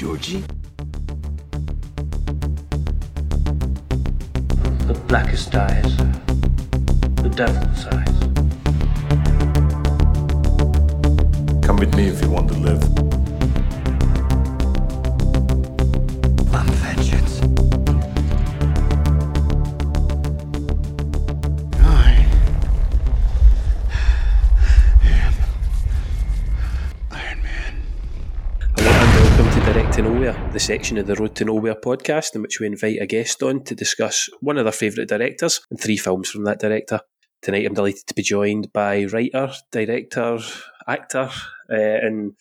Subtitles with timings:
[0.00, 0.42] Georgie?
[4.86, 5.94] The blackest eyes,
[7.16, 8.18] the devil's eyes.
[11.62, 13.19] Come with me if you want to live.
[30.00, 33.06] To Knowhere, the section of the Road to Knowhere podcast in which we invite a
[33.06, 37.00] guest on to discuss one of their favourite directors and three films from that director.
[37.42, 40.38] Tonight I'm delighted to be joined by writer, director,
[40.88, 41.28] actor
[41.70, 42.34] uh, in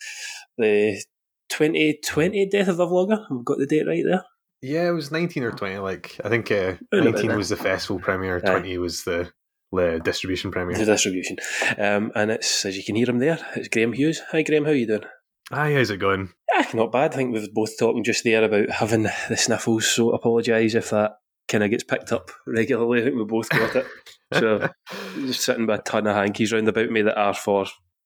[0.57, 1.03] the
[1.49, 3.25] 2020 Death of a Vlogger.
[3.29, 4.23] I've got the date right there.
[4.61, 5.79] Yeah, it was 19 or 20.
[5.79, 8.51] Like, I think uh, 19 was the festival premiere, Aye.
[8.51, 9.33] 20 was the,
[9.73, 10.77] the distribution premiere.
[10.77, 11.35] The distribution.
[11.77, 14.21] Um, and it's, as you can hear him there, it's Graham Hughes.
[14.31, 15.03] Hi Graham, how are you doing?
[15.51, 16.31] Aye, how's it going?
[16.53, 17.13] Yeah, not bad.
[17.13, 21.13] I think we've both talking just there about having the sniffles, so apologise if that
[21.47, 23.01] kind of gets picked up regularly.
[23.01, 23.87] I think we both got it.
[24.33, 24.69] So
[25.15, 27.65] just sitting with a ton of hankies round about me that are for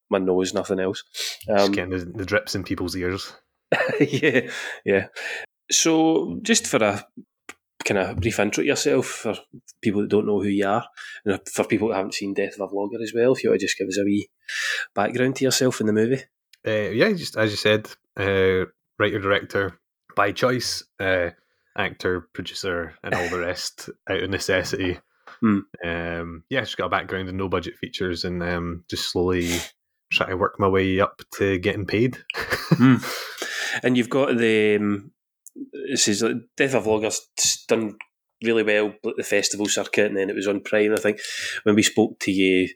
[0.10, 1.04] my nose, nothing else.
[1.48, 3.34] Just Um, getting the, the drips in people's ears.
[4.00, 4.50] yeah,
[4.86, 5.08] yeah.
[5.70, 7.06] So just for a
[7.84, 9.36] kind of brief intro to yourself for
[9.82, 10.86] people that don't know who you are,
[11.26, 13.60] and for people that haven't seen Death of a Vlogger as well, if you want
[13.60, 14.30] to just give us a wee
[14.96, 16.22] background to yourself in the movie.
[16.66, 18.66] Uh, yeah, just as you said, uh,
[19.00, 19.80] writer, director
[20.16, 21.30] by choice, uh,
[21.78, 25.00] actor, producer, and all the rest out of necessity.
[25.42, 25.60] Hmm.
[25.84, 29.50] Um, yeah, just got a background in no budget features and um, just slowly
[30.12, 32.18] trying to work my way up to getting paid.
[33.82, 35.12] And you've got the um,
[35.90, 37.98] this is like, Death of Vlogger's done
[38.44, 40.94] really well at the festival circuit, and then it was on Prime.
[40.94, 41.20] I think
[41.64, 42.70] when we spoke to you,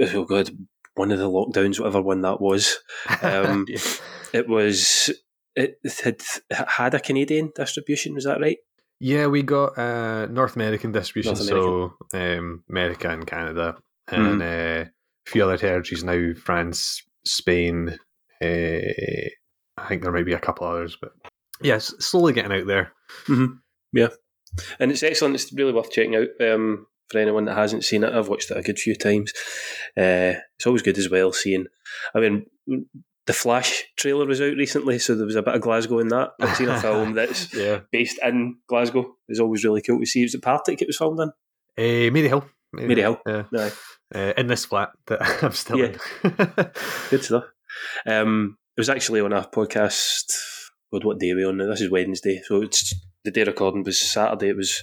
[0.00, 0.50] oh god,
[0.94, 2.78] one of the lockdowns, whatever one that was,
[3.22, 3.78] Um, Yeah.
[4.32, 5.10] it was
[5.54, 8.14] it had had a Canadian distribution.
[8.14, 8.58] Was that right?
[9.00, 13.76] Yeah, we got uh, North American distribution, North so um, America and Canada,
[14.08, 14.90] and uh, a
[15.30, 17.98] few other territories now: France, Spain.
[18.42, 18.78] Uh,
[19.76, 21.12] I think there might be a couple others, but
[21.60, 22.92] yes, slowly getting out there.
[23.92, 24.08] Yeah,
[24.78, 25.34] and it's excellent.
[25.34, 28.12] It's really worth checking out um, for anyone that hasn't seen it.
[28.12, 29.32] I've watched it a good few times.
[29.96, 31.66] Uh, it's always good as well seeing.
[32.14, 32.46] I mean,
[33.26, 36.30] the Flash trailer was out recently, so there was a bit of Glasgow in that.
[36.40, 39.14] I've seen a film that's Yeah, based in Glasgow.
[39.28, 40.22] It's always really cool to see.
[40.22, 41.28] Was it Partick it was filmed in?
[41.28, 42.48] uh, Maryhill.
[42.72, 43.20] Mary Hill.
[43.26, 43.70] Yeah, No,
[44.14, 45.96] uh, in this flat that I'm still Yeah.
[46.24, 46.30] in.
[47.10, 47.44] good stuff.
[48.06, 50.34] Um, it was actually on a podcast.
[50.90, 51.66] God, what day are we on now?
[51.68, 54.48] This is Wednesday, so it's the day recording was Saturday.
[54.48, 54.82] It was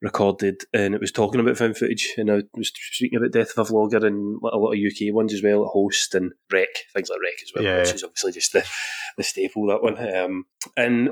[0.00, 3.68] recorded and it was talking about film footage, and I was speaking about Death of
[3.68, 7.20] a Vlogger and a lot of UK ones as well, Host and Wreck, things like
[7.20, 7.78] Wreck as well, Yeah.
[7.80, 8.64] which is obviously just the
[9.16, 9.96] the staple that one.
[10.14, 10.44] Um,
[10.76, 11.10] and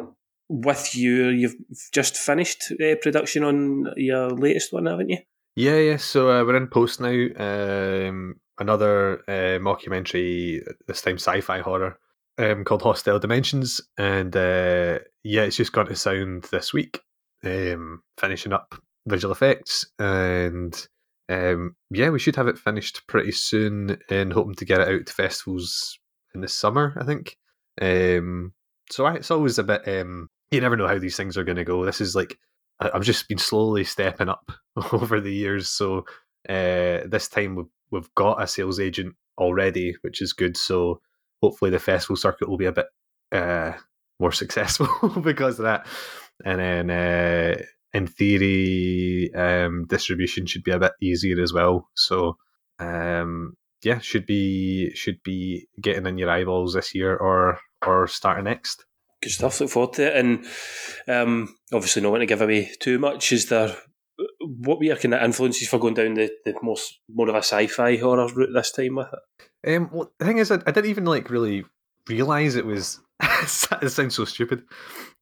[0.49, 1.57] with you, you've
[1.93, 5.19] just finished uh, production on your latest one, haven't you?
[5.57, 5.97] Yeah, yeah.
[5.97, 7.09] So uh, we're in post now.
[7.09, 11.99] Um, another uh, mockumentary, this time sci-fi horror,
[12.39, 17.01] um, called Hostile Dimensions, and uh, yeah, it's just gone to sound this week.
[17.45, 18.75] Um, finishing up
[19.07, 20.75] visual effects, and
[21.29, 25.07] um, yeah, we should have it finished pretty soon, and hoping to get it out
[25.07, 25.99] to festivals
[26.35, 26.97] in the summer.
[27.01, 27.37] I think.
[27.81, 28.53] Um,
[28.91, 29.87] so it's always a bit.
[29.87, 31.85] Um, you never know how these things are going to go.
[31.85, 32.39] This is like
[32.81, 34.51] I've just been slowly stepping up
[34.93, 35.69] over the years.
[35.69, 36.05] So
[36.49, 40.57] uh, this time we've, we've got a sales agent already, which is good.
[40.57, 41.01] So
[41.45, 42.87] hopefully the festival circuit will be a bit
[43.33, 43.73] uh,
[44.19, 44.89] more successful
[45.21, 45.87] because of that.
[46.45, 47.63] And then uh,
[47.93, 51.89] in theory, um, distribution should be a bit easier as well.
[51.95, 52.37] So
[52.79, 58.45] um, yeah, should be should be getting in your eyeballs this year or or starting
[58.45, 58.85] next.
[59.23, 59.61] Good stuff.
[59.61, 60.17] Look forward to it.
[60.17, 60.47] And
[61.07, 63.33] um, obviously, not want to give away too much.
[63.33, 63.77] Is there
[64.47, 67.39] what were your kind of influences for going down the, the most more of a
[67.39, 69.77] sci-fi horror route this time with it?
[69.77, 71.65] Um, well, the thing is, I, I didn't even like really
[72.09, 73.01] realize it was.
[73.23, 74.63] it sounds so stupid.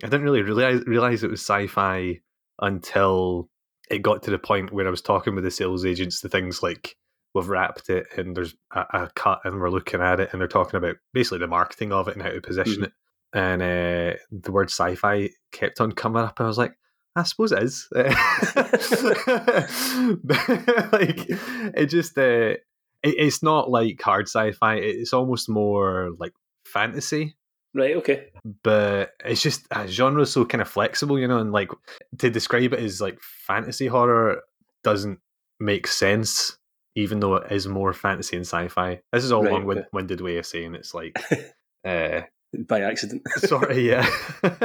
[0.03, 2.21] I didn't really realize realize it was sci-fi
[2.61, 3.49] until
[3.91, 6.21] it got to the point where I was talking with the sales agents.
[6.21, 6.97] The things like
[7.35, 10.49] we've wrapped it and there's a, a cut and we're looking at it and they're
[10.49, 12.93] talking about basically the marketing of it and how to position it.
[13.35, 16.39] And uh, the word sci-fi kept on coming up.
[16.39, 16.75] And I was like,
[17.15, 17.89] I suppose it is.
[17.93, 18.07] But,
[20.93, 22.63] like it just uh, it,
[23.03, 24.77] it's not like hard sci-fi.
[24.77, 26.33] It's almost more like
[26.65, 27.37] fantasy.
[27.75, 27.97] Right.
[27.97, 28.29] Okay.
[28.63, 31.71] But it's just a genre so kind of flexible, you know, and like
[32.19, 34.43] to describe it as like fantasy horror
[34.85, 35.21] doesn't
[35.59, 36.59] make sense,
[36.97, 39.01] even though it is more fantasy and sci-fi.
[39.13, 39.87] This is all Right, one okay.
[39.93, 41.19] winded way of saying it's like
[41.85, 42.23] uh
[42.69, 43.23] by accident.
[43.39, 43.89] Sorry.
[43.89, 44.09] yeah.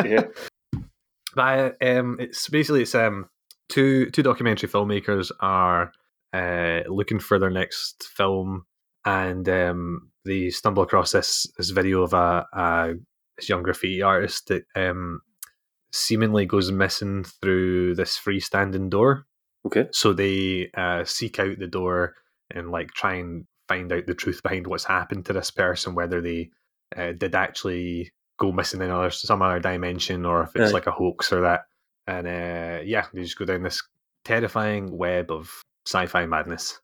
[0.04, 0.24] Yeah.
[1.38, 3.30] But um, it's basically it's um
[3.70, 5.92] two two documentary filmmakers are
[6.34, 8.66] uh looking for their next film,
[9.06, 12.94] and um they stumble across this this video of a, a
[13.38, 15.22] this young graffiti artist that um
[15.94, 19.26] seemingly goes missing through this freestanding door.
[19.66, 19.88] Okay.
[19.92, 22.16] So they uh, seek out the door
[22.52, 26.22] and like try and find out the truth behind what's happened to this person, whether
[26.22, 26.50] they
[26.96, 30.74] uh, did actually go missing in other, some other dimension or if it's Right.
[30.74, 31.66] like a hoax or that.
[32.06, 33.82] And uh, yeah, they just go down this
[34.24, 35.52] terrifying web of
[35.86, 36.80] sci-fi madness.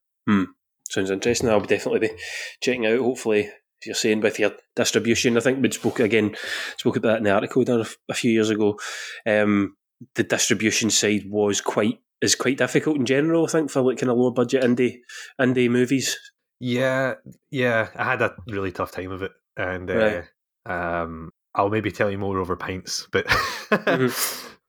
[0.90, 1.50] Sounds interesting.
[1.50, 2.14] I'll definitely be
[2.62, 3.00] checking out.
[3.00, 3.42] Hopefully,
[3.80, 6.36] if you're saying with your distribution, I think we spoke again,
[6.78, 8.80] spoke about that in the article done a few years ago.
[9.26, 9.76] Um,
[10.16, 13.46] the distribution side was quite is quite difficult in general.
[13.46, 15.00] I think for like kind of lower budget indie
[15.40, 16.18] indie movies.
[16.60, 17.16] Yeah,
[17.50, 20.22] yeah, I had a really tough time of it, and uh,
[20.66, 23.30] um, I'll maybe tell you more over pints, but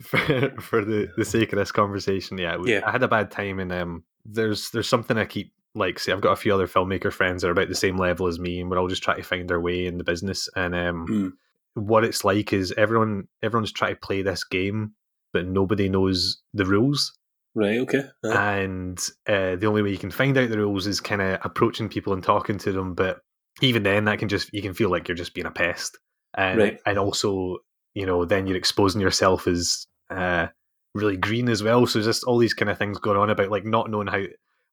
[0.03, 0.19] for,
[0.61, 2.81] for the, the sake of this conversation, yeah, Yeah.
[2.87, 6.21] I had a bad time, and um, there's there's something I keep like say I've
[6.21, 8.71] got a few other filmmaker friends that are about the same level as me, and
[8.71, 11.33] we're all just trying to find our way in the business, and um, Mm.
[11.75, 14.93] what it's like is everyone everyone's trying to play this game,
[15.33, 17.17] but nobody knows the rules
[17.57, 17.79] Right.
[17.79, 18.03] Okay.
[18.25, 18.99] Uh, and
[19.29, 22.13] uh, the only way you can find out the rules is kind of approaching people
[22.13, 22.95] and talking to them.
[22.95, 23.21] But
[23.63, 25.97] even then, that can just you can feel like you're just being a pest,
[26.37, 26.81] and Right.
[26.87, 27.59] and also
[27.95, 30.49] you know then you're exposing yourself as uh,
[30.95, 31.87] really green as well.
[31.87, 34.23] So just all these kind of things going on about like not knowing how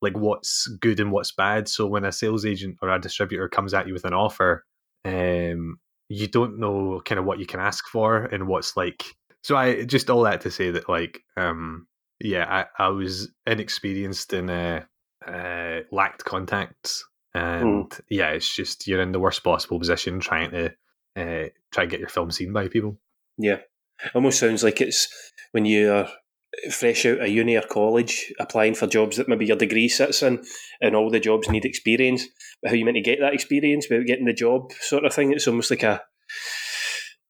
[0.02, 1.68] like what's good and what's bad.
[1.70, 4.66] So when a sales agent or a distributor comes at you with an offer,
[5.06, 5.78] um,
[6.10, 9.04] you don't know kind of what you can ask for and what's like.
[9.44, 11.88] So I just all that to say that like um
[12.20, 14.82] yeah, I, I was inexperienced and uh,
[15.28, 17.04] uh, lacked contacts,
[17.34, 20.72] and yeah, it's just you're in the worst possible position trying to
[21.16, 22.98] uh, try and get your film seen by people.
[23.38, 23.58] yeah.
[24.16, 25.08] Almost sounds like it's
[25.52, 26.08] when you're
[26.72, 30.44] fresh out of uni or college, applying for jobs that maybe your degree sits in,
[30.82, 32.26] and all the jobs need experience.
[32.62, 35.32] But how you meant to get that experience without getting the job, sort of thing.
[35.32, 36.02] It's almost like a,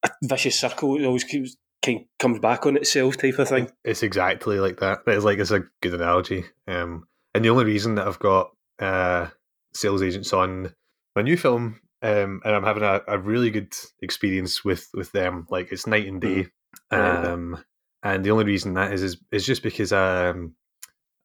[0.03, 0.97] a vicious circle.
[0.97, 3.69] It always keeps, kind comes back on itself, type of thing.
[3.83, 4.99] It's exactly like that.
[5.07, 6.45] It's like it's a good analogy.
[6.67, 7.05] Um,
[7.35, 9.27] and the only reason that I've got uh,
[9.73, 10.73] sales agents on
[11.15, 15.47] my new film, um, and I'm having a, a really good experience with with them.
[15.49, 16.47] Like it's night and day.
[16.91, 17.25] Right.
[17.25, 17.63] Um,
[18.03, 20.55] and the only reason that is is, is just because um,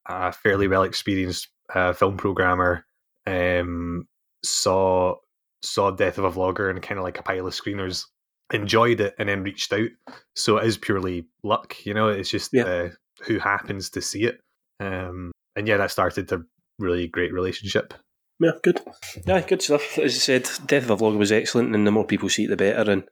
[0.06, 2.84] a fairly well experienced uh, film programmer
[3.26, 4.06] um,
[4.44, 5.16] saw
[5.62, 8.04] saw Death of a Vlogger and kind of like a pile of screeners
[8.52, 9.88] enjoyed it and then reached out.
[10.34, 12.08] So it is purely luck, you know.
[12.08, 12.64] It's just Yeah.
[12.64, 12.90] uh,
[13.24, 14.40] who happens to see it.
[14.78, 16.42] Um, and yeah, that started a
[16.78, 17.94] really great relationship.
[18.38, 18.80] Yeah, good.
[19.26, 19.98] Yeah, good stuff.
[19.98, 22.48] As I said, Death of a Vlogger was excellent, and the more people see it,
[22.48, 22.90] the better.
[22.90, 23.04] And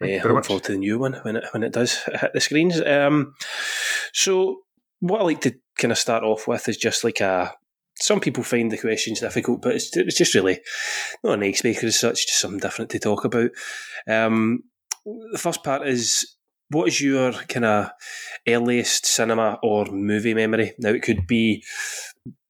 [0.00, 2.02] Thank you uh, very look forward to the new one when it when it does
[2.20, 2.80] hit the screens.
[2.80, 3.34] Um,
[4.12, 4.62] so,
[5.00, 7.54] what I like to kind of start off with is just like a.
[8.00, 10.60] Some people find the questions difficult, but it's it's just really
[11.22, 13.50] not an icebreaker as such, just something different to talk about.
[14.08, 14.64] Um,
[15.04, 16.36] the first part is
[16.70, 17.90] what is your kind of
[18.48, 20.72] earliest cinema or movie memory?
[20.78, 21.64] Now it could be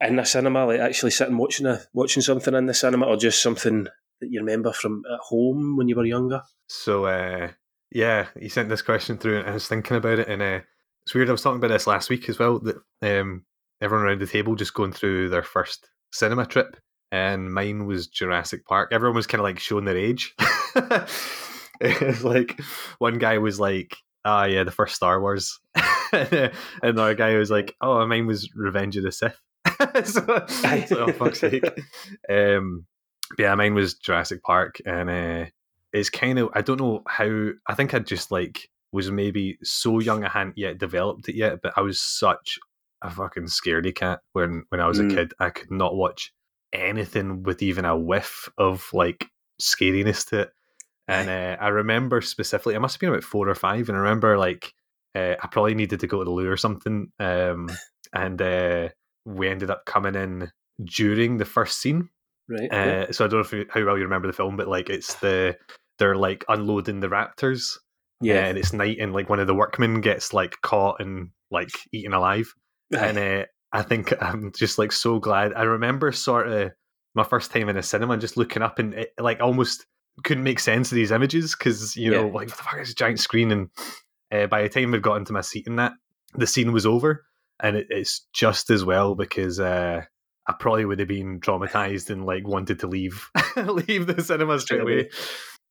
[0.00, 3.42] in the cinema, like actually sitting watching a watching something in the cinema, or just
[3.42, 3.84] something
[4.20, 6.42] that you remember from at home when you were younger.
[6.68, 7.50] So uh,
[7.90, 10.60] yeah, he sent this question through, and I was thinking about it, and uh,
[11.02, 11.28] it's weird.
[11.28, 12.60] I was talking about this last week as well.
[12.60, 13.44] That um,
[13.80, 16.76] everyone around the table just going through their first cinema trip,
[17.12, 18.90] and mine was Jurassic Park.
[18.92, 20.34] Everyone was kind of like showing their age.
[21.80, 22.60] it's like
[22.98, 25.58] one guy was like, "Ah, yeah, the first Star Wars,"
[26.12, 26.52] and
[26.82, 29.40] another guy was like, "Oh, mine was Revenge of the Sith."
[30.04, 30.46] so,
[30.86, 31.64] so, oh, fuck's sake.
[32.28, 32.86] Um,
[33.36, 35.46] but yeah, mine was Jurassic Park, and uh,
[35.92, 37.50] it's kind of I don't know how.
[37.66, 41.60] I think I just like was maybe so young I hadn't yet developed it yet,
[41.62, 42.58] but I was such
[43.02, 45.12] a fucking scaredy cat when when I was Mm.
[45.12, 45.34] a kid.
[45.38, 46.32] I could not watch
[46.72, 49.26] anything with even a whiff of like
[49.60, 50.50] scariness to it.
[51.08, 54.00] And uh, I remember specifically, I must have been about four or five, and I
[54.00, 54.72] remember like
[55.14, 57.68] uh, I probably needed to go to the loo or something, um,
[58.12, 58.88] and uh,
[59.24, 60.50] we ended up coming in
[60.84, 62.08] during the first scene.
[62.48, 62.72] Right.
[62.72, 64.90] Uh, so I don't know if you, how well you remember the film, but like
[64.90, 65.56] it's the
[65.98, 67.76] they're like unloading the raptors,
[68.20, 68.46] yeah.
[68.46, 72.12] and it's night, and like one of the workmen gets like caught and like eaten
[72.12, 72.52] alive,
[72.98, 75.54] and uh, I think I'm just like so glad.
[75.54, 76.72] I remember sort of
[77.14, 79.86] my first time in a cinema, just looking up and it like almost
[80.24, 82.32] couldn't make sense of these images because you know Yeah.
[82.32, 83.68] like what the fuck is a giant screen, and
[84.32, 85.92] uh, by the time we'd got into my seat in that,
[86.34, 87.24] the scene was over,
[87.62, 89.60] and it, it's just as well because.
[89.60, 90.02] uh
[90.48, 94.80] I probably would have been traumatized and like wanted to leave leave the cinema straight
[94.80, 95.10] away.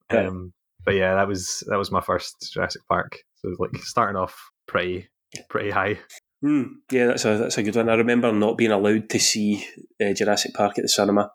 [0.09, 0.27] Yeah.
[0.27, 0.53] Um,
[0.85, 3.17] but yeah, that was that was my first Jurassic Park.
[3.35, 5.09] So like starting off pretty
[5.49, 5.99] pretty high.
[6.41, 6.63] Hmm.
[6.89, 7.89] yeah, that's a that's a good one.
[7.89, 9.65] I remember not being allowed to see
[10.01, 11.31] uh, Jurassic Park at the cinema.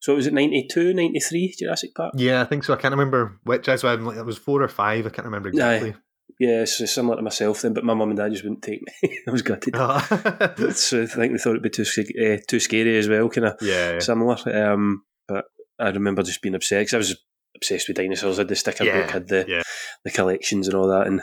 [0.00, 2.14] So it was it 92, 93, Jurassic Park?
[2.16, 2.72] Yeah, I think so.
[2.72, 3.66] I can't remember which.
[3.66, 5.06] That's why I'm like, it was four or five.
[5.06, 5.94] I can't remember exactly.
[6.38, 9.18] Yeah, it's similar to myself then, but my mum and dad just wouldn't take me.
[9.28, 9.74] I was gutted.
[9.76, 9.98] Oh.
[10.74, 13.56] so I think they thought it'd be too uh, too scary as well, kind of
[13.62, 13.98] yeah, yeah.
[14.00, 14.36] similar.
[14.54, 15.46] Um, but
[15.78, 16.90] I remember just being obsessed.
[16.90, 17.24] 'cause I was
[17.56, 18.38] obsessed with dinosaurs.
[18.38, 19.62] I had the sticker Yeah, book, had the yeah.
[20.04, 21.22] the collections and all that, and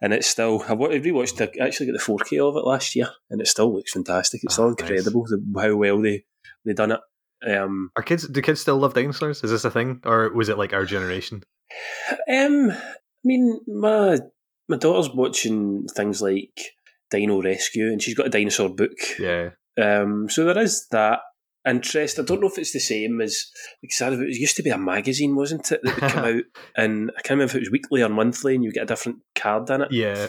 [0.00, 0.64] and it's still.
[0.68, 1.40] I wa- I rewatched.
[1.40, 4.42] I actually got the four K of it last year, and it still looks fantastic.
[4.44, 4.90] It's Oh, still nice.
[5.00, 6.24] incredible the, how well they
[6.64, 7.00] they done it.
[7.44, 8.28] Um, Are kids?
[8.28, 9.42] Do kids still love dinosaurs?
[9.42, 11.42] Is this a thing, or was it like our generation?
[12.32, 12.72] um,
[13.24, 14.18] mean, my
[14.68, 16.58] my daughter's watching things like
[17.10, 18.92] Dino Rescue, and she's got a dinosaur book.
[19.18, 21.20] Yeah, Um, so there is that
[21.66, 22.18] interest.
[22.18, 23.46] I don't know if it's the same as
[23.82, 25.80] like sad it used to be a magazine, wasn't it?
[25.82, 26.42] That would come out,
[26.76, 29.18] and I can't remember if it was weekly or monthly, and you get a different
[29.34, 29.92] card in it.
[29.92, 30.26] yeah.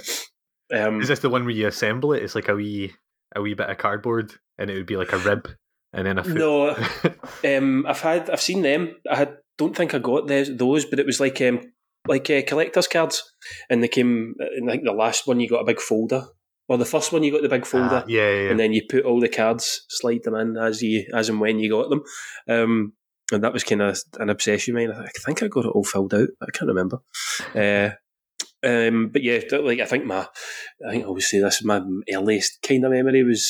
[0.72, 2.22] Um, Is this the one where you assemble it?
[2.22, 2.93] It's like a wee
[3.36, 5.48] a wee bit of cardboard, and it would be like a rib,
[5.93, 6.36] and then a foot.
[6.36, 6.75] no,
[7.58, 8.96] um, I've had I've seen them.
[9.10, 11.62] I had, don't think I got those, those, but it was like um,
[12.10, 13.24] like uh, collectors cards,
[13.70, 14.36] and they came.
[14.58, 16.25] In like the last one, you got a big folder,
[16.68, 18.04] or the first one, you got the big folder.
[18.04, 21.06] Ah, yeah, yeah, and then you put all the cards, slide them in as you
[21.13, 22.04] as and when you got them.
[22.48, 22.94] Um,
[23.32, 25.06] and that was kind of an obsession of mine.
[25.06, 26.30] I think I got it all filled out.
[26.42, 27.00] I can't remember.
[27.56, 27.92] Uh,
[28.62, 30.28] um, but yeah, like I think my,
[30.86, 31.63] I think I always say this.
[31.63, 33.50] My earliest kind of memory was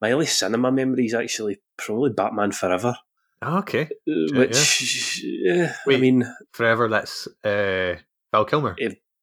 [0.00, 2.96] my earliest cinema memory is actually probably Batman Forever,
[3.44, 3.82] okay.
[4.08, 5.72] uh, which yeah.
[5.74, 6.00] I Wait.
[6.00, 6.88] mean Forever.
[6.88, 7.96] That's uh,
[8.32, 8.76] Val Kilmer.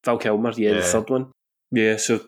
[0.04, 0.82] Val Kilmer, yeah, the Yeah.
[0.82, 1.30] third one.
[1.70, 2.20] Yeah, so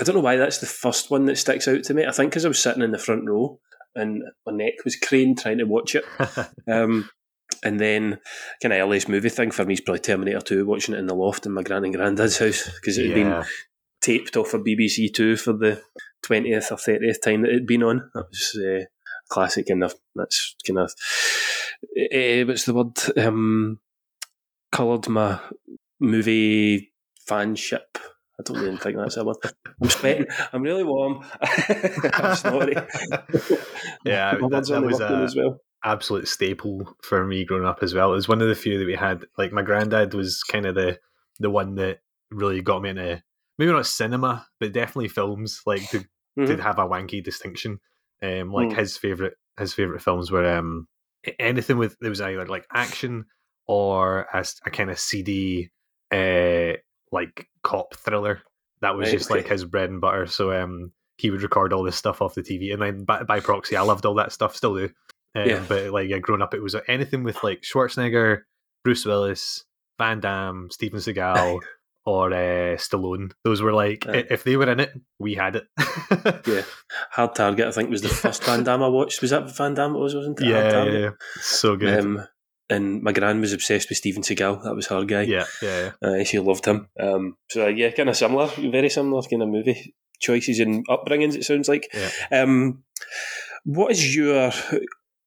[0.00, 2.06] I don't know why that's the first one that sticks out to me.
[2.06, 3.58] I think because I was sitting in the front row
[3.94, 6.04] and my neck was craned trying to watch it.
[6.68, 7.08] Um,
[7.64, 8.18] and then,
[8.60, 11.14] kind of earliest movie thing for me is probably Terminator 2, watching it in the
[11.14, 13.44] loft in my gran and granddad's house because it had been
[14.02, 15.80] taped off of BBC Two for the
[16.26, 18.10] 20th or 30th time that it'd been on.
[18.14, 18.84] That was uh,
[19.28, 19.82] classic, and
[20.14, 20.92] that's kind of,
[21.98, 22.98] uh, what's the word?
[23.18, 23.80] Um,
[24.72, 25.38] coloured my
[26.00, 26.92] movie
[27.28, 27.80] fanship.
[28.38, 29.36] I don't even think that's a word.
[29.82, 30.26] I'm sweating.
[30.52, 31.24] I'm really warm.
[31.40, 32.74] I'm snorty.
[34.04, 35.60] Yeah, My that- that was a- as well.
[35.84, 38.12] absolute staple for me growing up as well.
[38.12, 39.24] It was one of the few that we had.
[39.38, 40.98] Like my granddad was kind of the
[41.38, 43.22] the one that really got me into
[43.58, 45.62] maybe not cinema, but definitely films.
[45.66, 46.04] Like to
[46.38, 46.56] Mhm.
[46.56, 47.80] to have a wanky distinction.
[48.22, 48.76] Um, like Mm.
[48.78, 50.86] his favorite his favorite films were um
[51.38, 53.24] anything with there was either like action
[53.66, 55.70] or a, a kind of seedy
[56.12, 56.72] uh
[57.12, 58.42] like cop thriller.
[58.82, 60.26] That was Right, just like his bread and butter.
[60.26, 63.40] So um he would record all this stuff off the TV, and then by, by
[63.40, 64.54] proxy, I loved all that stuff.
[64.54, 64.90] Still do.
[65.34, 65.64] Um, Yeah.
[65.68, 68.42] But like yeah, growing up, it was anything with like Schwarzenegger,
[68.84, 69.64] Bruce Willis,
[69.98, 71.60] Van Damme, Steven Seagal,
[72.06, 73.32] or uh, Stallone.
[73.44, 75.64] Those were like i- if they were in it, we had it.
[76.46, 76.62] Yeah.
[77.10, 79.20] Hard Target, I think, was the first Van Damme I watched.
[79.20, 80.46] Was that Van Damme it was, wasn't it?
[80.46, 81.10] Yeah, yeah, yeah.
[81.40, 81.98] so good.
[82.00, 82.24] Um,
[82.70, 84.62] and my gran was obsessed with Steven Seagal.
[84.64, 85.22] That was her guy.
[85.22, 86.08] yeah, yeah, yeah.
[86.08, 86.88] Uh, she loved him.
[86.98, 91.34] Um, so, uh, yeah, kind of similar, very similar kind of movie choices and upbringings,
[91.36, 91.88] it sounds like.
[91.92, 92.10] Yeah.
[92.42, 92.82] Um,
[93.64, 94.52] what is your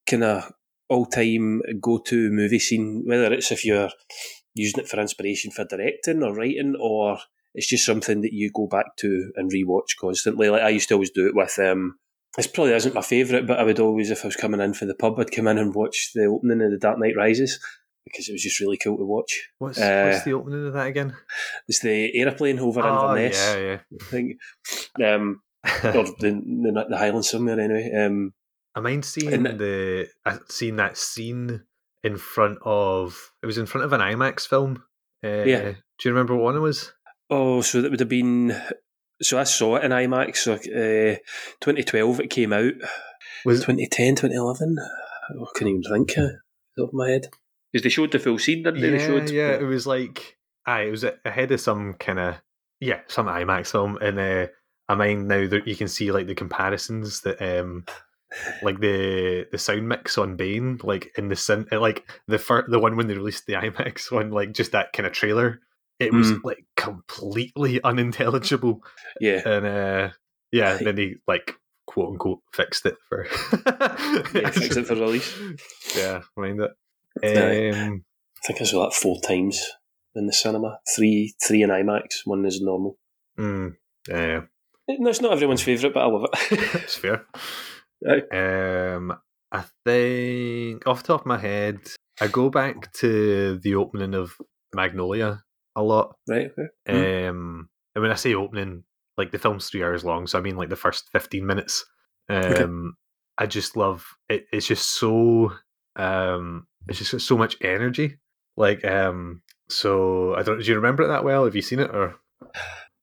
[0.09, 0.51] kind of
[0.89, 3.89] all time go to movie scene, whether it's if you're
[4.53, 7.19] using it for inspiration for directing or writing, or
[7.53, 10.49] it's just something that you go back to and rewatch constantly?
[10.49, 11.57] Like I used to always do it with.
[11.59, 11.97] Um,
[12.37, 14.85] this probably isn't my favourite, but I would always, if I was coming in for
[14.85, 17.59] the pub, I'd come in and watch the opening of The Dark Knight Rises
[18.05, 19.49] because it was just really cool to watch.
[19.57, 21.15] What's Uh, what's the opening of that again?
[21.67, 24.37] It's the aeroplane over Oh, Inverness, yeah, I think,
[25.03, 27.91] um, or the, the the Highlands somewhere anyway.
[27.95, 28.33] Um,
[28.75, 31.63] I mind seeing the I seeing that scene
[32.03, 34.83] in front of it was in front of an IMAX film.
[35.23, 35.71] Uh, Yeah.
[35.71, 36.91] Do you remember what one it was?
[37.31, 38.59] oh, so that would have been.
[39.21, 40.37] So I saw it in IMAX.
[40.37, 41.17] So uh,
[41.61, 42.73] 2012 it came out.
[43.45, 44.77] Was 2010, 2011.
[44.79, 46.31] I can't even think uh, off
[46.77, 47.27] top of my head.
[47.71, 48.89] Because they showed the full scene, didn't they?
[48.91, 49.51] yeah, they showed, yeah.
[49.51, 52.35] It was like aye, it was ahead of some kind of
[52.79, 54.47] yeah, some IMAX film, and uh,
[54.87, 57.85] I mind now that you can see like the comparisons that um
[58.61, 62.67] like the the sound mix on Bane, like in the sin, uh, like the fir-
[62.67, 65.59] the one when they released the IMAX one, like just that kind of trailer.
[65.99, 66.43] It was Mm.
[66.43, 68.83] like completely unintelligible.
[69.19, 69.41] yeah.
[69.47, 70.09] and uh
[70.51, 71.53] yeah then he like
[71.85, 73.25] quote unquote fixed it for
[74.33, 75.35] Yeah, fixed it for release.
[75.97, 76.71] yeah mind it
[77.75, 78.03] um
[78.43, 79.61] I think I saw that four times
[80.15, 80.79] in the cinema.
[80.95, 82.21] Three, three in IMAX.
[82.25, 82.97] One is normal.
[83.37, 83.75] mm,
[84.07, 84.41] yeah
[84.87, 86.59] No, it's not everyone's favourite, but I love it.
[86.75, 87.25] it's fair
[88.31, 89.13] Um
[89.51, 91.79] i think off the top of my head
[92.21, 94.35] i go back to the opening of
[94.73, 95.43] Magnolia
[95.75, 96.15] a lot.
[96.27, 96.51] Right.
[96.87, 97.27] Okay.
[97.27, 98.83] Um, and when I say opening,
[99.17, 101.85] like the film's three hours long, so I mean like the first fifteen minutes.
[102.29, 102.65] Um, Okay.
[103.37, 104.45] I just love it.
[104.51, 105.53] It's just so
[105.95, 108.17] um, it's just so much energy.
[108.57, 110.59] Like um, so I don't.
[110.59, 111.45] Do you remember it that well?
[111.45, 112.15] Have you seen it or?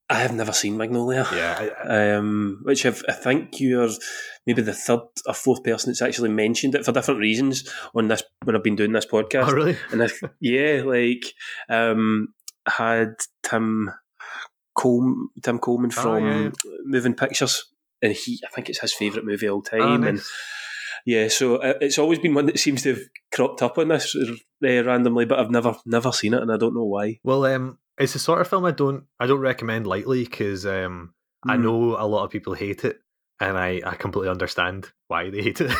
[0.09, 1.27] I have never seen Magnolia.
[1.33, 3.89] Yeah, I, Um, which I've, I think you're
[4.47, 8.23] maybe the third or fourth person that's actually mentioned it for different reasons on this
[8.45, 9.49] when I've been doing this podcast.
[9.49, 9.77] oh really?
[9.93, 10.09] And I,
[10.41, 11.25] yeah, like
[11.69, 12.29] um,
[12.69, 13.91] had Tim
[14.77, 16.51] Col- Tim Coleman Oh, from yeah, yeah.
[16.85, 17.65] Moving Pictures,
[18.01, 20.05] and he I think it's his favourite movie of all time.
[20.05, 20.21] Oh, And
[21.05, 24.15] yeah, so uh, it's always been one that seems to have cropped up on this
[24.17, 27.19] uh, randomly, but I've never never seen it, and I don't know why.
[27.25, 31.15] Well, um, it's the sort of film I don't I don't recommend lightly because um,
[31.47, 31.63] I Mm.
[31.63, 33.01] know a lot of people hate it,
[33.41, 35.71] and I I completely understand why they hate it.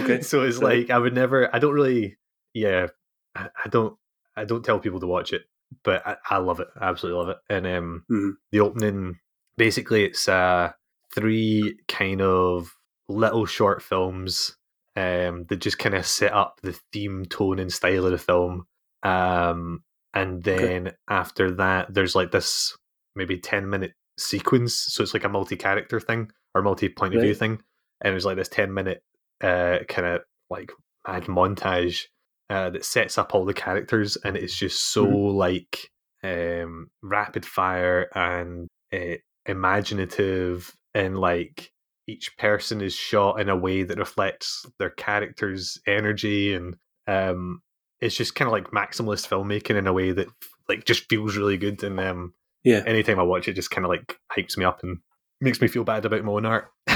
[0.00, 0.20] Okay.
[0.28, 0.80] so it's Right.
[0.80, 1.54] like I would never.
[1.54, 2.16] I don't really.
[2.54, 2.88] Yeah,
[3.34, 3.96] I, I don't.
[4.36, 5.42] I don't tell people to watch it,
[5.82, 6.68] but I, I love it.
[6.78, 7.38] I absolutely love it.
[7.48, 8.32] And um, Mhm.
[8.50, 9.18] the opening,
[9.56, 10.72] basically, it's uh
[11.14, 12.74] three kind of
[13.08, 14.56] little short films
[14.96, 18.66] um that just kind of set up the theme, tone, and style of the film.
[19.02, 19.82] Um,
[20.14, 20.72] and Okay.
[20.72, 22.76] then after that, there's like this
[23.16, 27.20] maybe ten minute sequence, so it's like a multi character thing or multi point of
[27.20, 27.60] view thing,
[28.02, 29.02] and it's like this ten minute
[29.42, 30.70] uh kind of like
[31.08, 32.02] mad montage
[32.50, 35.34] uh, that sets up all the characters, and it's just so Mhm.
[35.34, 35.90] like
[36.22, 39.16] um rapid fire and uh,
[39.46, 41.70] imaginative, and like
[42.06, 46.76] each person is shot in a way that reflects their character's energy, and
[47.06, 47.62] um
[48.02, 50.28] it's just kind of like maximalist filmmaking in a way that
[50.68, 52.82] like just feels really good, and um Yeah.
[52.86, 54.98] anytime I watch it, just kind of like hypes me up and
[55.40, 56.68] makes me feel bad about my own art.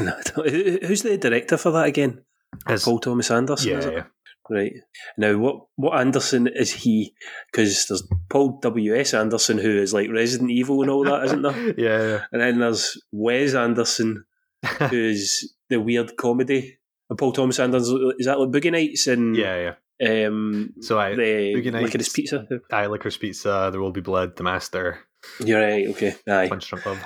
[0.00, 2.24] No, I don't- Who- Who's the director for that again?
[2.66, 3.70] As- Paul Thomas Anderson.
[3.70, 4.04] yeah, yeah.
[4.50, 4.72] Right.
[5.16, 7.14] Now, what what Anderson is he?
[7.52, 8.96] Because there's Paul W.
[8.96, 9.14] S.
[9.14, 11.74] Anderson, who is like Resident Evil and all that, isn't there?
[11.78, 14.24] yeah, And then there's Wes Anderson,
[14.90, 16.78] who's the weird comedy.
[17.10, 20.26] And Paul Thomas Anderson is that like Boogie Nights and yeah, yeah.
[20.26, 22.12] um, So I, the Boogie Licorice Nights.
[22.12, 22.46] Pizza.
[22.72, 25.00] I Licorice Pizza, There Will Be Blood, The Master,
[25.44, 25.88] You're right.
[25.88, 26.14] Okay.
[26.28, 26.48] Aye.
[26.48, 27.04] Punch Drunk Love.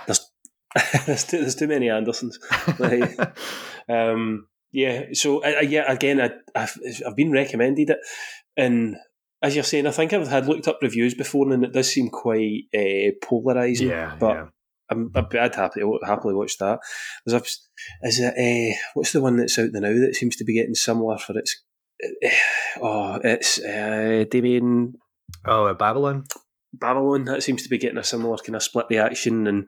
[1.07, 2.39] there's too, there's too many Andersons.
[3.87, 5.09] Um, yeah.
[5.13, 6.75] So I, I, yeah, again, I, I've
[7.07, 7.99] I've been recommended it,
[8.57, 8.97] and
[9.43, 12.09] as you're saying, I think I've had looked up reviews before, and it does seem
[12.09, 13.89] quite uh, polarizing.
[13.89, 14.47] yeah, but yeah.
[14.91, 16.79] I'm, I'd I'd happily watch that.
[17.25, 20.45] There's a, is it uh, what's the one that's out there now that seems to
[20.45, 21.63] be getting similar for its.
[22.03, 22.29] Uh,
[22.83, 24.95] oh, it's uh, Damien
[25.47, 26.25] Oh, uh, Babylon.
[26.73, 29.67] Babylon that seems to be getting a similar kind of split reaction and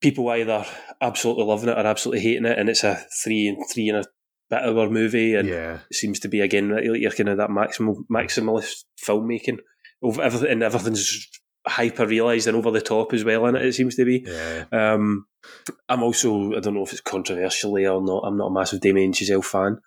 [0.00, 0.64] people either
[1.02, 4.04] absolutely loving it or absolutely hating it and it's a three and three and a
[4.48, 7.50] bit hour movie and Yeah, it seems to be again like you're kind of that
[7.50, 9.58] maximal maximalist filmmaking
[10.02, 11.28] over everything and everything's
[11.66, 14.64] hyper realised and over the top as well in it it seems to be yeah.
[14.72, 15.26] um,
[15.88, 19.12] I'm also I don't know if it's controversially or not I'm not a massive Damien
[19.12, 19.78] Chazelle fan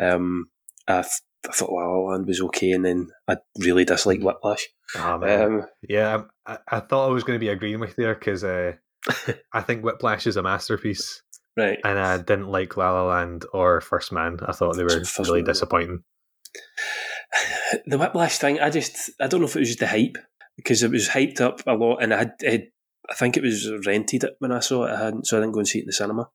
[0.00, 0.46] um,
[0.88, 4.66] I, th- I thought La La Land was okay and then I really dislike Whiplash
[4.96, 8.42] Oh, um, yeah, I, I thought I was going to be agreeing with you because
[8.42, 8.72] uh,
[9.52, 11.22] I think Whiplash is a masterpiece,
[11.56, 14.38] right and I didn't like La La Land or First Man.
[14.44, 15.46] I thought they were First really Man.
[15.46, 16.02] disappointing.
[17.86, 20.16] the Whiplash thing, I just, I don't know if it was just the hype
[20.62, 22.68] because it was hyped up a lot, and I had, I,
[23.08, 24.92] I think it was rented it when I saw it.
[24.92, 26.28] I hadn't, so I didn't go and see it in the cinema.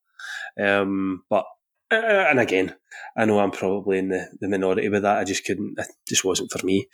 [0.59, 1.45] Um, but
[1.91, 1.95] uh,
[2.29, 2.75] and again,
[3.15, 5.17] I know I'm probably in the, the minority with that.
[5.17, 5.77] I just couldn't.
[5.77, 6.87] It just wasn't for me.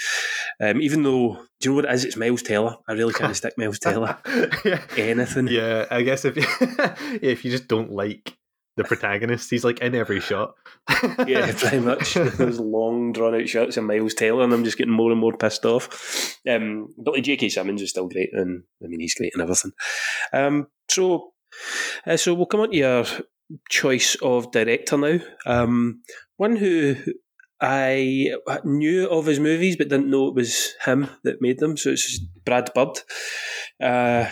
[0.59, 2.05] Um, even though, do you know what it is?
[2.05, 2.75] It's Miles Teller.
[2.87, 4.17] I really can't stick Miles Teller.
[4.65, 4.81] yeah.
[4.97, 5.47] Anything.
[5.47, 6.35] yeah, I guess if
[7.21, 8.37] if you just don't like
[8.77, 10.55] the protagonist, he's like in every shot.
[11.27, 12.13] Yeah, pretty much.
[12.13, 15.35] Those long, drawn out shots of Miles Teller, and I'm just getting more and more
[15.35, 16.37] pissed off.
[16.49, 17.49] Um, but like J.K.
[17.49, 19.71] Simmons is still great, and I mean, he's great and everything.
[20.33, 21.33] Um, so,
[22.05, 23.05] uh, so we'll come on to your
[23.69, 25.19] choice of director now.
[25.45, 26.01] Um,
[26.37, 26.95] one who
[27.59, 31.77] I knew of his movies, but didn't know it was him that made them.
[31.77, 32.99] So it's Brad Bird.
[33.81, 34.27] Uh,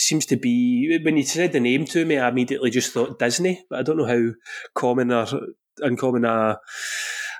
[0.00, 3.64] seems to be when you said the name to me, I immediately just thought Disney,
[3.68, 4.32] but I don't know how
[4.74, 5.26] common or
[5.78, 6.58] uncommon a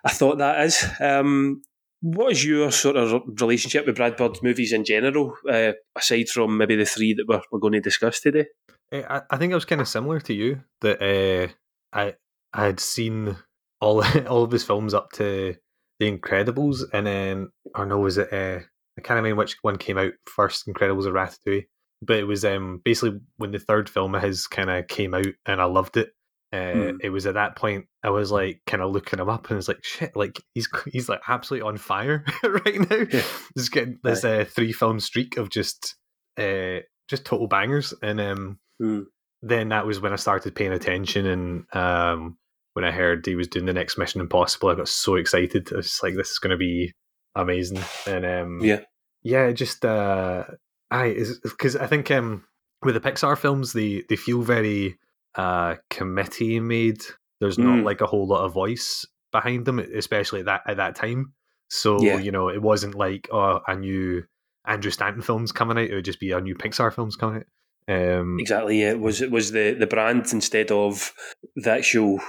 [0.09, 0.85] thought that is.
[1.01, 1.63] Um,
[2.01, 6.57] what is your sort of relationship with Brad Bird's movies in general, uh, aside from
[6.57, 8.47] maybe the three that we're, we're going to discuss today?
[8.93, 11.53] Eh, I, I think I was kind of similar to you that uh,
[11.93, 12.15] I
[12.53, 13.37] I had seen
[13.81, 15.57] all all of his films up to
[15.99, 18.33] The Incredibles, and then or no, was it?
[18.33, 18.61] Uh,
[18.97, 21.67] I can't remember which one came out first, Incredibles or Ratatouille.
[22.03, 25.27] But it was um basically when the third film of his kind of came out,
[25.47, 26.11] and I loved it.
[26.53, 26.97] uh, Hmm.
[27.03, 29.57] it was at that point I was like kind of looking him up and I
[29.57, 33.05] was like, shit, like he's he's like absolutely on fire right now.
[33.11, 33.23] Yeah.
[33.55, 35.97] He's getting this uh, three film streak of just
[36.39, 36.79] uh,
[37.11, 39.01] just total bangers, and um, Hmm.
[39.43, 42.39] then that was when I started paying attention, and um,
[42.75, 45.73] when I heard he was doing the next Mission Impossible, I got so excited.
[45.73, 46.93] I was just like, this is going to be
[47.35, 48.81] amazing, and um, Yeah.
[49.23, 50.45] yeah, just uh,
[50.91, 52.45] I is because I think um,
[52.85, 54.99] with the Pixar films, they they feel very
[55.35, 57.03] uh, committee made.
[57.41, 57.85] There's not Mm.
[57.85, 61.35] like a whole lot of voice behind them, especially at that at that time.
[61.71, 62.19] So Yeah.
[62.19, 64.25] you know, it wasn't like oh, a new
[64.67, 65.91] Andrew Stanton films coming out.
[65.91, 67.47] It would just be a new Pixar films coming out.
[67.91, 68.81] Um, Exactly.
[68.81, 68.91] Yeah.
[68.93, 71.13] It was it was the the brand instead of
[71.57, 72.21] the actual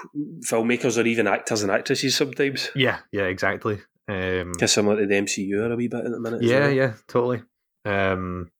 [0.50, 2.70] filmmakers or even actors and actresses sometimes.
[2.76, 3.80] yeah, yeah, exactly.
[4.08, 6.42] Um, similar to the MCU are a wee bit at the minute.
[6.44, 7.44] yeah, yeah, totally.
[7.86, 8.52] Um,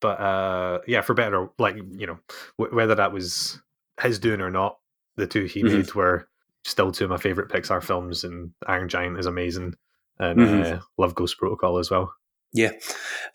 [0.00, 2.18] but uh, yeah, for better, or- like you know,
[2.58, 3.60] w- whether that was
[4.00, 4.78] his doing or not,
[5.16, 5.72] the two he Mhm.
[5.72, 6.28] made were
[6.64, 9.74] still two of my favorite Pixar films, and Iron Giant is amazing,
[10.18, 10.76] and Mhm.
[10.78, 12.14] uh, Love Ghost Protocol as well.
[12.52, 12.72] Yeah.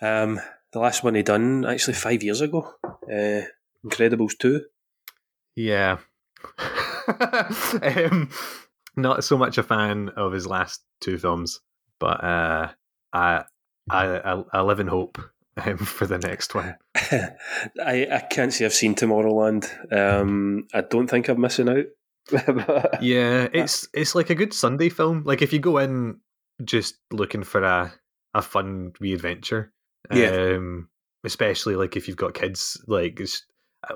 [0.01, 0.39] Um,
[0.71, 2.73] the last one he done actually five years ago.
[2.83, 3.41] Uh,
[3.85, 4.65] Incredibles two.
[5.55, 5.97] Yeah.
[7.81, 8.29] um,
[8.95, 11.61] not so much a fan of his last two films,
[11.99, 12.69] but uh,
[13.11, 13.43] I,
[13.89, 15.19] I I I live in hope
[15.57, 16.75] um, for the next one.
[16.95, 19.67] I I can't say I've seen Tomorrowland.
[19.91, 21.85] Um, I don't think I'm missing out.
[23.01, 25.23] Yeah, it's it's like a good Sunday film.
[25.25, 26.19] Like if you go in
[26.63, 27.93] just looking for a
[28.33, 29.71] a fun wee adventure,
[30.11, 30.55] Yeah.
[30.55, 30.89] um,
[31.23, 33.45] especially like if you've got kids, like it's,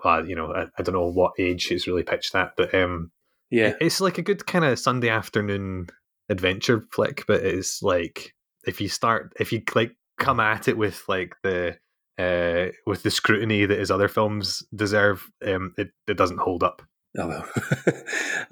[0.05, 3.11] uh, you know, I, I don't know what age it's really pitched at, but um,
[3.49, 3.73] yeah.
[3.81, 5.87] it's like a good kind of Sunday afternoon
[6.29, 7.23] adventure flick.
[7.27, 8.35] But it's like
[8.67, 11.77] if you start, if you like come at it with like the
[12.19, 16.81] uh with the scrutiny that his other films deserve, um, it it doesn't hold up.
[17.17, 17.49] Oh well.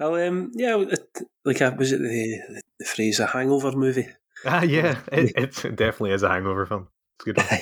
[0.00, 0.74] well, um, yeah.
[1.44, 4.08] Like, uh, was it the, the phrase "a hangover movie"?
[4.44, 6.88] Ah, yeah, it, it definitely is a hangover film.
[7.18, 7.60] It's a good.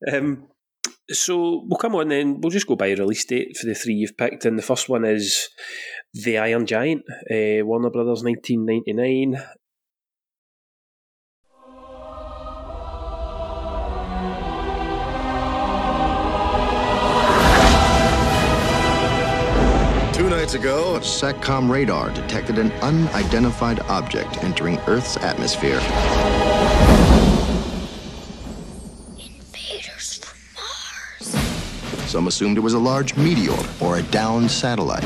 [0.00, 0.14] One.
[0.14, 0.48] um,
[1.10, 2.40] so we'll come on then.
[2.40, 5.04] We'll just go by release date for the three you've picked, and the first one
[5.04, 5.48] is
[6.12, 9.42] The Iron Giant, uh, Warner Brothers, nineteen ninety nine.
[20.54, 25.80] Nights ago, SATCOM radar detected an unidentified object entering Earth's atmosphere.
[29.18, 32.08] Invaders from Mars.
[32.08, 35.02] Some assumed it was a large meteor or a downed satellite.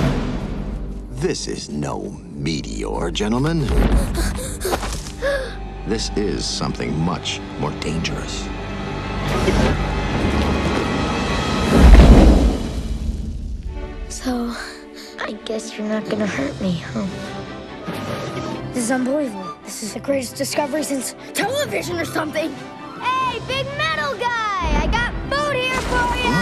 [1.12, 3.62] This is no meteor, gentlemen.
[5.86, 8.46] This is something much more dangerous.
[14.10, 14.54] So,
[15.28, 17.04] I guess you're not gonna hurt me, huh?
[18.72, 19.58] This is unbelievable.
[19.62, 22.50] This is the greatest discovery since television or something.
[22.98, 24.80] Hey, big metal guy!
[24.80, 26.32] I got food here for you!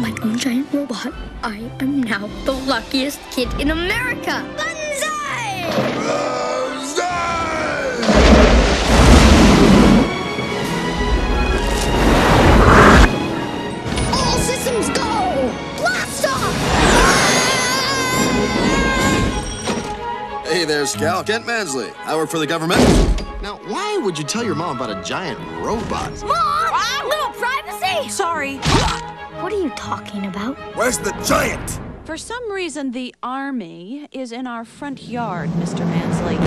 [0.00, 1.12] My own giant robot.
[1.42, 4.46] I am now the luckiest kid in America.
[4.56, 5.93] Banzai!
[20.64, 21.26] Hey there, Scout.
[21.26, 21.90] Kent Mansley.
[22.06, 22.80] I work for the government.
[23.42, 26.10] Now, why would you tell your mom about a giant robot?
[26.22, 26.32] Mom!
[26.32, 28.08] A little privacy!
[28.08, 28.56] Sorry.
[29.42, 30.56] What are you talking about?
[30.74, 31.80] Where's the giant?
[32.06, 35.80] For some reason, the army is in our front yard, Mr.
[35.80, 36.38] Mansley.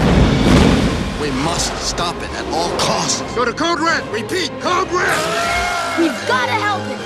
[1.21, 3.21] We must stop it at all costs.
[3.35, 4.03] Go to Code Red.
[4.11, 5.99] Repeat, Code Red.
[5.99, 6.97] We've gotta help it.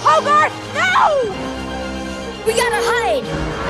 [0.00, 1.20] Hogarth, no!
[2.46, 3.24] We gotta hide!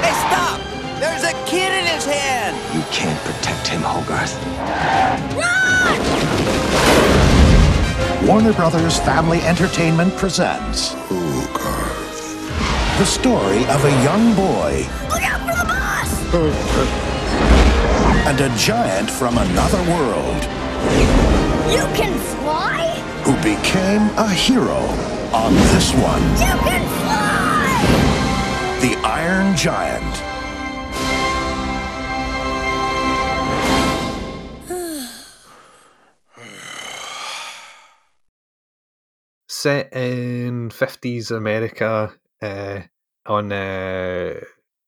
[0.05, 0.76] Hey, stop!
[0.99, 2.57] There's a kid in his hand!
[2.75, 4.35] You can't protect him, Hogarth.
[5.37, 6.01] Run!
[8.27, 12.99] Warner Brothers Family Entertainment presents Hogarth.
[12.99, 16.11] the story of a young boy Look out for the boss!
[18.27, 20.43] and a giant from another world
[21.71, 22.89] You can fly?
[23.25, 24.81] who became a hero
[25.35, 27.37] on this one You can fly!
[28.81, 30.26] The Iron Giant.
[39.67, 42.81] Set in 50s America uh,
[43.27, 44.35] on uh,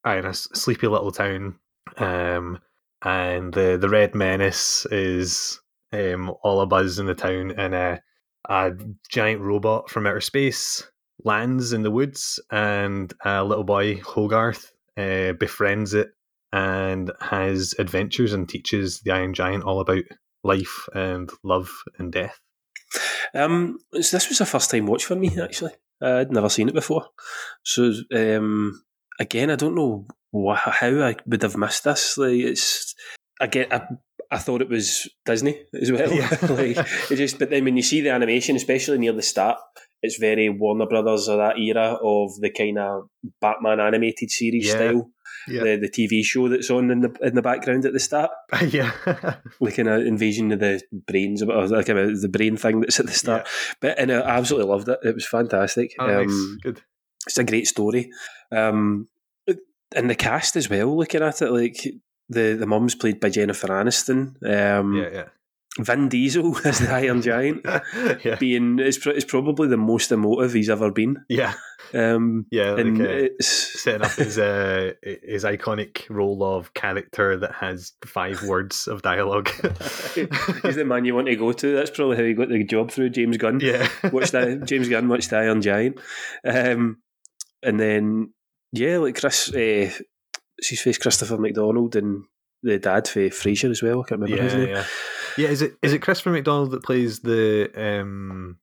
[0.07, 1.59] in a sleepy little town.
[1.97, 2.61] Um,
[3.03, 5.61] and the, the Red Menace is
[5.93, 7.97] um, all a buzz in the town, and uh,
[8.49, 8.71] a
[9.09, 10.89] giant robot from outer space
[11.25, 16.11] lands in the woods, and a little boy Hogarth uh, befriends it
[16.53, 20.05] and has adventures and teaches the Iron Giant all about
[20.45, 22.39] life and love and death.
[23.35, 25.73] Um, so this was a first time watch for me actually.
[26.01, 27.07] I'd never seen it before,
[27.65, 28.81] so um,
[29.19, 32.17] again, I don't know wh- how I would have missed this.
[32.17, 32.95] Like it's
[33.41, 33.83] again, I,
[34.31, 36.13] I thought it was Disney as well.
[36.13, 36.29] Yeah.
[36.51, 36.77] like
[37.11, 39.59] it just, but then when you see the animation, especially near the start,
[40.03, 43.09] it's very Warner Brothers or that era of the kind of
[43.41, 44.75] Batman animated series Yeah.
[44.75, 45.11] style.
[45.49, 45.63] Yeah.
[45.65, 48.31] The the TV show that's on in the in the background at the start,
[48.69, 48.93] yeah,
[49.61, 53.07] like kind of invasion of the brains, or like kind the brain thing that's at
[53.07, 53.47] the start.
[53.81, 54.99] But and I absolutely loved it.
[55.03, 55.95] It was fantastic.
[55.99, 56.29] Oh, nice.
[56.29, 56.83] Um, good.
[57.27, 58.11] it's a great story.
[58.53, 59.09] Um,
[59.97, 61.83] and the cast as well, looking at it, like
[62.29, 64.35] the, the mum's played by Jennifer Aniston.
[64.45, 65.25] Um, Yeah, yeah.
[65.79, 67.65] Vin Diesel as the Iron Giant,
[68.25, 68.37] yeah.
[68.37, 71.25] being is, is probably the most emotive he's ever been.
[71.29, 71.55] Yeah,
[71.95, 72.73] Um, yeah.
[72.73, 73.47] Like, and uh, it's
[73.83, 79.49] setting up his uh, his iconic role of character that has five words of dialogue.
[80.15, 81.75] he's the man you want to go to.
[81.75, 83.61] That's probably how he got the job through James Gunn.
[83.61, 85.99] yeah, that James Gunn watched the Iron Giant,
[86.45, 86.99] um,
[87.63, 88.33] and then
[88.73, 89.91] yeah, like Chris, uh,
[90.61, 92.25] she's faced Christopher McDonald and
[92.63, 94.01] the dad for Frasier as well.
[94.01, 94.69] I can't remember his name.
[94.69, 94.85] yeah.
[95.37, 98.59] Yeah, is it is it Christopher McDonald that plays the um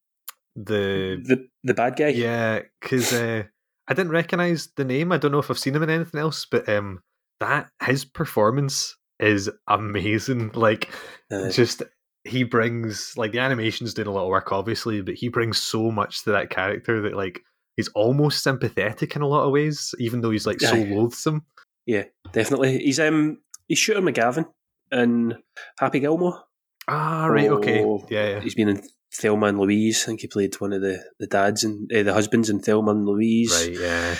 [0.55, 2.09] the The the bad guy.
[2.09, 2.59] yeah?
[2.81, 3.43] Because uh,
[3.87, 5.11] I didn't recognize the name.
[5.11, 7.01] I don't know if I've seen him in anything else, but um,
[7.39, 10.51] that his performance is amazing.
[10.55, 10.89] Like,
[11.31, 11.83] Uh, just
[12.23, 15.91] he brings like the animation's doing a lot of work, obviously, but he brings so
[15.91, 17.41] much to that character that like
[17.77, 21.45] he's almost sympathetic in a lot of ways, even though he's like so loathsome.
[21.85, 22.79] yeah, definitely.
[22.79, 24.45] He's um he's Shooter McGavin
[24.91, 25.35] in
[25.79, 26.43] Happy Gilmore.
[26.87, 28.39] Ah, right, okay, Oh, yeah, yeah.
[28.41, 28.81] He's been in
[29.13, 30.03] Thelma and Louise.
[30.03, 32.91] I think he played one of the the dads and uh, the husbands in Thelma
[32.91, 33.51] and Louise.
[33.67, 34.15] Right, yeah.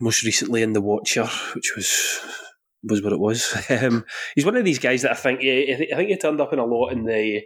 [0.00, 2.20] most recently in The Watcher, which was
[2.84, 3.54] was what it was.
[3.70, 6.40] Um, he's one of these guys that I think I think- I think he turned
[6.40, 7.42] up in a lot in the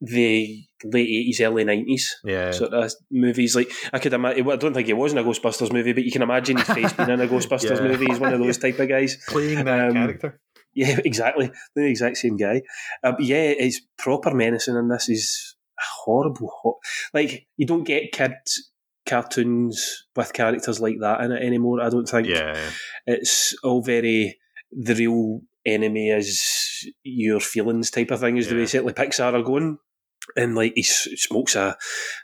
[0.00, 2.50] the late eighties, early nineties Yeah.
[2.50, 3.56] sort of movies.
[3.56, 4.48] Like I could imagine.
[4.50, 6.92] I don't think he was in a Ghostbusters movie, but you can imagine his face
[6.92, 7.88] being in a Ghostbusters Yeah.
[7.88, 8.06] movie.
[8.06, 9.16] He's one of those type of guys.
[9.28, 10.40] Playing that Um, character.
[10.74, 11.50] Yeah, exactly.
[11.74, 12.62] The exact same guy.
[13.02, 15.08] Uh, yeah, he's proper menacing in this.
[15.08, 15.56] is
[16.04, 16.50] horrible.
[16.62, 16.78] Ho-
[17.14, 18.72] like you don't get kids
[19.08, 21.80] cartoons with characters like that in it anymore.
[21.80, 22.28] I don't think.
[22.28, 22.54] Yeah.
[22.54, 22.70] yeah.
[23.06, 24.38] It's all very
[24.72, 26.42] the real enemy is
[27.02, 28.36] your feelings type of thing.
[28.36, 28.66] Is the way Yeah.
[28.66, 29.78] certainly Pixar are going.
[30.36, 31.76] And like he s- smokes a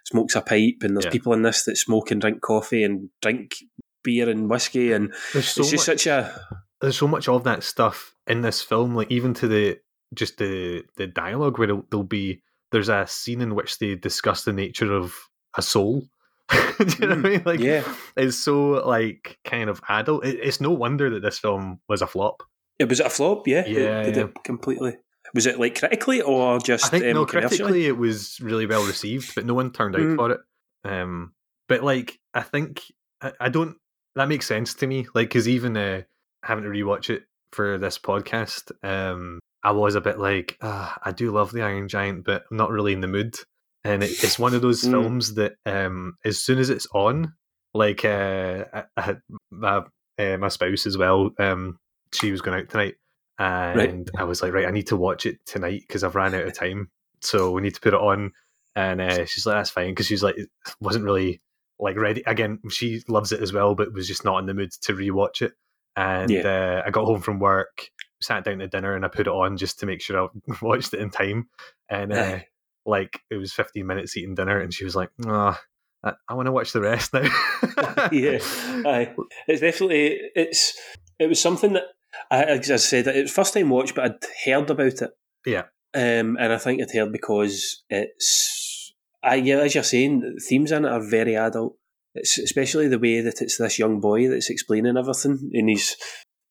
[0.05, 1.11] smokes a pipe, and there's Yeah.
[1.11, 3.55] people in this that smoke and drink coffee and drink
[4.03, 6.47] beer and whiskey, and There's so it's just much, such a
[6.81, 9.79] there's so much of that stuff in this film, like even to the
[10.15, 14.53] just the the dialogue where there'll, be there's a scene in which they discuss the
[14.53, 15.15] nature of
[15.57, 16.09] a soul.
[16.51, 16.57] Do
[17.01, 17.27] you know what hmm.
[17.27, 17.43] I mean?
[17.45, 17.85] Like, yeah.
[18.17, 20.25] it's so like kind of adult.
[20.25, 22.43] It, it's no wonder that this film was a flop.
[22.79, 23.65] It was a flop, yeah.
[23.67, 24.25] Yeah, It- did yeah.
[24.25, 24.97] it completely?
[25.35, 28.85] Was it like critically or just I think um, no, critically it was really well
[28.85, 30.17] received, but no one turned out Mm.
[30.17, 30.41] for it.
[30.85, 31.33] Um,
[31.69, 32.83] but like I think
[33.21, 33.77] I, I don't.
[34.15, 35.07] That makes sense to me.
[35.15, 36.03] Like because even uh,
[36.45, 41.13] having to rewatch it for this podcast, um, I was a bit like, ah, I
[41.13, 43.37] do love the Iron Giant, but I'm not really in the mood.
[43.85, 44.91] And it, it's one of those Mm.
[44.91, 47.33] films that um, as soon as it's on,
[47.75, 49.17] like uh, I, I
[49.51, 49.83] my
[50.19, 51.31] uh, my spouse as well.
[51.39, 51.79] Um,
[52.13, 52.97] she was going out tonight,
[53.39, 56.47] and I was like, right, I need to watch it tonight because I've ran out
[56.47, 56.91] of time.
[57.21, 58.33] So we need to put it on.
[58.75, 60.37] And uh, she's like, that's fine because she's like,
[60.81, 61.41] wasn't really
[61.79, 62.23] like ready.
[62.27, 65.43] Again, she loves it as well, but was just not in the mood to rewatch
[65.43, 65.53] it.
[65.95, 67.91] And uh, I got home from work,
[68.23, 70.95] sat down to dinner, and I put it on just to make sure I watched
[70.95, 71.49] it in time.
[71.91, 72.39] And uh,
[72.87, 75.59] like it was 15 minutes eating dinner, and she was like, oh,
[76.05, 77.23] I, I want to watch the rest now.
[78.13, 78.39] yeah,
[78.87, 79.15] aye.
[79.47, 80.77] It's definitely it's
[81.19, 81.85] it was something that
[82.31, 85.11] I, as I said, it was first time watch, but I'd heard about it.
[85.47, 85.65] Yeah.
[85.95, 90.73] Um, and I think I'd heard because it's, I yeah, as you're saying, the themes
[90.73, 91.77] in it are very adult.
[92.15, 95.97] It's especially the way that it's this young boy that's explaining everything, and he's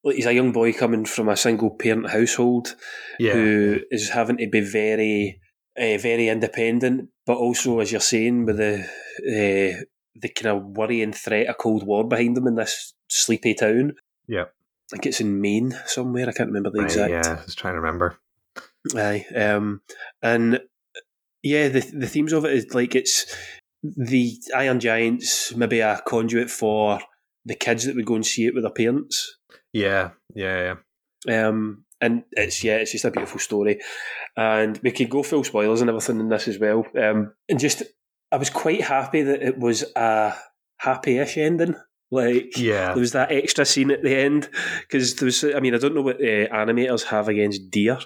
[0.04, 2.76] he's a young boy coming from a single parent household
[3.19, 3.34] Yeah.
[3.34, 5.39] who is having to be very,
[5.78, 9.84] uh, very independent, but also, as you're saying, with the uh,
[10.15, 13.93] the kind of worry and threat of Cold War behind them in this sleepy town.
[14.28, 14.45] Yeah.
[14.92, 16.28] I think it's in Maine somewhere.
[16.28, 17.12] I can't remember the Right, exact.
[17.12, 18.18] yeah, I was trying to remember.
[18.96, 19.26] Aye.
[19.34, 19.82] Um,
[20.22, 20.60] and
[21.44, 23.34] yeah, the the themes of it is like it's
[23.84, 27.00] the Iron Giants, maybe a conduit for
[27.46, 29.38] the kids that would go and see it with their parents.
[29.74, 30.76] Yeah, yeah,
[31.28, 31.48] yeah.
[31.48, 33.80] Um, and it's yeah, it's just a beautiful story,
[34.36, 36.86] and we could go full spoilers and everything in this as well.
[37.02, 37.84] Um, and just
[38.32, 40.34] I was quite happy that it was a
[40.78, 41.76] happy-ish ending.
[42.13, 42.88] Like, Yeah.
[42.93, 44.50] there was that extra scene at the end
[44.82, 45.43] because there was.
[45.45, 47.97] I mean, I don't know what uh, animators have against deer,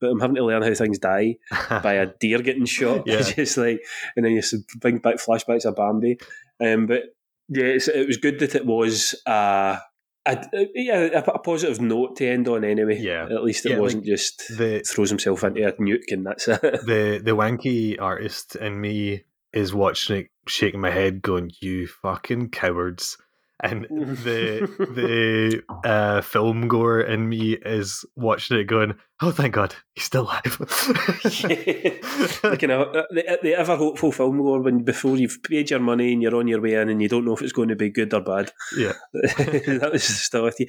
[0.00, 1.36] but I'm having to learn how things die
[1.82, 3.04] by a deer getting shot.
[3.06, 3.22] Yeah.
[3.22, 3.80] just like,
[4.16, 4.42] and then you
[4.80, 6.18] bring back flashbacks of Bambi.
[6.62, 7.04] Um, but
[7.48, 9.78] yeah, it's, it was good that it was uh,
[10.26, 12.98] a, yeah, a, a positive note to end on anyway.
[13.00, 13.24] Yeah.
[13.24, 16.60] At least it Yeah, wasn't just the throws himself into a nuke and that's it.
[16.60, 19.24] the the wanky artist in me
[19.54, 23.16] is watching it, shaking my head, going, "You fucking cowards!"
[23.62, 24.16] And mm.
[24.24, 24.66] the
[25.82, 30.22] the uh, film gore in me is watching it, going, "Oh, thank God, he's still
[30.22, 30.58] alive."
[32.44, 35.70] like, you know, uh, the, uh, the ever hopeful film gore when before you've paid
[35.70, 37.68] your money and you're on your way in and you don't know if it's going
[37.68, 38.50] to be good or bad.
[38.76, 40.66] yeah, that was still with you.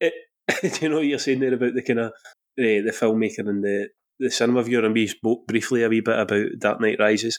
[0.00, 0.14] It,
[0.62, 2.12] do you know what you're saying there about the kind of
[2.56, 4.84] the, the filmmaker and the, the cinema viewer?
[4.84, 7.38] And we spoke briefly a wee bit about Dark Knight Rises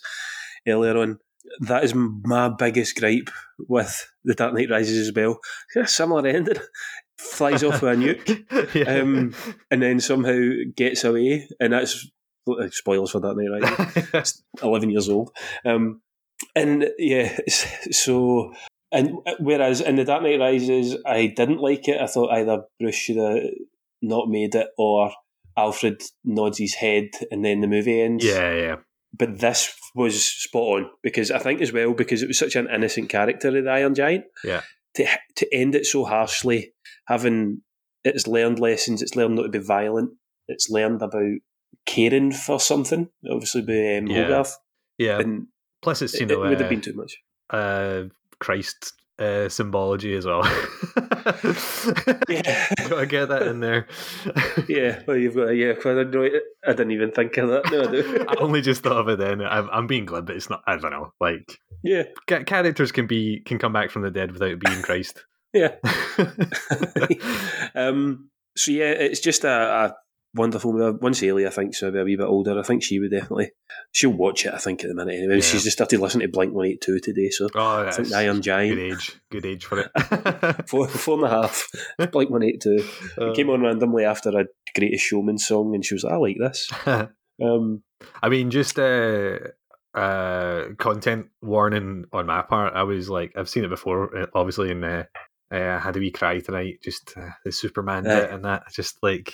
[0.66, 1.18] earlier on.
[1.60, 5.38] That is my biggest gripe with the Dark Knight Rises as well.
[5.66, 6.56] It's got a similar ending.
[7.18, 9.00] Flies off with a nuke, Yeah.
[9.00, 9.34] um,
[9.70, 10.38] and then somehow
[10.76, 12.06] gets away, and that's
[12.46, 14.08] uh, spoilers for Dark Knight Rises.
[14.14, 15.30] It's eleven years old,
[15.64, 16.02] um,
[16.54, 17.34] and yeah,
[17.90, 18.52] so
[18.92, 21.98] and uh, whereas in the Dark Knight Rises, I didn't like it.
[22.00, 23.42] I thought either Bruce should have
[24.02, 25.10] not made it, or
[25.56, 28.26] Alfred nods his head, and then the movie ends.
[28.26, 28.76] yeah, yeah,
[29.16, 32.68] But this was spot on because I think as well because it was such an
[32.72, 34.24] innocent character of the Iron Giant.
[34.44, 34.60] Yeah.
[34.94, 35.06] To
[35.36, 36.72] to end it so harshly,
[37.08, 37.62] having
[38.04, 40.10] it's learned lessons, it's learned not to be violent,
[40.48, 41.38] it's learned about
[41.86, 43.08] caring for something.
[43.30, 44.24] Obviously, by um, Yeah.
[44.24, 44.56] Hogarth,
[44.98, 45.18] yeah.
[45.18, 45.48] and
[45.82, 47.16] Plus, it's you it, know it would have uh, been too much.
[47.50, 48.04] uh,
[48.38, 50.42] Christ uh, symbology as well.
[52.28, 52.68] Yeah.
[52.88, 53.86] Gotta get that in there.
[54.68, 55.72] Yeah, well, you've got yeah.
[55.72, 56.28] I didn't, know.
[56.66, 57.70] I didn't even think of that.
[57.70, 58.26] No, I do.
[58.28, 59.42] I only just thought of it then.
[59.42, 60.62] I'm, I'm being glib, but it's not.
[60.66, 61.12] I don't know.
[61.20, 65.24] Like yeah, ca- characters can be can come back from the dead without being Christ.
[65.52, 65.74] yeah.
[67.74, 69.94] um, so yeah, it's just a, a
[70.36, 70.72] wonderful.
[71.00, 73.50] Once Ailey, I think, so be a wee bit older, I think she would definitely
[73.92, 74.54] she'll watch it.
[74.54, 75.36] I think at the minute anyway.
[75.36, 75.40] Yeah.
[75.40, 78.12] She's just started listening to Blink One Eight Two today, so oh, I that's think
[78.12, 79.20] Iron good age.
[79.30, 80.68] Good age for it.
[80.68, 81.68] four four and a half.
[82.12, 82.84] Blink One Eight Two
[83.18, 86.36] Uh, came on randomly after a Greatest Showman song, and she was like, "I like
[86.38, 86.70] this."
[87.42, 87.82] Um,
[88.22, 89.38] I mean, just uh,
[89.94, 92.74] uh, content warning on my part.
[92.74, 95.04] I was like, I've seen it before, obviously, and uh,
[95.52, 96.80] uh, I had a wee cry tonight.
[96.82, 98.20] Just uh, the Superman Aye.
[98.20, 99.32] bit and that, just like,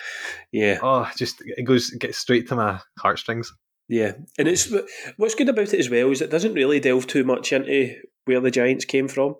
[0.50, 3.52] yeah, oh, just it goes gets straight to my heartstrings.
[3.88, 4.72] Yeah, and it's
[5.16, 8.40] what's good about it as well is it doesn't really delve too much into where
[8.40, 9.36] the Giants came from.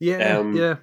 [0.00, 0.76] Yeah, Um, yeah,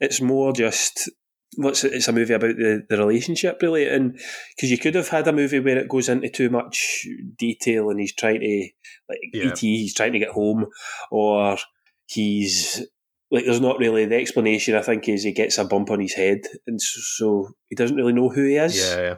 [0.00, 1.10] It's more just
[1.56, 4.18] what's it, it's a movie about the, the relationship really, and
[4.56, 7.06] because you could have had a movie where it goes into too much
[7.38, 8.68] detail and he's trying to
[9.08, 9.50] like Yeah.
[9.50, 10.66] ET, he's trying to get home,
[11.10, 11.58] or
[12.06, 12.84] he's
[13.34, 14.74] like there's not really the explanation.
[14.76, 18.12] I think is he gets a bump on his head, and so, he doesn't really
[18.12, 19.16] know who he is yeah,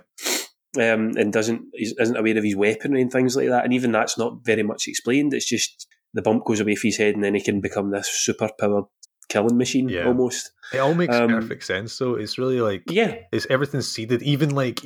[0.76, 0.92] yeah.
[0.92, 3.64] um, and doesn't is- isn't aware of his weaponry and things like that.
[3.64, 5.34] And even that's not very much explained.
[5.34, 8.08] It's just the bump goes away from his head, and then he can become this
[8.08, 8.84] super powered
[9.28, 10.06] killing machine Yeah.
[10.06, 10.52] almost.
[10.72, 11.92] It all makes Um, perfect sense.
[11.92, 14.22] So it's really like Yeah, it's everything's seeded.
[14.22, 14.80] Even like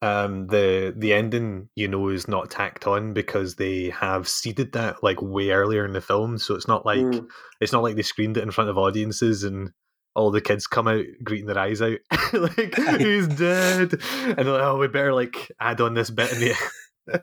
[0.00, 5.02] um the the ending, you know, is not tacked on because they have seeded that
[5.02, 6.38] like way earlier in the film.
[6.38, 7.26] So it's not like Mm.
[7.60, 9.70] it's not like they screened it in front of audiences and
[10.14, 11.98] all the kids come out greeting their eyes out
[12.32, 16.40] like he's dead and they're like oh we better like add on this bit in
[16.40, 17.22] the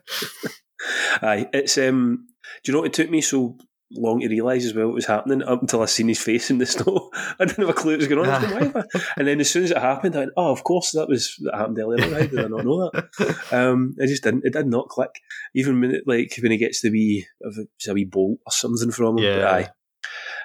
[1.22, 1.48] aye.
[1.52, 2.26] It's um.
[2.62, 3.56] Do you know what it took me so
[3.92, 6.58] long to realise as well what was happening up until I seen his face in
[6.58, 7.10] the snow.
[7.38, 8.42] I didn't have a clue what was going on.
[8.42, 10.64] Going, "Why have I-" And then as soon as it happened, I went, "Oh, of
[10.64, 12.02] course that was that happened earlier.
[12.02, 14.44] How did I not know that?" Um, I just didn't.
[14.44, 15.10] It did not click.
[15.54, 18.90] Even when it, like when he gets the wee, it's a wee bolt or something
[18.90, 19.24] from him.
[19.24, 19.36] Yeah.
[19.36, 19.70] But aye.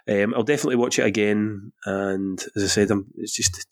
[0.08, 1.72] Um, I'll definitely watch it again.
[1.86, 3.68] And as I said, I'm, it's just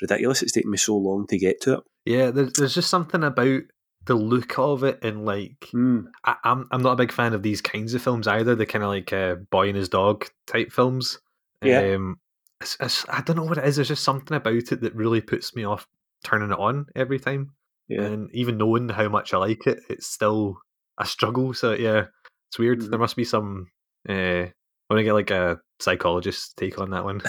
[0.00, 0.42] ridiculous.
[0.42, 1.80] It's taken me so long to get to it.
[2.04, 3.60] yeah there's, there's just something about
[4.08, 6.06] the look of it and like Mm.
[6.24, 8.56] I, I'm I'm not a big fan of these kinds of films either.
[8.56, 11.20] The kind of like uh, boy and his dog type films.
[11.62, 11.94] Yeah.
[11.94, 12.16] Um,
[12.60, 13.76] it's, it's, I don't know what it is.
[13.76, 15.86] There's just something about it that really puts me off
[16.24, 17.52] turning it on every time.
[17.88, 18.02] Yeah.
[18.02, 20.58] And even knowing how much I like it, it's still
[20.98, 21.54] a struggle.
[21.54, 22.06] So yeah,
[22.50, 22.80] it's weird.
[22.80, 22.90] Mm.
[22.90, 23.68] There must be some.
[24.08, 24.46] Uh,
[24.90, 27.20] I want to get like a psychologist's take on that one.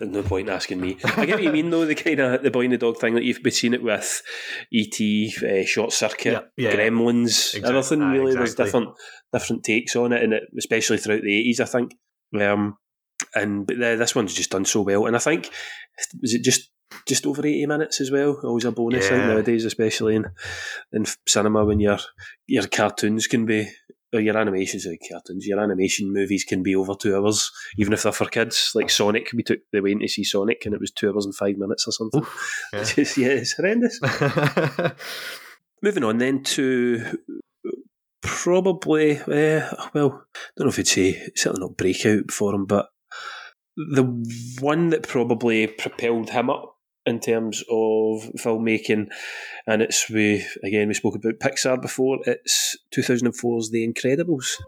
[0.00, 0.98] no point asking me.
[1.02, 1.86] I get what you mean, though.
[1.86, 4.22] The kind of the boy and the dog thing that you've been seeing it with,
[4.72, 5.00] ET,
[5.42, 6.76] uh, Short Circuit, Yeah, yeah.
[6.76, 8.00] Gremlins, Exact- everything.
[8.00, 8.64] Really, there's exactly.
[8.66, 8.88] different
[9.32, 11.94] different takes on it, and it, especially throughout the eighties, I think.
[12.38, 12.76] Um,
[13.34, 15.50] and but the, this one's just done so well, and I think
[16.20, 16.70] was it just
[17.08, 18.38] just over eighty minutes as well.
[18.44, 19.26] Always a bonus Yeah.
[19.28, 20.26] nowadays, especially in
[20.92, 21.98] in cinema when your
[22.46, 23.70] your cartoons can be
[24.12, 28.02] or your animations like cartoons, your animation movies can be over two hours, even if
[28.02, 28.72] they're for kids.
[28.74, 31.34] Like Sonic, we took the way to see Sonic, and it was two hours and
[31.34, 32.24] five minutes or something.
[32.72, 32.80] yeah.
[33.22, 34.00] Yeah, it's horrendous.
[35.82, 37.18] Moving on then to
[38.22, 40.24] probably, uh, well,
[40.56, 42.88] don't know if I'd say certainly not breakout for him, but
[43.76, 44.04] the
[44.60, 46.71] one that probably propelled him up
[47.06, 49.08] in terms of filmmaking,
[49.66, 52.18] and it's we again we spoke about Pixar before.
[52.26, 54.60] It's 2004's The Incredibles.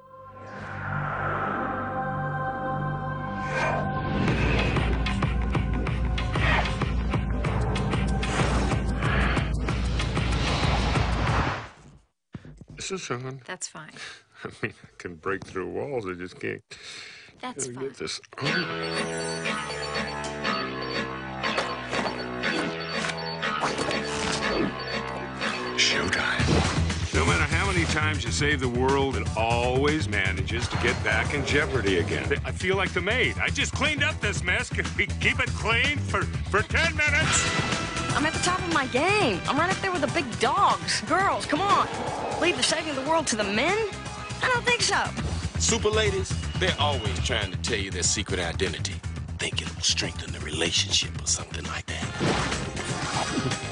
[12.77, 13.41] This is on.
[13.47, 13.93] That's fine.
[14.45, 16.07] I mean, I can break through walls.
[16.07, 16.63] I just can't.
[17.41, 17.75] That's fine.
[17.77, 18.21] get this.
[25.95, 27.15] Showtime.
[27.15, 31.35] No matter how many times you save the world, it always manages to get back
[31.35, 32.29] in jeopardy again.
[32.45, 33.37] I feel like the maid.
[33.39, 34.69] I just cleaned up this mess.
[34.69, 38.17] Can we keep it clean for, for 10 minutes?
[38.17, 39.41] I'm at the top of my game.
[39.47, 41.01] I'm right up there with the big dogs.
[41.03, 41.87] Girls, come on.
[42.41, 43.79] Leave the saving of the world to the men?
[44.43, 45.01] I don't think so.
[45.61, 48.95] Super ladies, they're always trying to tell you their secret identity.
[49.39, 53.64] Think it will strengthen the relationship or something like that.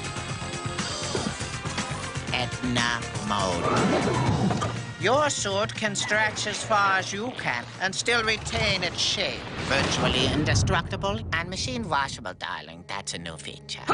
[2.42, 4.66] Edna Mode.
[5.00, 9.38] Your sword can stretch as far as you can and still retain its shape.
[9.68, 12.82] Virtually indestructible and machine washable, darling.
[12.88, 13.84] That's a new feature.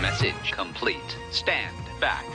[0.00, 1.18] Message complete.
[1.32, 2.26] Stand back.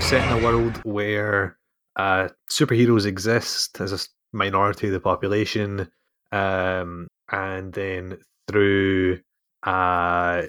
[0.00, 1.58] Set in a world where
[1.96, 3.98] uh, superheroes exist as a
[4.32, 5.90] minority of the population,
[6.32, 8.16] um, and then
[8.48, 9.18] through
[9.64, 10.42] uh,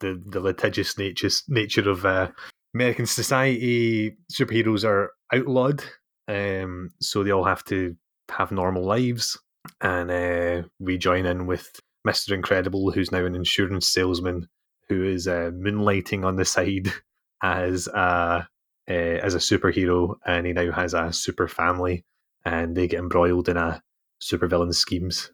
[0.00, 2.28] the the litigious nature nature of uh,
[2.74, 5.84] American society, superheroes are outlawed.
[6.28, 7.94] Um, so they all have to
[8.30, 9.38] have normal lives,
[9.80, 14.48] and uh, we join in with Mister Incredible, who's now an insurance salesman,
[14.88, 16.88] who is uh, moonlighting on the side
[17.42, 18.48] as a
[18.88, 22.04] uh, as a superhero, and he now has a super family,
[22.44, 23.82] and they get embroiled in a
[24.22, 25.30] supervillain schemes.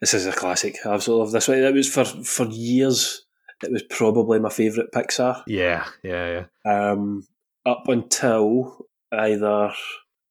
[0.00, 0.76] This is a classic.
[0.84, 1.48] I absolutely love this.
[1.48, 1.58] one.
[1.58, 3.24] It was for for years.
[3.62, 5.42] It was probably my favourite Pixar.
[5.48, 6.90] Yeah, yeah, yeah.
[6.90, 7.26] Um,
[7.66, 9.72] up until either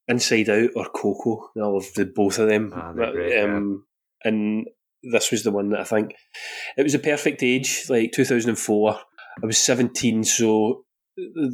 [0.08, 1.52] Inside Out or Coco.
[1.58, 2.72] I love the both of them.
[2.76, 3.86] Ah, great, um,
[4.24, 4.68] And
[5.04, 6.14] this was the one that I think
[6.78, 9.00] it was a perfect age, like 2004.
[9.44, 10.84] I was 17, so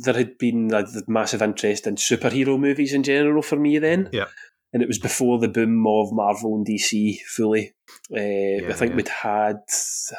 [0.04, 4.10] there had been the massive interest in superhero movies in general for me then.
[4.12, 4.28] Yeah.
[4.72, 7.74] And it was before the boom of Marvel and DC fully.
[8.12, 8.96] Uh, I think yeah.
[8.96, 9.58] we'd had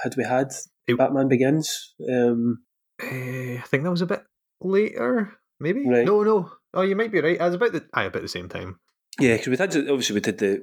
[0.03, 0.53] had we had
[0.97, 1.95] Batman Begins.
[2.09, 2.64] Um,
[3.03, 4.22] Eh, I think that was a bit
[4.61, 5.89] later, maybe.
[5.89, 6.07] Right.
[6.07, 6.53] No, no.
[6.75, 7.41] Oh, you might be right.
[7.41, 8.79] I was about the aye, about the same time.
[9.20, 10.61] Yeah, because we had obviously we did the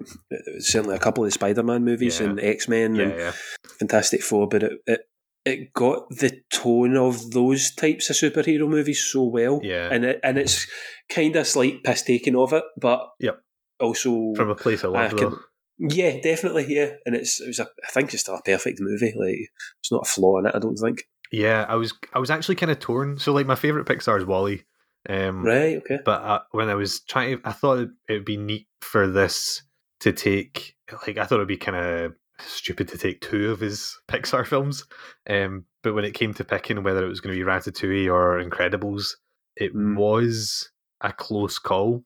[0.59, 2.27] certainly a couple of the Spider Man movies Yeah.
[2.27, 3.31] and X Men Yeah, and yeah.
[3.79, 5.01] Fantastic Four, but it, it
[5.45, 9.59] it got the tone of those types of superhero movies so well.
[9.63, 9.89] Yeah.
[9.91, 10.67] and it, and it's
[11.09, 13.39] kind of slight piss taking of it, but Yep.
[13.79, 15.39] also From a place of I love, can-
[15.79, 19.13] yeah, definitely, yeah, and it's it was a, I think it's still a perfect movie.
[19.17, 19.37] Like
[19.79, 20.53] it's not a flaw in it.
[20.55, 21.03] I don't think.
[21.31, 23.17] Yeah, I was I was actually kind of torn.
[23.17, 24.61] So like my favorite Pixar is WALL-E.
[25.09, 25.77] Um, Right.
[25.77, 25.99] Okay.
[26.03, 29.63] But uh, when I was trying, to, I thought it would be neat for this
[30.01, 30.75] to take
[31.07, 34.85] like I thought it'd be kind of stupid to take two of his Pixar films.
[35.29, 38.43] Um, but when it came to picking whether it was going to be Ratatouille or
[38.43, 39.15] Incredibles,
[39.55, 40.69] it was
[41.01, 42.03] a close call.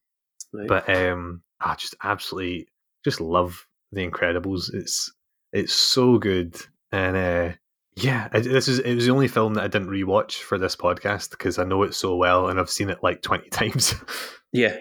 [0.53, 0.67] Right.
[0.67, 2.67] But um, I just absolutely
[3.03, 4.73] just love The Incredibles.
[4.73, 5.11] It's
[5.51, 6.55] it's so good,
[6.91, 7.55] and uh,
[7.95, 10.75] yeah, I, this is it was the only film that I didn't rewatch for this
[10.75, 13.95] podcast because I know it so well and I've seen it like twenty times.
[14.51, 14.77] Yeah,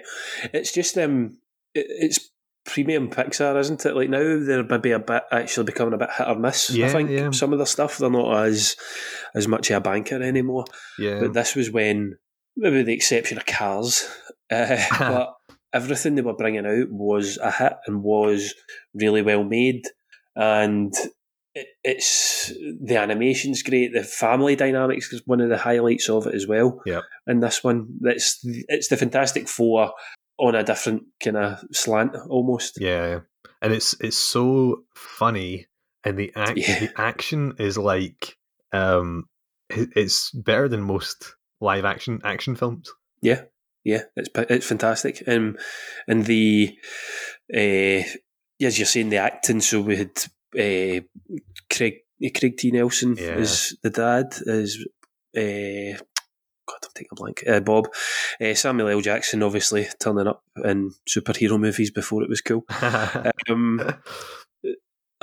[0.53, 1.39] it's just um,
[1.75, 2.31] it, it's
[2.65, 3.95] premium Pixar, isn't it?
[3.95, 6.71] Like now they're maybe a bit actually becoming a bit hit or miss.
[6.71, 7.31] Yeah, I think yeah.
[7.31, 8.77] some of the stuff they're not as
[9.35, 10.65] as much of a banker anymore.
[10.99, 11.21] Yeah.
[11.21, 12.17] but this was when
[12.57, 14.09] maybe the exception of Cars,
[14.51, 15.35] uh, but
[15.73, 18.55] everything they were bringing out was a hit and was
[18.93, 19.85] really well made,
[20.35, 20.93] and.
[21.55, 23.93] It, it's the animation's great.
[23.93, 27.63] The family dynamics is one of the highlights of it as well yeah, in this
[27.63, 27.99] one.
[28.03, 29.93] It's it's the Fantastic Four
[30.39, 32.81] on a different kind of slant almost.
[32.81, 33.21] yeah,
[33.63, 35.67] and it's it's so funny
[36.05, 36.81] and the act Yeah.
[36.81, 38.37] the action is like
[38.73, 39.29] um,
[39.71, 42.93] it's better than most live action action films.
[43.23, 43.43] Yeah,
[43.85, 45.23] yeah, it's it's fantastic.
[45.29, 45.57] Um,
[46.09, 46.77] and the
[47.55, 48.03] uh,
[48.61, 49.61] as you're saying, the acting.
[49.61, 50.11] So we had
[50.59, 51.01] uh,
[51.71, 51.95] Craig
[52.37, 53.37] Craig T Nelson Yeah.
[53.39, 54.27] is the dad.
[54.47, 54.79] Is
[55.37, 55.99] uh,
[56.67, 57.45] God, I'm taking a blank.
[57.47, 57.89] Uh, Bob
[58.41, 59.01] uh, Samuel L.
[59.03, 62.65] Jackson, obviously turning up in superhero movies before it was cool.
[63.51, 63.81] um,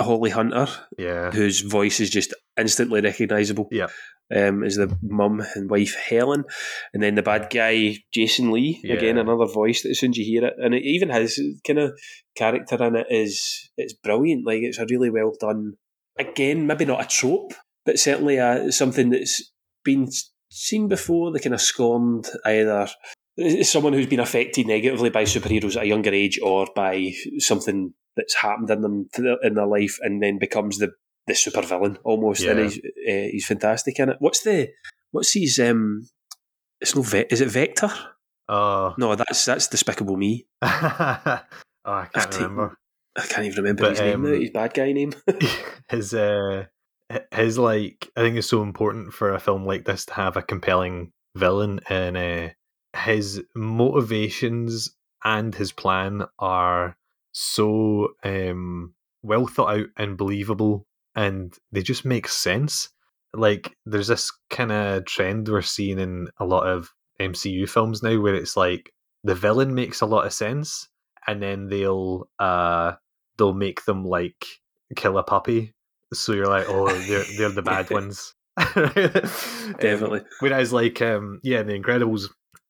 [0.03, 3.67] Holly Hunter, yeah, whose voice is just instantly recognisable.
[3.71, 3.87] Yeah.
[4.33, 6.45] Um, is the mum and wife Helen,
[6.93, 8.81] and then the bad guy Jason Lee.
[8.89, 11.37] Again, another voice that as soon as you hear it, and it, even has
[11.67, 11.99] kind of
[12.35, 14.45] character in it is it's brilliant.
[14.45, 15.73] Like it's a really well done.
[16.17, 17.53] Again, maybe not a trope,
[17.85, 19.51] but certainly a, something that's
[19.83, 20.07] been
[20.49, 21.31] seen before.
[21.33, 22.87] The kind of scorned either
[23.63, 28.35] someone who's been affected negatively by superheroes at a younger age or by something that's
[28.35, 29.09] happened in them
[29.43, 30.91] in their life and then becomes the
[31.27, 32.65] the super villain almost and Yeah.
[32.65, 34.17] he's uh, he's fantastic in it.
[34.19, 34.69] What's the
[35.11, 36.07] what's his um
[36.79, 37.91] it's no ve- is it vector?
[38.49, 40.45] Oh, no that's that's despicable me.
[40.63, 42.77] Oh I can't taken- remember.
[43.17, 45.13] I can't even remember But, his name um, now, his bad guy name.
[45.89, 46.65] his uh
[47.31, 50.41] his like I think it's so important for a film like this to have a
[50.41, 52.49] compelling villain and uh
[52.97, 56.95] his motivations and his plan are
[57.31, 62.89] so um well thought out and believable and they just make sense.
[63.33, 68.19] Like there's this kind of trend we're seeing in a lot of MCU films now
[68.19, 68.91] where it's like
[69.23, 70.87] the villain makes a lot of sense
[71.27, 72.93] and then they'll uh
[73.37, 74.45] they'll make them like
[74.95, 75.73] kill a puppy.
[76.13, 78.33] So you're like oh they're they're the bad ones.
[78.75, 80.21] Um, Definitely.
[80.39, 82.25] whereas like um yeah the incredibles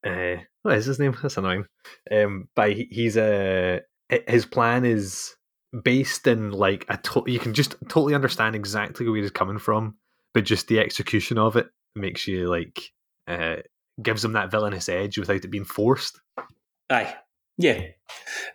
[0.05, 1.15] uh what is his name?
[1.21, 1.65] That's annoying.
[2.11, 3.79] Um but he- he's uh
[4.11, 5.35] hi- his plan is
[5.83, 9.95] based in like a to- you can just totally understand exactly where he's coming from
[10.33, 12.91] but just the execution of it makes you like
[13.27, 13.55] uh
[14.01, 16.19] gives him that villainous edge without it being forced.
[16.89, 17.15] Aye.
[17.57, 17.81] Yeah.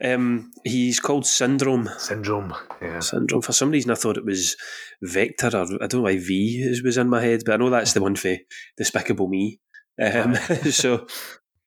[0.03, 1.89] Um he's called syndrome.
[1.99, 3.01] Syndrome yeah.
[3.01, 3.43] Syndrome.
[3.43, 4.57] For some reason i thought it was
[5.03, 7.93] vector or i don't know why v was in my head but i know that's
[7.93, 8.37] the one for
[8.77, 9.61] despicable me.
[10.03, 10.35] Um,
[10.71, 11.07] so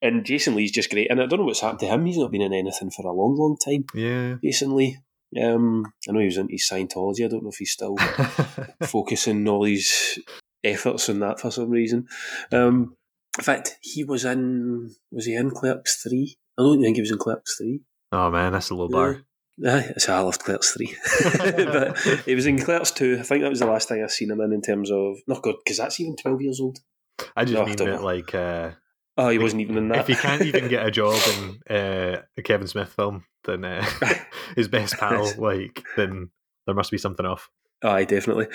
[0.01, 2.31] and jason lee's just great and i don't know what's happened to him he's not
[2.31, 4.97] been in anything for a long long time yeah Jason Lee.
[5.39, 7.23] Um, I know he was into his Scientology.
[7.23, 7.95] I don't know if he's still
[8.83, 10.19] focusing all his
[10.63, 12.07] efforts on that for some reason.
[12.51, 12.95] Um,
[13.37, 14.89] in fact, he was in.
[15.11, 16.35] Was he in Clerks three?
[16.57, 17.81] I don't think he was in Clerks three.
[18.11, 19.21] oh man that's a low bar
[19.65, 20.95] Aye, so I loved Clerks three,
[21.37, 23.17] but he was in Clerks two.
[23.19, 25.41] I think that was the last thing I seen him in in terms of not
[25.43, 26.79] good because that's even twelve years old.
[27.35, 28.01] I just No, mean that know.
[28.03, 28.71] like uh
[29.19, 29.99] Oh, he wasn't even in that.
[29.99, 33.85] if he can't even get a job in uh, a Kevin Smith film, then uh,
[34.55, 36.29] his best pal, like, then
[36.65, 37.49] there must be something off.
[37.83, 38.47] Aye, definitely.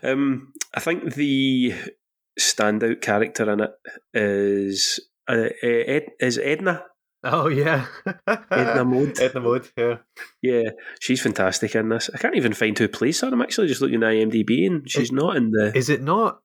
[0.00, 1.74] Um, I think the
[2.38, 3.72] standout character in it
[4.14, 6.84] is uh, Ed, is Edna.
[7.24, 7.86] Oh yeah,
[8.50, 9.20] Edna Mode.
[9.20, 9.98] Edna Mode, yeah.
[10.40, 10.70] Yeah,
[11.00, 12.10] she's fantastic in this.
[12.14, 13.28] I can't even find who plays her.
[13.28, 15.72] I'm actually just looking at IMDb and she's not in the.
[15.76, 16.40] Is it not?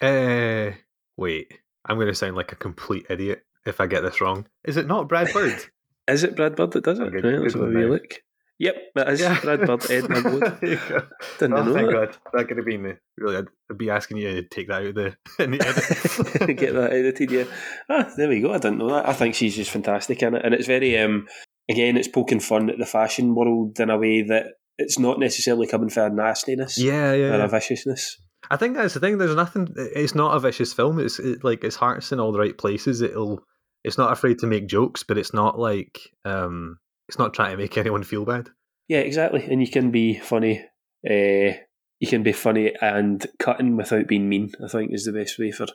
[0.00, 0.72] Uh,
[1.16, 4.46] wait, I'm going to sound like a complete idiot if I get this wrong.
[4.64, 5.64] Is it not Brad Bird?
[6.08, 7.04] Is it Brad Bird that does it?
[7.04, 7.92] Okay, right, let's have a Google it wee now.
[7.92, 8.22] look.
[8.58, 10.58] Yep, it is Brad Bird, Edna Mode.
[10.60, 11.02] There you go.
[11.38, 11.94] Didn't oh, know thank that.
[11.94, 12.16] God.
[12.32, 13.36] That could have been really.
[13.36, 16.56] I'd, be asking you to take that out of the in the edit.
[16.56, 17.30] get that edited.
[17.30, 17.44] Yeah,
[17.88, 18.52] ah, there we go.
[18.52, 19.08] I didn't know that.
[19.08, 21.26] I think she's just fantastic in it, and it's very um
[21.68, 24.46] again, it's poking fun at the fashion world in a way that
[24.78, 27.34] it's not necessarily coming for a nastiness yeah, yeah.
[27.34, 28.18] or a viciousness.
[28.50, 29.18] I think that's the thing.
[29.18, 29.72] There's nothing.
[29.76, 30.98] It's not a vicious film.
[30.98, 33.00] It's it, like its heart's in all the right places.
[33.00, 33.44] It'll.
[33.84, 36.78] It's not afraid to make jokes, but it's not like um.
[37.08, 38.48] It's not trying to make anyone feel bad.
[38.88, 39.44] Yeah, exactly.
[39.44, 40.64] And you can be funny.
[41.08, 41.58] Uh,
[42.00, 44.52] you can be funny and cutting without being mean.
[44.62, 45.66] I think is the best way for.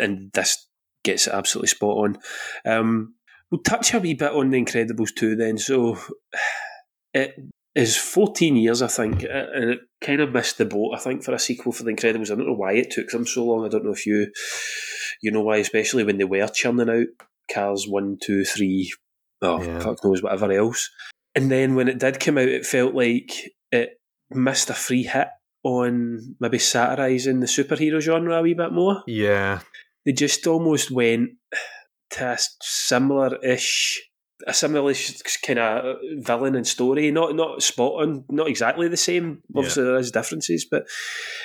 [0.00, 0.66] And this
[1.04, 2.18] gets absolutely spot on.
[2.64, 3.14] Um,
[3.50, 5.36] we'll touch a wee bit on the Incredibles too.
[5.36, 5.98] Then, so
[7.14, 7.34] it
[7.74, 10.92] is 14 years, I think, uh, and it kind of missed the boat.
[10.94, 12.30] I think for a sequel for the Incredibles.
[12.30, 13.64] I don't know why it took them so long.
[13.64, 14.30] I don't know if you
[15.22, 17.06] you know why, especially when they were churning out
[17.52, 18.92] Cars one, two, three.
[19.40, 19.80] Oh, Yeah.
[19.80, 20.90] fuck knows whatever else.
[21.34, 23.32] And then when it did come out, it felt like
[23.70, 24.00] it
[24.30, 25.28] missed a free hit
[25.64, 29.02] on maybe satirising the superhero genre a wee bit more.
[29.06, 29.60] Yeah,
[30.04, 31.30] They just almost went
[32.10, 34.02] to a similar-ish,
[34.46, 34.92] a similar
[35.46, 37.10] kind of villain and story.
[37.10, 39.42] Not not spot on, not exactly the same.
[39.56, 40.82] Obviously, there is differences, but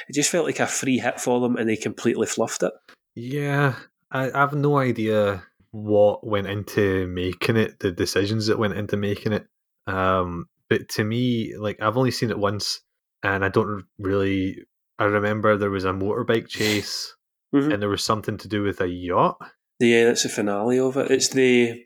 [0.07, 2.73] it just felt like a free hit for them, and they completely fluffed it.
[3.15, 3.75] yeah.
[4.09, 8.95] I, I have no idea what went into making it, the decisions that went into
[8.95, 9.45] making it.
[9.85, 12.79] Um, but to me, like I've only seen it once,
[13.23, 14.59] and I don't really.
[14.97, 17.13] I remember there was a motorbike chase,
[17.53, 17.73] Mhm.
[17.73, 19.37] and there was something to do with a yacht.
[19.79, 21.11] Yeah, that's the finale of it.
[21.11, 21.83] It's the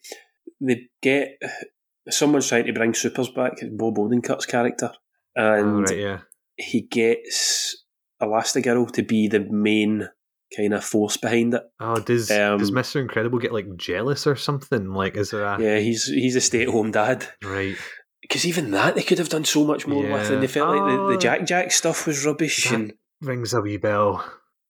[0.60, 1.30] they get
[2.10, 3.54] someone's trying to bring supers back.
[3.58, 4.92] It's Bob Odenkirk's character,
[5.36, 6.20] and Oh, right, yeah.
[6.58, 7.84] he gets
[8.22, 10.08] Elastigirl to be the main
[10.56, 11.64] kind of force behind it.
[11.80, 14.92] Oh, does Um, does Mister Incredible get like jealous or something?
[14.94, 17.26] Like, is there a Yeah, he's he's a stay at home dad.
[17.44, 17.76] right?
[18.22, 20.52] Because even that they could have done so much more with, and they Yeah.
[20.52, 21.12] felt like the, Oh.
[21.12, 22.72] the Jack Jack stuff was rubbish.
[22.72, 24.24] And rings a wee bell.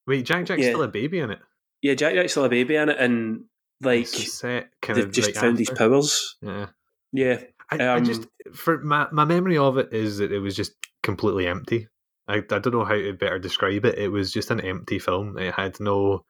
[0.07, 0.69] Wait, Jack Jack's Yeah.
[0.69, 1.39] still a baby in it.
[1.81, 3.45] yeah, Jack Jack's still a baby in it, and
[3.81, 5.89] like set kind they've of just like found his after.
[5.89, 6.35] powers.
[6.41, 6.67] Yeah.
[7.13, 10.55] Yeah, I, I Um, just for my my memory of it is that it was
[10.55, 10.73] just
[11.03, 11.87] completely empty.
[12.27, 13.97] I, I don't know how to better describe it.
[13.97, 15.37] It was just an empty film.
[15.37, 16.23] It had no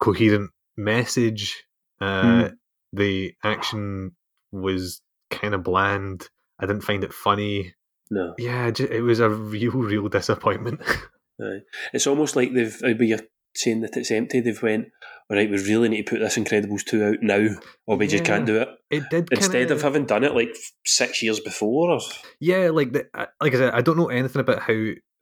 [0.00, 1.64] coherent message.
[2.00, 2.54] Uh, Hmm.
[2.94, 4.12] The action
[4.52, 6.28] was kind of bland.
[6.60, 7.74] I didn't find it funny.
[8.10, 8.34] no.
[8.38, 10.80] Yeah, it was a real, real disappointment.
[11.92, 13.18] It's almost like they've, uh, when you're
[13.54, 14.88] saying that it's empty, they've went,
[15.30, 17.48] all right, we really need to put this Incredibles 2 out now,
[17.86, 18.68] or we just can't do it.
[18.90, 21.90] it did Instead kinda, of having done it like six years before.
[21.90, 22.00] Or,
[22.40, 24.74] yeah, like the, I- like I said, I don't know anything about how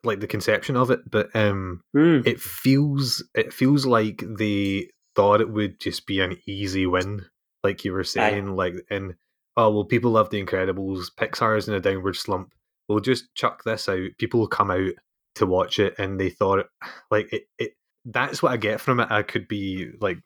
[0.02, 2.20] like the conception of it, but um, Hmm.
[2.24, 7.26] it feels it feels like they thought it would just be an easy win,
[7.62, 9.14] like you were saying, like and
[9.58, 11.06] oh well, people love the Incredibles.
[11.18, 12.52] Pixar is in a downward slump.
[12.88, 14.08] We'll just chuck this out.
[14.18, 14.92] People will come out
[15.34, 16.64] to watch it, and they thought
[17.10, 17.42] like it.
[17.58, 17.72] it
[18.04, 19.08] that's what I get from it.
[19.10, 20.18] I could be like,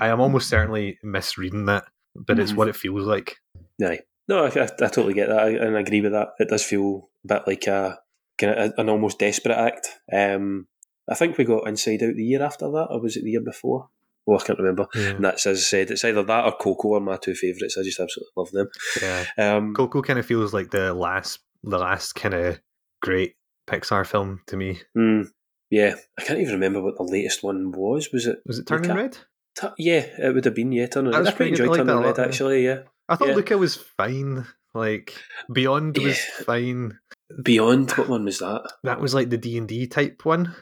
[0.00, 1.84] I am almost certainly misreading that,
[2.14, 2.56] but it's Mhm.
[2.56, 3.36] what it feels like.
[3.82, 4.00] Aye.
[4.28, 6.30] No, I, I, I totally get that, I- and I agree with that.
[6.38, 8.00] It does feel a bit like a
[8.38, 9.88] kind of an almost desperate act.
[10.12, 10.66] Um,
[11.08, 13.40] I think we got Inside Out the year after that, or was it the year
[13.40, 13.88] before?
[14.26, 14.88] Oh, I can't remember.
[14.96, 15.10] Yeah.
[15.10, 17.78] And that's as I said, it's either that or Coco are my two favourites.
[17.78, 18.68] I just absolutely love them.
[19.00, 19.24] Yeah.
[19.38, 22.60] Um, Coco kind of feels like the last, the last kind of
[23.00, 23.36] great
[23.68, 24.80] Pixar film to me.
[24.96, 25.22] hmm,
[25.70, 28.10] yeah, I can't even remember what the latest one was.
[28.12, 28.38] Was it?
[28.46, 29.02] Was it Turning Luca?
[29.02, 29.18] Red?
[29.58, 30.72] Tu- yeah, it would have been.
[30.72, 31.20] Yeah, Turning Red.
[31.20, 31.60] I quite pretty good.
[31.60, 32.26] I enjoyed like Turning Red lot.
[32.26, 32.64] actually.
[32.64, 33.34] Yeah, I thought Yeah.
[33.34, 34.46] Luca was fine.
[34.74, 35.14] Like
[35.52, 36.44] Beyond was Yeah.
[36.44, 36.98] fine.
[37.42, 37.90] Beyond.
[37.92, 38.70] What one was that?
[38.84, 40.54] That was like the D and D type one.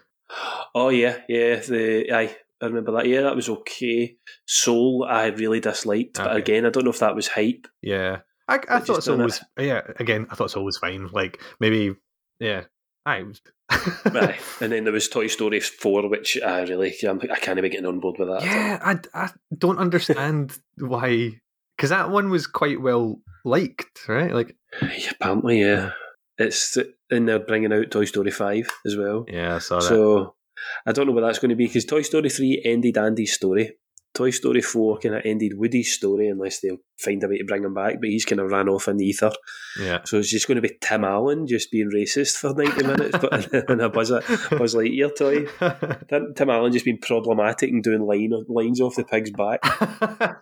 [0.75, 1.57] Oh yeah, yeah.
[1.57, 3.07] The aye, I remember that.
[3.07, 4.17] Yeah, that was okay.
[4.47, 7.67] Soul, I really disliked, but again, I don't know if that was hype.
[7.83, 9.43] Yeah, I, I It thought Soul was.
[9.59, 11.09] Yeah, again, I thought Soul was fine.
[11.13, 11.95] Like maybe,
[12.41, 12.65] yeah,
[13.05, 13.25] I
[13.71, 14.39] aye.
[14.61, 17.87] And then there was Toy Story four, which I really, I'm, I can't be getting
[17.87, 18.43] on board with that.
[18.43, 21.41] yeah, I, I don't understand why
[21.77, 24.33] because that one was quite well liked, right?
[24.33, 25.91] Like, Yeah, apparently, yeah.
[26.37, 26.77] It's
[27.11, 29.25] and they're bringing out Toy Story five as well.
[29.29, 29.83] yeah, I saw that.
[29.83, 30.35] So
[30.87, 33.77] I don't know what that's going to be because Toy Story three ended Andy's story.
[34.15, 37.65] Toy Story four kind of ended Woody's story unless they find a way to bring
[37.65, 39.33] him back, but he's kind of ran off in the ether.
[39.81, 43.19] yeah, So it's just going to be Tim Allen just being racist for 90 minutes,
[43.21, 45.47] but in a Buzz, Buzz Lightyear toy.
[46.37, 49.61] Tim, Allen just being problematic and doing line, lines off the pig's back.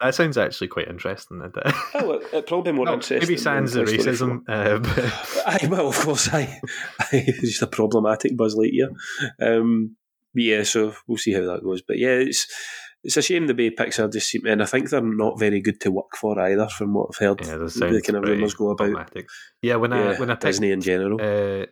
[0.00, 1.38] that sounds actually quite interesting.
[1.40, 1.74] Isn't it?
[1.94, 3.20] Oh, it probably more No, interesting.
[3.20, 4.40] maybe sans the racism.
[4.48, 5.70] Uh, but- 4.
[5.70, 6.60] Well, of course, aye.
[7.12, 7.26] aye.
[7.40, 8.90] just a problematic Buzz Lightyear.
[9.40, 9.96] Um,
[10.34, 11.82] but yeah, so we'll see how that goes.
[11.82, 12.46] But yeah, it's
[13.04, 15.80] it's a shame the way Pixar just seem, and I think they're not very good
[15.82, 17.40] to work for either, from what I've heard.
[17.46, 18.78] yeah, the kind of rumours go about.
[18.78, 19.26] problematic.
[19.62, 21.18] Yeah, when I Yeah, when I picked, Disney in general.
[21.20, 21.66] uh,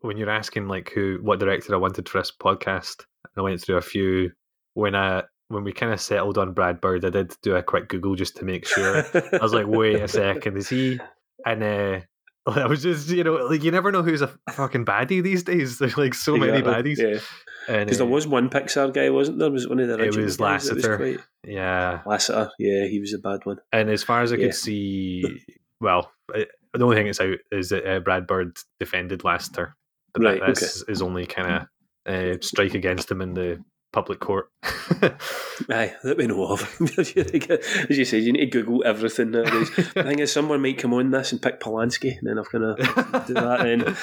[0.00, 3.04] when you're asking like who what director I wanted for this podcast,
[3.36, 4.30] I went through a few.
[4.74, 7.88] When I when we kind of settled on Brad Bird, I did do a quick
[7.88, 9.04] Google just to make sure.
[9.14, 10.98] I was like, wait a second, is he?
[11.44, 12.00] And uh,
[12.46, 15.78] I was just you know like you never know who's a fucking baddie these days.
[15.80, 16.98] There's like so many baddies.
[16.98, 17.20] Yeah.
[17.68, 19.50] Because there uh, was one Pixar guy, wasn't there?
[19.50, 20.22] Was it one of the original?
[20.22, 20.96] it was Lasseter.
[20.96, 23.58] quite- yeah, Lasseter, yeah, he was a bad one.
[23.72, 24.46] And as far as I Yeah.
[24.46, 25.24] could see,
[25.80, 26.40] well, uh,
[26.74, 29.74] the only thing that's out is that uh, Brad Bird defended Lasseter,
[30.12, 31.66] but Right, that, that's his only kind
[32.06, 33.62] of uh, strike against him in the
[33.92, 34.50] public court.
[34.62, 36.62] Aye, that we know of.
[36.98, 39.70] As you said, you need to Google everything nowadays.
[39.76, 42.76] the thing is, someone might come on this and pick Polanski, and then I've kind
[42.76, 43.96] to do that.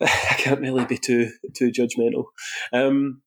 [0.00, 2.24] I can't really be too too judgmental.
[2.72, 3.22] Um,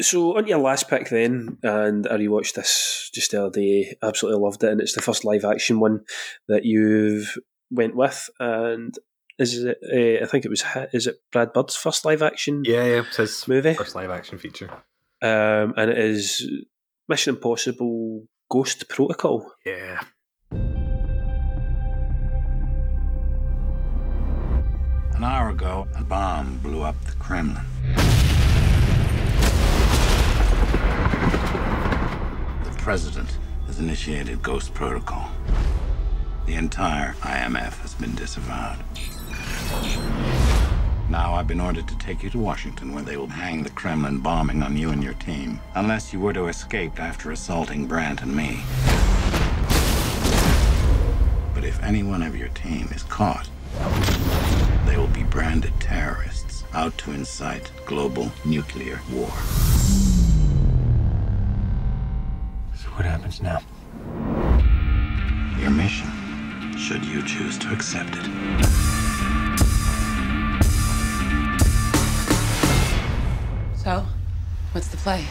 [0.00, 3.96] so on your last pick then, and I rewatched this just the other day.
[4.02, 6.04] Absolutely loved it, and it's the first live action one
[6.48, 7.38] that you've
[7.70, 8.94] went with, and.
[9.38, 9.78] Is it?
[9.82, 10.62] Uh, I think it was.
[10.92, 13.72] Is it Brad Bird's first live action yeah, yeah, it's his movie?
[13.72, 14.84] first live action feature.
[15.22, 16.46] Um, and it is
[17.08, 19.52] Mission Impossible Ghost Protocol.
[19.64, 20.00] Yeah.
[25.14, 27.64] An hour ago, a bomb blew up the Kremlin.
[32.64, 35.30] The president has initiated Ghost Protocol.
[36.46, 38.82] The entire IMF has been disavowed.
[41.12, 44.20] Now I've been ordered to take you to Washington, where they will hang the Kremlin
[44.20, 48.34] bombing on you and your team, unless you were to escape after assaulting Brandt and
[48.34, 48.62] me.
[51.52, 53.50] But if any one of your team is caught,
[54.86, 59.28] they will be branded terrorists out to incite global nuclear war.
[62.74, 63.60] So what happens now?
[65.60, 66.08] Your mission,
[66.78, 69.01] should you choose to accept it.
[73.82, 74.06] So,
[74.70, 75.26] what's the play?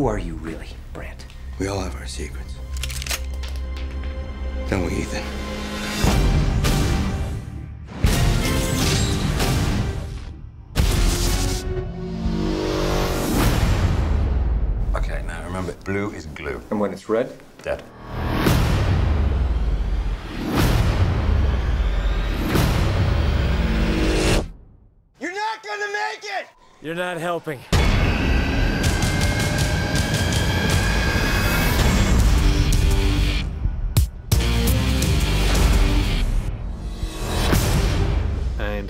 [0.00, 1.26] Who are you really, Brandt?
[1.58, 2.54] We all have our secrets.
[4.70, 5.22] Don't we, Ethan?
[14.96, 16.62] Okay, now remember, blue is glue.
[16.70, 17.82] And when it's red, dead.
[25.20, 26.46] You're not gonna make it!
[26.80, 27.60] You're not helping.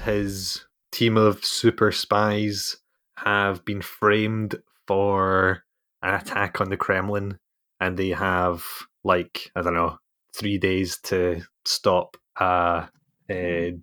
[0.01, 2.77] And his team of super spies
[3.17, 5.63] have been framed for
[6.03, 7.39] an attack on the Kremlin,
[7.81, 8.65] and they have
[9.05, 9.99] like I don't know
[10.37, 12.89] three days to stop a,
[13.31, 13.77] a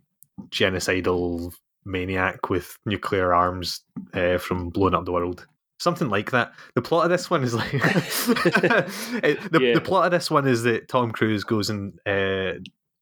[0.50, 1.54] genocidal
[1.86, 3.82] maniac with nuclear arms
[4.14, 5.46] uh, from blowing up the world.
[5.80, 6.54] Something like that.
[6.74, 9.74] The plot of this one is like the, Yeah.
[9.76, 12.54] the plot of this one is that Tom Cruise goes and uh,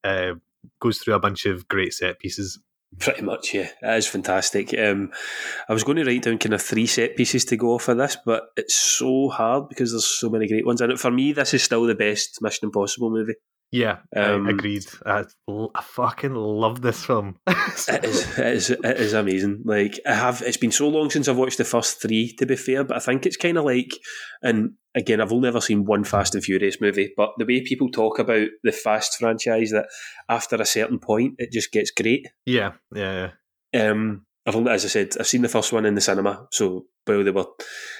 [0.03, 0.33] uh,
[0.81, 2.59] goes through a bunch of great set pieces.
[2.99, 3.69] Pretty much, yeah.
[3.81, 4.73] That is fantastic.
[4.77, 5.11] Um,
[5.67, 7.97] I was going to write down kind of three set pieces to go off of
[7.97, 10.81] this, but it's so hard because there's so many great ones.
[10.81, 13.35] And for me, this is still the best Mission Impossible movie.
[13.71, 14.85] Yeah, Um, I agreed.
[15.05, 17.37] I, I fucking love this film.
[17.87, 19.63] It is, it is, it is amazing.
[19.65, 22.33] Like I have, it's been so long since I've watched the first three.
[22.37, 23.91] To be fair, but I think it's kind of like,
[24.41, 27.89] and again, I've only ever seen one Fast and Furious movie, but the way people
[27.89, 29.87] talk about the Fast franchise, that
[30.29, 32.27] after a certain point, it just gets great.
[32.45, 33.29] yeah, yeah,
[33.73, 33.89] yeah.
[33.91, 36.47] Um, I've only, as I said, I've seen the first one in the cinema.
[36.51, 37.47] So while they were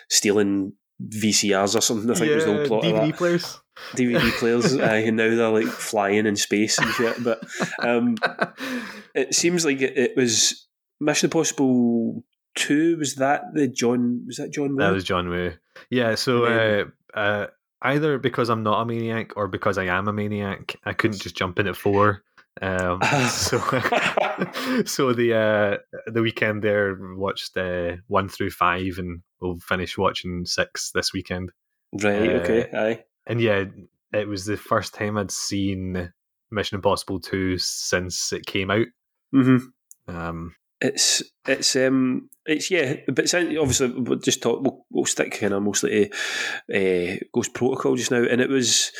[0.09, 3.17] stealing VCRs or something, I think was the whole Yeah, plot of that.
[3.17, 3.59] players.
[3.93, 7.23] DVD players, uh, and now they're like flying in space and shit.
[7.23, 7.43] But
[7.79, 8.15] um,
[9.15, 10.67] it seems like it, it was
[10.99, 12.23] Mission Impossible
[12.55, 12.97] Two.
[12.97, 14.23] Was that the John?
[14.27, 14.75] Was that John?
[14.75, 15.53] That was John Woo.
[15.89, 16.85] Yeah, so uh,
[17.17, 17.47] uh,
[17.81, 21.35] either because I'm not a maniac or because I am a maniac, I couldn't just
[21.35, 22.23] jump in at four.
[22.61, 23.57] Um, so,
[24.85, 30.45] so the uh, the weekend there watched uh, one through five, and we'll finish watching
[30.45, 31.51] six this weekend.
[31.93, 32.29] Right.
[32.29, 32.69] Uh, okay.
[32.73, 33.03] Aye.
[33.27, 33.65] And yeah,
[34.13, 36.11] it was the first time I'd seen
[36.51, 38.87] Mission Impossible two since it came out.
[39.31, 39.57] hmm
[40.07, 44.61] Um, It's it's um it's yeah, but it's, obviously we'll just talk.
[44.61, 46.09] We'll, we'll stick kind of mostly
[46.69, 48.91] to uh, Ghost Protocol just now, and it was.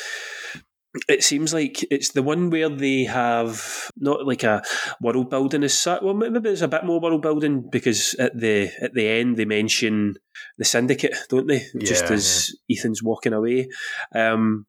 [1.10, 4.64] It seems like it's the one where they have not like a
[5.02, 6.02] world building as such.
[6.02, 9.46] Well, maybe there's a bit more world building because at the at the end they
[9.46, 10.16] mention
[10.58, 11.66] the syndicate, don't they?
[11.80, 13.68] Just Yeah, as Ethan's walking away.
[14.14, 14.66] Um,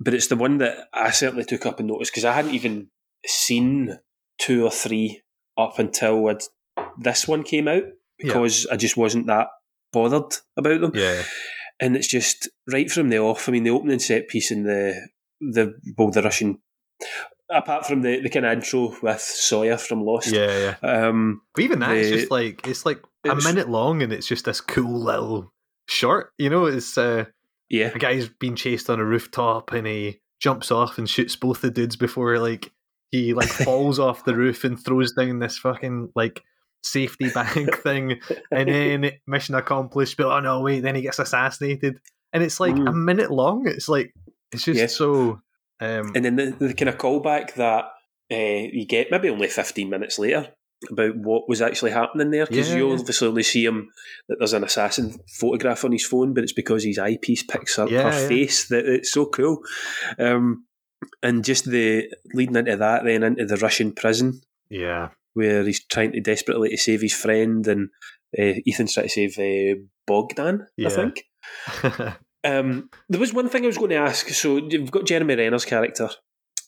[0.00, 2.88] but it's the one that I certainly took up and noticed because I hadn't even
[3.26, 3.98] seen
[4.38, 5.22] two or three
[5.56, 6.42] up until I'd,
[6.98, 7.84] this one came out
[8.18, 9.48] because I just wasn't that
[9.92, 10.92] bothered about them.
[10.94, 11.22] yeah,
[11.80, 13.48] And it's just right from the off.
[13.48, 15.08] I mean, the opening set piece and the
[15.50, 16.58] the well, the Russian.
[17.50, 20.88] Apart from the, the kind of intro with Sawyer from Lost, yeah, yeah.
[21.08, 24.46] Um, But even that, it's just like it's like a minute long, and it's just
[24.46, 25.52] this cool little
[25.86, 26.32] short.
[26.38, 27.26] You know, it's uh,
[27.68, 31.60] yeah, a guy's being chased on a rooftop, and he jumps off and shoots both
[31.60, 32.72] the dudes before like
[33.10, 36.42] he like falls off the roof and throws down this fucking like
[36.82, 38.20] safety bag thing,
[38.50, 40.16] and then mission accomplished.
[40.16, 42.00] But oh no, wait, then he gets assassinated,
[42.32, 43.66] and it's like a minute long.
[43.66, 44.14] It's like
[44.52, 44.78] it's just.
[44.80, 44.86] Yeah.
[44.86, 45.40] so.
[45.80, 47.86] Um, and then the, the kind of callback that
[48.30, 50.48] uh, you get maybe only 15 minutes later
[50.90, 52.98] about what was actually happening there because Yeah, you yeah.
[52.98, 53.90] obviously only see him
[54.28, 57.90] that there's an assassin photograph on his phone, but it's because his eyepiece picks up
[57.90, 59.62] Yeah, her face that it's so cool.
[60.18, 60.66] Um,
[61.22, 64.40] and just the leading into that, then into the Russian prison
[64.70, 65.08] Yeah.
[65.34, 67.88] where he's trying to desperately to save his friend, and
[68.38, 70.66] uh, Ethan's trying to save uh, Bogdan.
[70.84, 71.24] I think.
[72.44, 74.28] Um, there was one thing I was going to ask.
[74.30, 76.10] So you've got Jeremy Renner's character,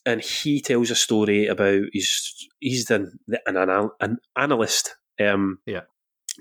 [0.05, 4.95] and he tells a story about he's he's an an, anal- an analyst.
[5.19, 5.81] Um, Yeah.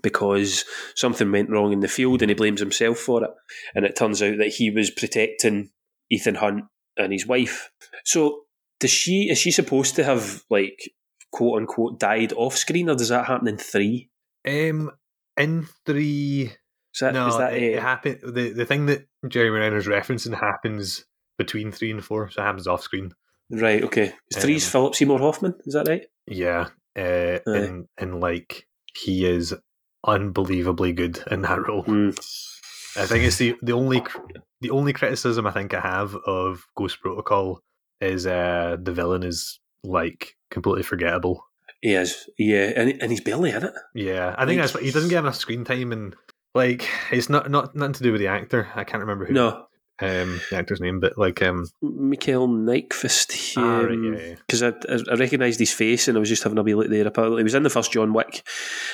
[0.03, 0.65] Because
[0.97, 3.31] something went wrong in the field, and he blames himself for it.
[3.75, 5.71] And it turns out that he was protecting
[6.11, 6.65] Ethan Hunt
[6.97, 7.71] and his wife.
[8.05, 8.41] So
[8.81, 9.29] does she?
[9.31, 10.91] Is she supposed to have like
[11.33, 14.11] quote unquote died off screen, or does that happen in three?
[14.47, 14.91] Um,
[15.37, 16.53] in three,
[16.93, 19.87] Is that, no, is that it, uh, it happen, the the thing that Jeremy Renner's
[19.87, 21.05] referencing happens
[21.39, 23.13] between three and four, so it happens off screen.
[23.51, 23.83] right?
[23.85, 25.55] Okay, three's Philip Seymour Hoffman.
[25.67, 26.07] Is that right?
[26.27, 28.67] Yeah, uh, and and like
[28.97, 29.55] he is
[30.07, 31.83] unbelievably good in that role.
[31.83, 32.11] Hmm.
[32.97, 34.03] I think it's the the only
[34.61, 37.61] the only criticism I think I have of Ghost Protocol
[38.01, 41.45] is uh the villain is like completely forgettable.
[41.81, 43.75] He is, yeah, and, and he's barely in it.
[43.95, 46.15] Yeah, I think Like- that's what he doesn't get enough screen time, and
[46.55, 48.69] like it's not not nothing to do with the actor.
[48.75, 49.67] I can't remember who No,
[50.01, 53.55] um the actor's name, but like um Mikhail Nyqvist.
[53.57, 54.35] Ah, right, yeah, yeah.
[54.47, 56.89] Because I, I, I recognised his face and I was just having a wee look
[56.91, 57.07] there.
[57.07, 58.47] Apparently, he was in the first John Wick,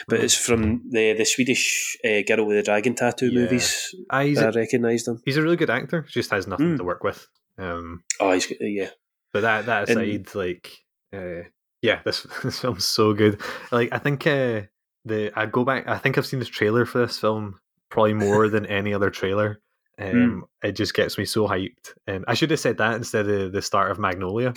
[0.09, 3.41] but it's from the the Swedish uh, Girl with the Dragon Tattoo Yeah.
[3.43, 3.95] movies.
[4.11, 5.21] Ah, I a, recognised him.
[5.25, 6.03] he's a really good actor.
[6.09, 6.79] Just has nothing Mm.
[6.79, 7.27] to work with.
[7.59, 8.91] Um, Oh, he's yeah.
[9.33, 10.71] But that that And- aside, like,
[11.13, 11.43] uh,
[11.83, 13.41] yeah, this this film's so good.
[13.71, 14.63] Like, I think uh,
[15.05, 15.87] the I go back.
[15.89, 19.61] I think I've seen this trailer for this film probably more than any other trailer.
[19.99, 21.93] Um, It just gets me so hyped.
[22.07, 24.55] And I should have said that instead of the start of Magnolia.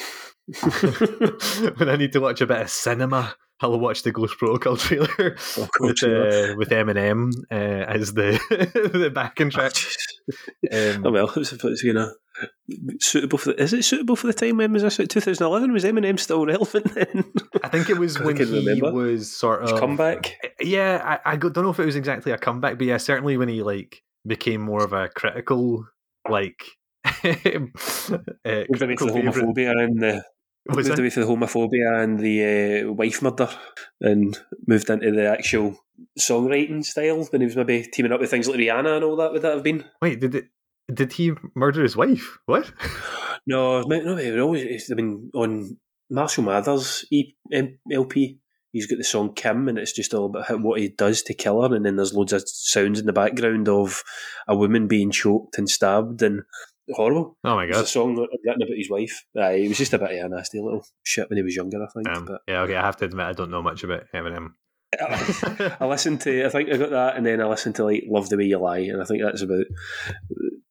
[1.77, 5.37] when I need to watch a bit of cinema, I'll watch the Ghost Protocol trailer
[5.79, 8.39] with uh, with Eminem uh, as the
[8.93, 9.73] the backing track.
[10.71, 12.11] Um, oh well, it's, it's you know
[12.99, 13.53] suitable for.
[13.53, 14.57] The, is it suitable for the time?
[14.57, 14.97] When was this?
[14.97, 15.71] Two thousand eleven?
[15.73, 17.25] Was Eminem still relevant then?
[17.63, 18.91] I think it was when he remember.
[18.91, 20.35] was sort His of comeback.
[20.59, 23.49] Yeah, I, I don't know if it was exactly a comeback, but yeah, certainly when
[23.49, 25.85] he like became more of a critical,
[26.29, 26.63] like,
[27.05, 30.23] uh, Moved for critical the homophobia and the
[30.69, 30.99] Was moved that?
[30.99, 33.49] away for the homophobia and the uh, wife murder,
[34.01, 35.77] and moved into the actual
[36.19, 39.31] songwriting style when he was maybe teaming up with things like Rihanna and all that.
[39.31, 39.85] Would that have been?
[40.01, 40.45] Wait, did it?
[40.93, 42.37] Did he murder his wife?
[42.45, 42.71] What?
[43.47, 44.17] No, no.
[44.17, 44.91] It would always.
[44.91, 45.77] I mean, on
[46.09, 48.39] Marshall Mathers E- M- LP,
[48.71, 51.61] he's got the song Kim, and it's just all about what he does to kill
[51.61, 54.03] her, and then there's loads of sounds in the background of
[54.47, 56.41] a woman being choked and stabbed, and
[56.91, 57.37] horrible.
[57.45, 57.79] Oh my god!
[57.79, 59.25] It's a song written about his wife.
[59.41, 61.81] Aye, he was just a bit of a nasty little shit when he was younger,
[61.81, 62.09] I think.
[62.09, 62.75] Um, but yeah, okay.
[62.75, 64.49] I have to admit, I don't know much about Eminem.
[65.79, 68.29] I listened to, I think I got that, and then I listened to like "Love
[68.29, 69.65] the Way You Lie," and I think that's about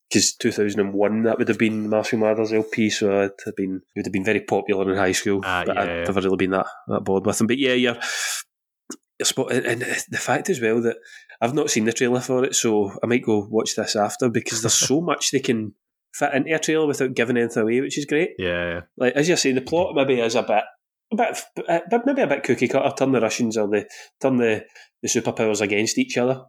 [0.09, 4.07] because 2001 that would have been Marshall Mathers LP, so it have been it would
[4.07, 5.41] have been very popular in high school.
[5.45, 6.05] Ah, but yeah, I'd yeah.
[6.05, 7.47] never really been that that bored with him.
[7.47, 7.95] But yeah, you're.
[7.95, 10.97] you're spot, and and the fact as well that
[11.41, 14.63] I've not seen the trailer for it, so I might go watch this after because
[14.63, 15.75] there's so much they can
[16.15, 18.81] fit into a trailer without giving anything away, which is great Yeah, yeah.
[18.97, 20.65] like as you say, the plot maybe is a bit,
[21.13, 21.39] a bit,
[21.69, 22.95] uh, but maybe a bit cookie cutter.
[22.97, 23.87] Turn the Russians or the
[24.21, 24.65] turn the,
[25.03, 26.43] the superpowers against each other.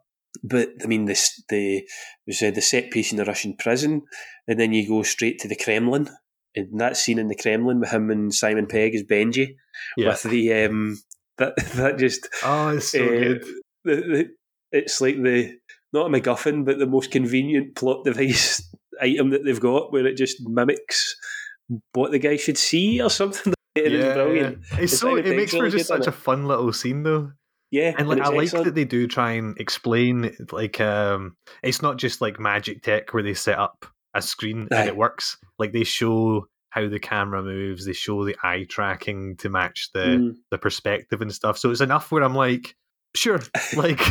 [0.44, 1.84] But I mean, this the
[2.26, 4.02] we said the set piece in the Russian prison,
[4.48, 6.10] and then you go straight to the Kremlin,
[6.56, 9.56] and that scene in the Kremlin with him and Simon Pegg as Benji,
[9.96, 10.10] Yeah.
[10.10, 10.98] with the um
[11.38, 13.46] that that just Oh, it's so uh, good.
[13.86, 14.30] The, the,
[14.72, 15.56] it's like the
[15.92, 18.68] not a MacGuffin, but the most convenient plot device
[19.02, 21.16] item that they've got, where it just mimics
[21.94, 23.54] what the guy should see or something.
[23.86, 24.60] It is Yeah, brilliant.
[24.72, 24.80] yeah.
[24.80, 27.32] It's The so it makes for really just such a fun little scene though.
[27.72, 28.66] yeah, And like it's I like excellent.
[28.66, 33.24] that they do try and explain like um it's not just like magic tech where
[33.24, 34.76] they set up a screen Aye.
[34.82, 35.38] and it works.
[35.58, 40.00] Like they show how the camera moves, they show the eye tracking to match the
[40.06, 40.36] Mm.
[40.52, 41.58] the perspective and stuff.
[41.58, 42.76] So it's enough where I'm like,
[43.16, 43.40] sure,
[43.76, 44.02] like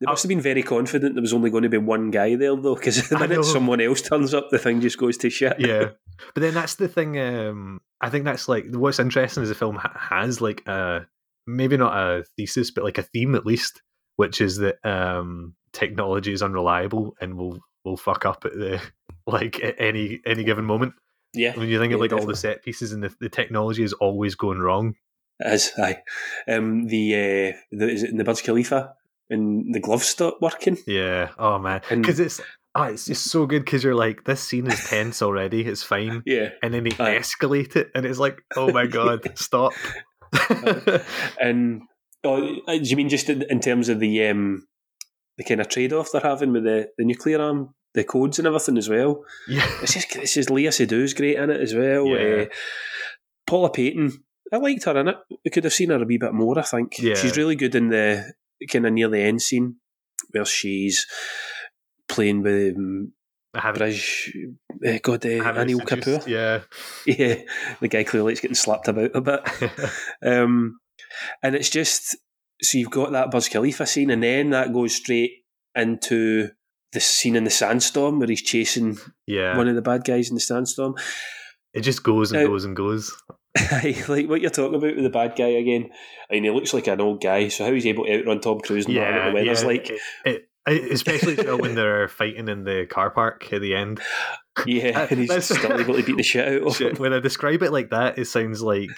[0.00, 2.56] They must have been very confident there was only going to be one guy there,
[2.56, 5.56] though, because the minute someone else turns up, the thing just goes to shit.
[5.58, 5.90] yeah.
[6.34, 7.18] But then that's the thing.
[7.18, 11.06] Um, I think that's like what's interesting is the film has like a
[11.46, 13.80] maybe not a thesis, but like a theme at least,
[14.16, 18.82] which is that um, technology is unreliable and will will fuck up at the
[19.26, 20.92] like at any any given moment.
[21.32, 21.56] yeah.
[21.56, 23.94] When you think of Yeah, like all the set pieces and the, the technology is
[23.94, 24.94] always going wrong.
[25.40, 26.02] as aye.
[26.46, 28.94] Um, the, uh, the, is it in the Burj Khalifa?
[29.30, 30.76] And the gloves stop working?
[30.86, 31.30] Yeah.
[31.38, 32.40] Oh man, because it's.
[32.72, 35.62] Oh, it's just so good because you're like, this scene is tense already.
[35.62, 36.22] It's fine.
[36.26, 36.50] Yeah.
[36.62, 37.18] And then they Aye.
[37.18, 39.72] escalate it, and it's like, oh my god, stop.
[41.40, 41.82] and
[42.22, 44.66] Oh, uh, do you mean just in, in terms of the um,
[45.38, 48.46] the kind of trade off they're having with the, the nuclear arm, the codes and
[48.46, 49.24] everything as well?
[49.48, 52.06] Yeah, it's just it's just Léa Seydoux's great in it as well.
[52.08, 52.42] Yeah.
[52.42, 52.46] Uh,
[53.46, 54.12] Paula Patton,
[54.52, 55.16] I liked her in it.
[55.44, 56.58] We could have seen her a wee bit more.
[56.58, 57.14] I think Yeah.
[57.14, 58.32] she's really good in the
[58.68, 59.76] kind of near the end scene
[60.30, 61.06] where she's
[62.08, 63.12] playing with um,
[63.54, 64.28] Brij,
[64.86, 66.26] uh, God, uh, Anil Kapoor.
[66.26, 66.60] Yeah.
[67.06, 67.42] yeah,
[67.80, 69.40] the guy clearly is getting slapped about a bit.
[70.24, 70.78] um,
[71.42, 72.16] and it's just
[72.62, 75.30] so you've got that Burj Khalifa scene, and then that goes straight
[75.74, 76.48] into
[76.92, 79.56] the scene in the sandstorm where he's chasing Yeah.
[79.56, 80.94] one of the bad guys in the sandstorm.
[81.72, 83.14] It just goes and Now- goes and goes.
[84.08, 85.90] like what you're talking about with the bad guy again.
[86.30, 88.60] I mean, he looks like an old guy, so how he's able to outrun Tom
[88.60, 89.66] Cruise and yeah, the weather's yeah.
[89.66, 89.90] like?
[90.24, 94.00] It, it, especially when they're fighting in the car park at the end.
[94.66, 96.96] Yeah, uh, and he's still able to beat the shit out of him.
[96.96, 98.90] when I describe it like that, it sounds like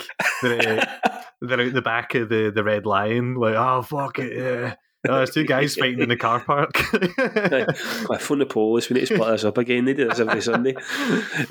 [0.42, 0.86] they're,
[1.40, 4.74] they're out the back of the, the Red Lion, like, oh, fuck it, yeah.
[5.08, 6.72] Oh, there's two guys fighting in the car park.
[6.74, 9.84] Cliff phone the Polish, we need to split this up again.
[9.84, 10.74] They do this every Sunday.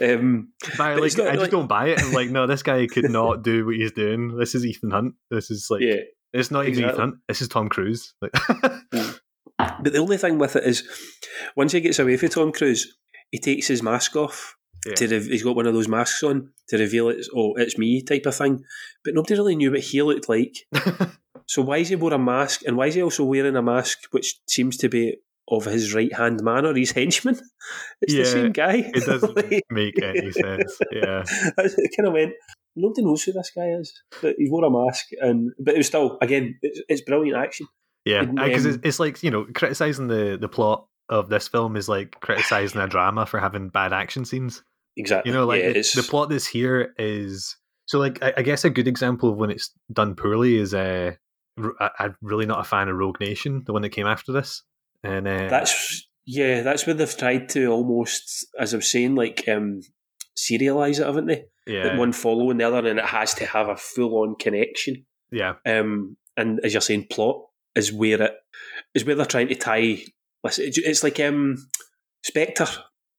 [0.02, 2.02] Um, But, like, not I just like- don't buy it.
[2.02, 4.38] I'm like, no, this guy could not do what he's doing.
[4.38, 5.16] This is Ethan Hunt.
[5.30, 5.96] This is like, Yeah,
[6.34, 6.94] it's not even exactly.
[6.94, 7.16] Ethan Hunt.
[7.28, 8.14] This is Tom Cruise.
[8.22, 8.32] Like,
[9.58, 10.88] But the only thing with it is,
[11.56, 12.98] once he gets away from Tom Cruise,
[13.32, 14.56] he takes his mask off.
[14.88, 14.94] Yeah.
[14.96, 18.02] To rev- he's got one of those masks on to reveal it's oh it's me
[18.02, 18.64] type of thing,
[19.06, 20.56] but nobody really knew what he looked like.
[21.52, 23.98] so why is he wearing a mask, and why is he also wearing a mask
[24.12, 25.04] which seems to be
[25.48, 27.38] of his right hand man or his henchman?
[28.02, 28.76] It's Yeah, the same guy.
[28.98, 29.36] it doesn't
[29.70, 30.80] make any sense.
[30.92, 31.24] Yeah.
[31.58, 31.64] I
[31.96, 32.34] kind of went.
[32.76, 33.92] Nobody knows who this guy is,
[34.22, 37.68] but he's wore a mask, and but it was still again, it's, it's brilliant action.
[38.06, 41.76] Yeah, because um, it's, it's like you know, criticizing the the plot of this film
[41.76, 44.64] is like criticizing a drama for having bad action scenes.
[44.96, 45.30] Exactly.
[45.32, 48.64] You know, like Yeah, the- the plot that's here is so like I, I guess
[48.64, 51.12] a good example of when it's done poorly is uh,
[51.80, 54.64] I, I'm really not a fan of Rogue Nation, the one that came after this,
[55.04, 59.82] and uh, That's yeah, that's where they've tried to almost, as I'm saying, like um,
[60.38, 61.46] serialize it, haven't they?
[61.68, 61.88] Yeah.
[61.88, 65.06] Like one following the other, and it has to have a full on connection.
[65.32, 67.42] yeah, Um, and as you're saying, plot
[67.76, 68.34] is where it
[68.94, 70.04] is where they're trying to tie.
[70.44, 71.58] It's like um,
[72.24, 72.68] Spectre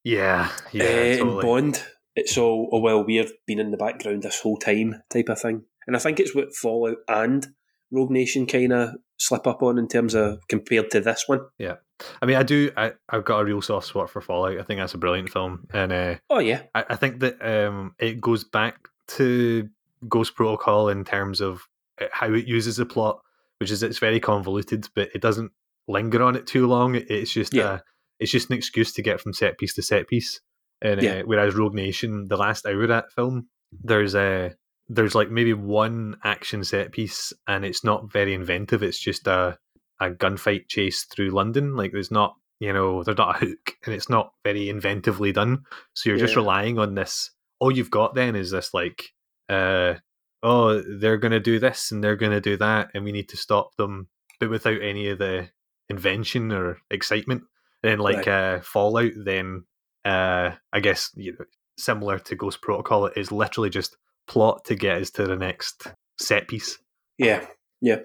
[0.04, 1.42] yeah, yeah, uh, in totally.
[1.42, 1.84] Bond.
[2.14, 5.62] It's all oh well, we've been in the background this whole time type of thing,
[5.86, 7.46] and I think it's what Fallout and
[7.92, 11.40] Rogue Nation kind of slip up on in terms of compared to this one.
[11.58, 11.76] Yeah,
[12.20, 12.70] I mean, I do.
[12.76, 14.58] I, I've got a real soft spot for Fallout.
[14.58, 17.94] I think that's a brilliant film, and uh, Oh yeah, I, I think that um,
[17.98, 19.68] it goes back to
[20.08, 21.62] Ghost Protocol in terms of
[22.00, 23.20] uh, how it uses the plot,
[23.60, 25.52] which is it's very convoluted, but it doesn't
[25.86, 26.94] linger on it too long.
[26.94, 27.74] It's just Yeah.
[27.74, 27.80] a,
[28.18, 30.40] it's just an excuse to get from set piece to set piece.
[30.80, 33.48] And uh, whereas Rogue Nation, the last hour of that film,
[33.84, 34.54] there's a
[34.94, 38.82] there's like maybe one action set piece, and it's not very inventive.
[38.82, 39.58] It's just a
[40.00, 41.76] a gunfight chase through London.
[41.76, 45.64] Like there's not you know there's not a hook, and it's not very inventively done.
[45.94, 47.30] So you're just relying on this.
[47.58, 49.12] All you've got then is this like,
[49.48, 49.94] uh,
[50.42, 53.74] oh, they're gonna do this and they're gonna do that, and we need to stop
[53.76, 54.08] them,
[54.40, 55.48] but without any of the
[55.88, 57.44] invention or excitement.
[57.82, 59.64] And then like uh, Fallout, then
[60.04, 61.46] uh, I guess you know,
[61.78, 65.86] similar to Ghost Protocol, it is literally just plot to get us to the next
[66.18, 66.78] set piece.
[67.18, 67.46] Yeah,
[67.80, 67.98] yeah.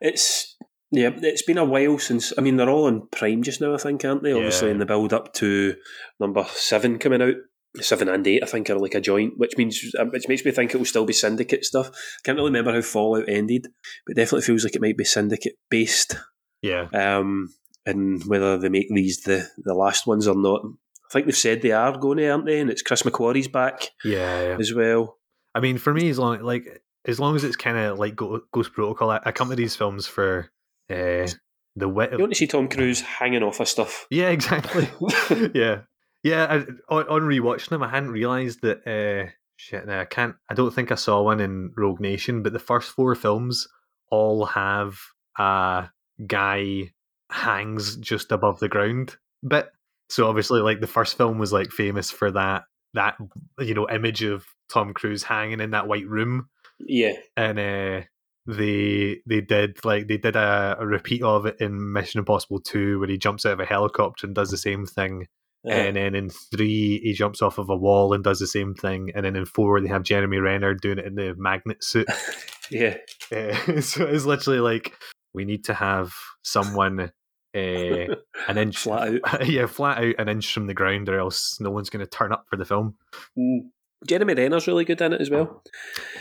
[0.00, 0.56] It's
[0.90, 1.10] yeah.
[1.14, 2.32] It's been a while since.
[2.36, 3.74] I mean, they're all on Prime just now.
[3.74, 4.32] I think, aren't they?
[4.32, 4.72] Obviously, Yeah.
[4.74, 5.74] in the build up to
[6.20, 7.34] number seven coming out.
[7.80, 10.50] Seven and eight, I think, are like a joint, which means uh, which makes me
[10.50, 11.88] think it will still be Syndicate stuff.
[11.88, 11.92] I
[12.24, 13.66] Can't really remember how Fallout ended,
[14.06, 16.16] but it definitely feels like it might be Syndicate based.
[16.62, 17.50] Yeah, Um,
[17.84, 21.60] and whether they make these the the last ones or not, I think they've said
[21.60, 22.60] they are going to, aren't they?
[22.60, 24.56] And it's Chris McQuarrie's back yeah, yeah.
[24.58, 25.18] as well.
[25.56, 28.74] I mean, for me, as long like as long as it's kind of like Ghost
[28.74, 30.50] Protocol, I, I come to these films for
[30.90, 31.26] uh,
[31.74, 32.12] the wit.
[32.12, 34.06] You want to see Tom Cruise hanging off of stuff?
[34.10, 34.86] yeah, exactly.
[35.54, 35.80] yeah,
[36.22, 36.44] yeah.
[36.44, 38.86] I, on, on rewatching them, I hadn't realized that.
[38.86, 40.34] Uh, shit, now I can't.
[40.50, 43.66] I don't think I saw one in Rogue Nation, but the first four films
[44.10, 44.98] all have
[45.38, 45.88] a
[46.26, 46.90] guy
[47.30, 49.70] hangs just above the ground bit.
[50.10, 53.16] So obviously, like the first film was like famous for that that
[53.58, 56.48] you know image of Tom Cruise hanging in that white room
[56.78, 58.00] Yeah, and uh,
[58.46, 62.98] they they did like they did a, a repeat of it in Mission Impossible Two,
[62.98, 65.26] where he jumps out of a helicopter and does the same thing.
[65.66, 68.74] Uh, And then in three, he jumps off of a wall and does the same
[68.74, 69.10] thing.
[69.16, 72.06] And then in four, they have Jeremy Renner doing it in the magnet suit.
[72.70, 72.98] yeah.
[73.32, 74.94] Uh, so it's literally like
[75.34, 76.12] we need to have
[76.42, 77.08] someone uh,
[78.48, 81.70] an inch Flat out, yeah, flat out an inch from the ground, or else no
[81.70, 82.94] one's going to turn up for the film.
[83.36, 83.70] Mm.
[84.06, 85.62] Jeremy Renner's really good in it as well.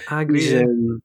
[0.10, 0.58] I agree.
[0.62, 1.02] Um,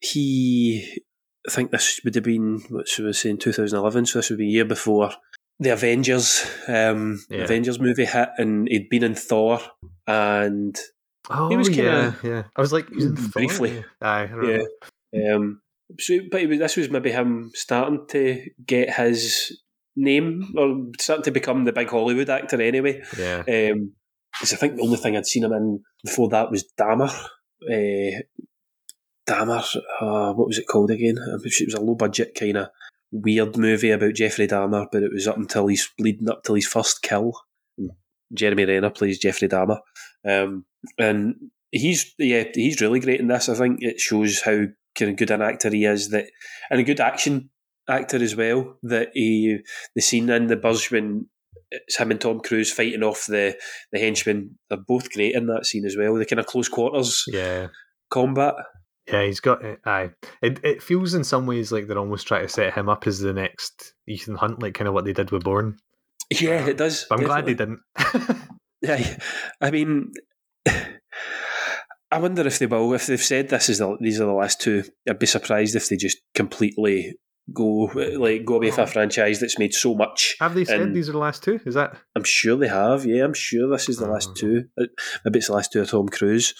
[0.00, 1.00] he
[1.46, 4.46] I think this would have been what she was saying 2011, so this would be
[4.46, 5.10] a year before
[5.58, 7.38] the Avengers um, Yeah.
[7.44, 9.60] Avengers movie hit, and he'd been in Thor,
[10.06, 10.76] and
[11.30, 12.42] Oh, he was yeah, kinda- yeah.
[12.56, 12.86] I was like,
[13.32, 13.76] briefly.
[13.76, 13.82] yeah.
[14.00, 14.62] Aye.
[15.12, 15.34] Yeah.
[15.34, 15.60] Um,
[15.98, 19.60] so, but it was, this was maybe him starting to get his
[19.96, 23.02] name or starting to become the big Hollywood actor anyway.
[23.18, 23.42] Yeah.
[23.72, 23.92] Um
[24.34, 27.10] 'cause I think the only thing I'd seen him in before that was Dammer.
[27.62, 28.22] Uh,
[29.28, 29.62] Dahmer,
[30.00, 31.16] uh, what was it called again?
[31.18, 32.68] It was it was a low budget kind of
[33.12, 36.66] weird movie about Jeffrey Dahmer, but it was up until he's leading up till his
[36.66, 37.32] first kill.
[38.32, 39.80] Jeremy Renner plays Jeffrey Dahmer,
[40.26, 40.64] um,
[40.98, 41.34] and
[41.70, 43.48] he's yeah he's really great in this.
[43.48, 46.26] I think it shows how kind of good an actor he is that,
[46.70, 47.50] and a good action
[47.88, 48.78] actor as well.
[48.82, 49.58] That he
[49.94, 51.26] the scene in the buzz when
[51.70, 53.56] it's him and Tom Cruise fighting off the
[53.92, 54.58] the henchmen.
[54.68, 56.14] They're both great in that scene as well.
[56.14, 57.68] The kind of close quarters Yeah.
[58.10, 58.54] combat.
[59.10, 59.78] Yeah, he's got it.
[59.86, 60.10] Aye,
[60.42, 63.20] it it feels in some ways like they're almost trying to set him up as
[63.20, 65.78] the next Ethan Hunt, like kind of what they did with Bourne.
[66.30, 67.06] Yeah, it does.
[67.08, 67.80] But I'm glad they didn't.
[68.80, 69.16] Yeah,
[69.60, 70.12] I mean,
[72.10, 72.94] I wonder if they will.
[72.94, 75.88] If they've said this is the these are the last two, I'd be surprised if
[75.88, 77.14] they just completely
[77.52, 80.36] go like go away from a franchise that's made so much.
[80.40, 81.60] Have they said and these are the last two?
[81.64, 81.96] Is that?
[82.14, 83.04] I'm sure they have.
[83.04, 84.64] Yeah, I'm sure this is the last two.
[85.24, 86.54] Maybe it's the last two of Tom Cruise.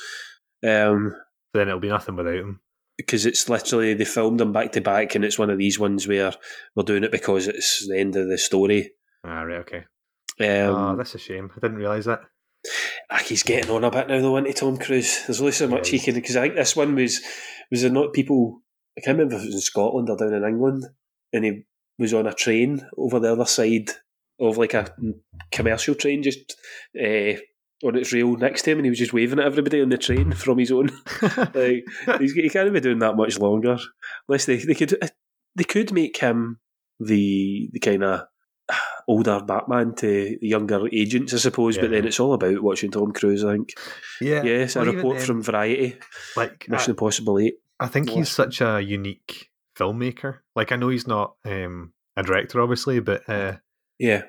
[0.66, 1.14] Um,
[1.54, 2.60] then it'll be nothing without him.
[2.96, 6.06] because it's literally they filmed them back to back, and it's one of these ones
[6.08, 6.32] where
[6.74, 8.92] we're doing it because it's the end of the story.
[9.24, 9.84] Ah, right, okay.
[10.40, 11.50] Um, oh, that's a shame.
[11.56, 12.20] I didn't realise that.
[13.10, 15.24] Ah, he's getting on a bit now, though, into Tom Cruise.
[15.26, 17.20] There's only so much he can because I think this one was
[17.70, 18.62] was there not people?
[18.98, 20.84] I can't remember if it was in Scotland or down in England,
[21.32, 21.64] and he
[21.98, 23.90] was on a train over the other side
[24.40, 24.92] of like a
[25.52, 26.56] commercial train, just
[27.00, 27.34] uh,
[27.84, 29.98] on its rail next to him, and he was just waving at everybody on the
[29.98, 30.90] train from his own.
[31.54, 31.84] like
[32.18, 33.78] he can't be doing that much longer,
[34.28, 34.98] unless they they could
[35.54, 36.58] they could make him
[36.98, 38.22] the the kind of
[39.06, 41.78] older Batman to younger agents, I suppose.
[41.78, 43.44] But then it's all about watching Tom Cruise.
[43.44, 43.74] I think.
[44.20, 44.42] Yeah.
[44.42, 45.96] Yes, a Well, report then, from Variety.
[46.36, 47.54] Like Mission Impossible Eight.
[47.80, 50.38] I think he's such a unique filmmaker.
[50.56, 53.56] Like I know he's not um, a director, obviously, but uh,
[53.98, 54.22] yeah,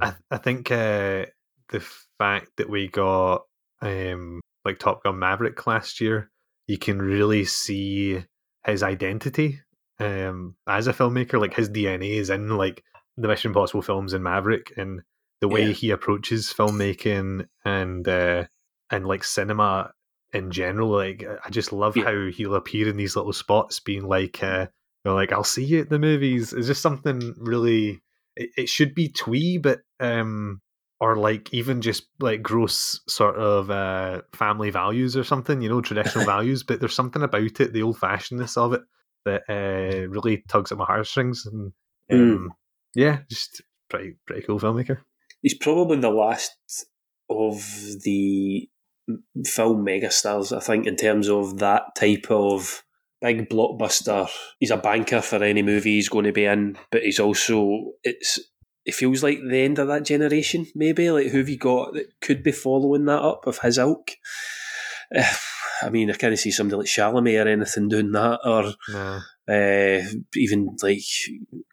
[0.00, 1.26] I I think uh,
[1.70, 1.80] the
[2.18, 3.44] fact that we got
[3.80, 6.30] um, like Top Gun Maverick last year,
[6.66, 8.24] you can really see
[8.66, 9.60] his identity
[9.98, 11.40] um, as a filmmaker.
[11.40, 12.82] Like his DNA is in like
[13.16, 15.00] the Mission Impossible films and Maverick, and
[15.40, 15.72] the way Yeah.
[15.72, 18.44] he approaches filmmaking and uh,
[18.90, 19.92] and like cinema
[20.32, 20.90] in general.
[20.90, 24.66] Like I just love how he'll appear in these little spots, being like, uh,
[25.04, 26.52] you know, like I'll see you at the movies.
[26.52, 28.02] Is just something really.
[28.34, 30.62] It, it should be twee, but um,
[31.00, 35.80] or like even just like gross sort of uh family values or something, you know,
[35.80, 36.62] traditional values.
[36.62, 38.82] But there's something about it, the old fashionedness of it,
[39.24, 41.44] that uh really tugs at my heartstrings.
[41.44, 41.72] And
[42.10, 42.52] um,
[42.94, 44.98] yeah, just pretty pretty cool filmmaker.
[45.42, 46.52] He's probably the last
[47.28, 47.56] of
[48.04, 48.68] the
[49.46, 52.82] film megastars, I think, in terms of that type of
[53.20, 54.28] big blockbuster.
[54.58, 58.38] He's a banker for any movie he's going to be in, but he's also it's.
[58.84, 61.08] It feels like the end of that generation, maybe.
[61.08, 64.10] Like who have you got that could be following that up of his ilk?
[65.14, 65.34] Eh,
[65.82, 69.20] I mean, I kind of see somebody like Chalamet or anything doing that, or No.
[69.48, 70.02] uh,
[70.34, 70.98] even like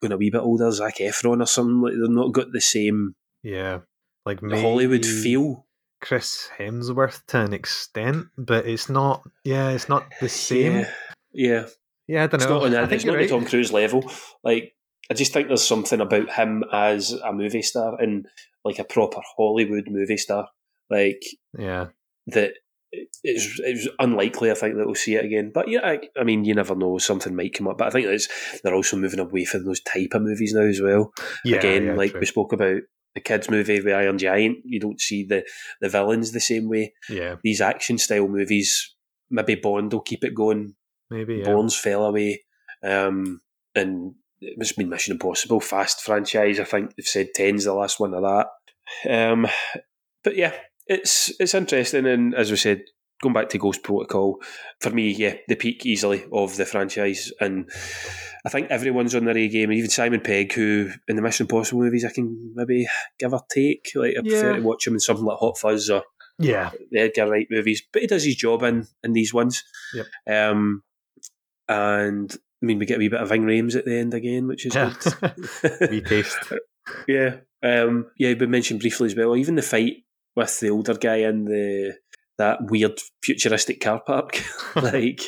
[0.02, 1.82] going a wee bit older, Zac Efron or something.
[1.82, 3.80] Like they're not got the same Yeah,
[4.24, 5.66] like the Hollywood feel.
[6.02, 9.24] Chris Hemsworth to an extent, but it's not.
[9.44, 10.74] Yeah, it's not the same.
[10.80, 10.92] Yeah,
[11.34, 11.66] yeah.
[12.08, 12.60] Yeah, I don't It's know.
[12.60, 13.30] not on I think It's not right.
[13.30, 14.10] the Tom Cruise level.
[14.44, 14.74] Like
[15.12, 18.26] I just think there's something about him as a movie star and
[18.66, 20.48] like a proper Hollywood movie star.
[20.90, 21.22] Like
[21.58, 21.88] Yeah,
[22.28, 22.54] that.
[23.24, 25.52] It's, it's unlikely, I think, that we'll see it again.
[25.54, 26.98] But yeah, I, I mean, you never know.
[26.98, 27.78] Something might come up.
[27.78, 28.28] But I think it's,
[28.64, 31.14] they're also moving away from those type of movies now as well.
[31.46, 32.22] Yeah, again, yeah, like true.
[32.22, 32.82] we spoke about
[33.16, 35.44] the kids' movie with Iron Giant, you don't see the,
[35.82, 36.94] the villains the same way.
[37.10, 38.96] yeah, These action style movies,
[39.30, 40.76] maybe Bond will keep it going.
[41.10, 41.38] maybe.
[41.38, 41.46] Yeah.
[41.46, 42.44] Bourne's fell away.
[42.84, 43.42] Um,
[43.76, 46.60] and it's been Mission Impossible, Fast franchise.
[46.60, 48.48] I think they've said 10's the last one of that.
[49.10, 49.48] Um,
[50.24, 50.54] but yeah,
[50.88, 52.06] it's it's interesting.
[52.06, 52.84] And as we said,
[53.22, 54.42] going back to Ghost Protocol,
[54.80, 57.32] for me, yeah, the peak easily of the franchise.
[57.40, 57.70] And
[58.46, 59.72] I think everyone's on their A game.
[59.72, 62.88] Even Simon Pegg, who in the Mission Impossible movies, I can maybe
[63.20, 63.90] give or take.
[63.96, 66.04] Like I prefer to watch him in something like Hot Fuzz or
[66.38, 69.64] Yeah, the Edgar Wright movies, but he does his job in in these ones.
[69.94, 70.06] Yep.
[70.30, 70.84] Um,
[71.68, 74.48] and I mean, we get a wee bit of Ving Rhames at the end again,
[74.48, 74.94] which is Yeah.
[75.22, 75.90] good.
[75.92, 76.38] we taste.
[77.08, 78.34] yeah, um, yeah.
[78.40, 79.36] We mentioned briefly as well.
[79.36, 79.98] Even the fight
[80.36, 81.98] with the older guy in the
[82.40, 84.44] that weird futuristic car park.
[84.76, 85.22] like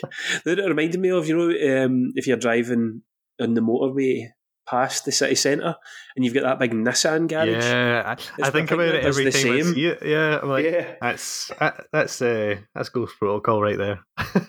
[0.44, 3.04] that it reminded me of, you know, um, if you're driving
[3.40, 4.28] on the motorway
[4.68, 5.76] past the city centre
[6.16, 7.50] and you've got that big Nissan garage.
[7.64, 10.00] Yeah, I, I think about it every time I see it.
[10.06, 10.96] Yeah, I'm like, Yeah.
[11.02, 14.00] that's that, that's uh, that's Ghost Protocol right there.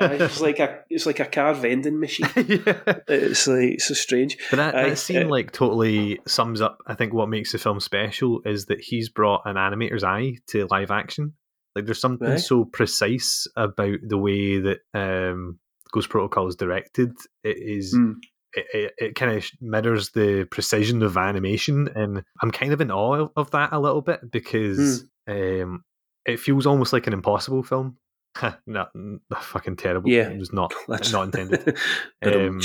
[0.00, 2.28] it's like a it's like a car vending machine.
[3.08, 4.36] It's like so strange.
[4.50, 6.78] But that, that scene uh, like totally sums up.
[6.86, 10.66] I think what makes the film special is that he's brought an animator's eye to
[10.70, 11.34] live action.
[11.74, 12.40] Like there's something Right.
[12.40, 15.58] so precise about the way that um,
[15.92, 17.12] Ghost Protocol is directed.
[17.44, 17.92] It is.
[17.94, 18.12] Hmm.
[18.54, 22.90] It, it, it kind of mirrors the precision of animation, and I'm kind of in
[22.90, 25.32] awe of, of that a little bit because Hmm.
[25.62, 25.84] um,
[26.26, 27.96] it feels almost like an impossible film.
[28.66, 28.90] not,
[29.40, 30.10] fucking terrible.
[30.10, 30.28] Yeah.
[30.30, 31.76] it was not not intended.
[32.22, 32.60] But, um,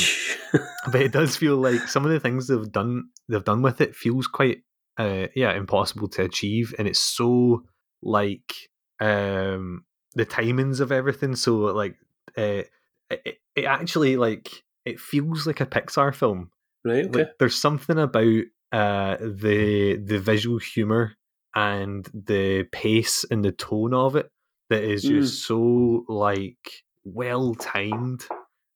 [0.91, 3.95] but it does feel like some of the things they've done they've done with it
[3.95, 4.59] feels quite
[4.97, 7.63] uh yeah impossible to achieve and it's so
[8.01, 8.53] like
[8.99, 11.95] um the timings of everything so like
[12.38, 12.64] uh
[13.10, 14.49] it, it actually like
[14.86, 16.49] it feels like a pixar film
[16.84, 17.19] Right, okay.
[17.19, 21.14] like there's something about uh the the visual humor
[21.56, 24.30] and the pace and the tone of it
[24.69, 28.26] that is just so like well timed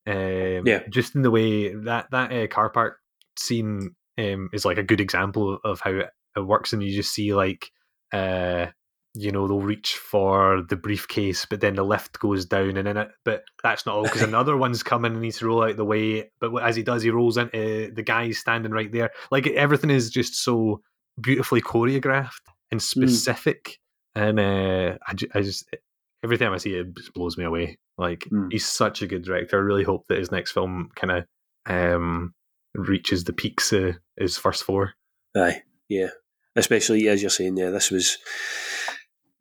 [0.06, 0.82] um Yeah.
[0.88, 2.98] just in the way that that uh, car park
[3.38, 7.12] scene um is like a good example of how it, it works and you just
[7.12, 7.70] see like
[8.12, 8.66] uh
[9.14, 12.96] you know they'll reach for the briefcase but then the lift goes down and then
[12.96, 15.84] it but that's not all because another one's coming and needs to roll out the
[15.84, 19.10] way but as he does he rolls into the guy standing right there.
[19.30, 20.80] Like everything is just so
[21.20, 22.30] beautifully choreographed
[22.70, 23.78] and specific
[24.14, 25.68] and uh I, I just
[26.24, 27.78] every time i see it, it just blows me away.
[27.98, 29.58] Like he's such a good director.
[29.58, 31.24] I really hope that his next film kind of
[31.66, 32.32] um
[32.74, 34.94] reaches the peaks of his first four.
[35.36, 36.08] Aye, yeah.
[36.56, 38.18] Especially as you're saying, yeah, this was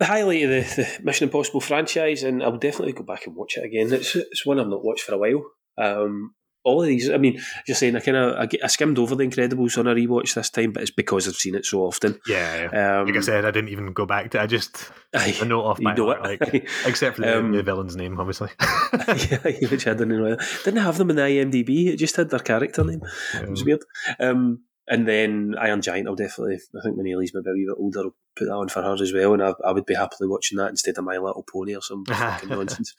[0.01, 3.55] the highlight of the, the Mission Impossible franchise, and I'll definitely go back and watch
[3.57, 3.93] it again.
[3.93, 5.43] It's it's one I've not watched for a while.
[5.77, 6.33] Um,
[6.63, 9.23] all of these, I mean, you're saying I kind of I, I skimmed over the
[9.23, 12.19] Incredibles on a rewatch this time, but it's because I've seen it so often.
[12.25, 13.01] Yeah, yeah.
[13.01, 14.41] Um, like I said, I didn't even go back to.
[14.41, 17.95] I just a note off my know heart, like except for the, Um, the villain's
[17.95, 18.49] name, obviously.
[18.59, 20.35] yeah, which I didn't know.
[20.63, 21.89] Didn't have them in the IMDb.
[21.89, 23.01] It just had their character name.
[23.35, 23.83] It was weird.
[24.19, 26.55] Um, and then Iron Giant, I'll definitely.
[26.55, 28.93] I think when Ailey's maybe a wee bit older, I'll put that on for her
[29.01, 31.75] as well, and I, I would be happily watching that instead of My Little Pony
[31.75, 32.93] or some fucking nonsense.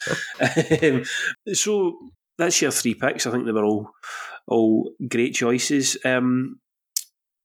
[0.83, 1.05] um,
[1.53, 1.99] so
[2.39, 3.27] that's your three picks.
[3.27, 3.91] I think they were all
[4.49, 5.97] all great choices.
[6.05, 6.59] Um,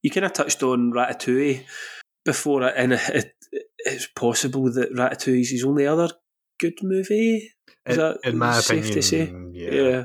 [0.01, 1.63] you kind of touched on Ratatouille
[2.25, 3.33] before, and it,
[3.79, 6.09] it's possible that Ratatouille is his only other
[6.59, 7.51] good movie.
[7.85, 9.21] Is In- that in my safe to say?
[9.23, 9.71] opinion, yeah.
[9.71, 10.03] yeah.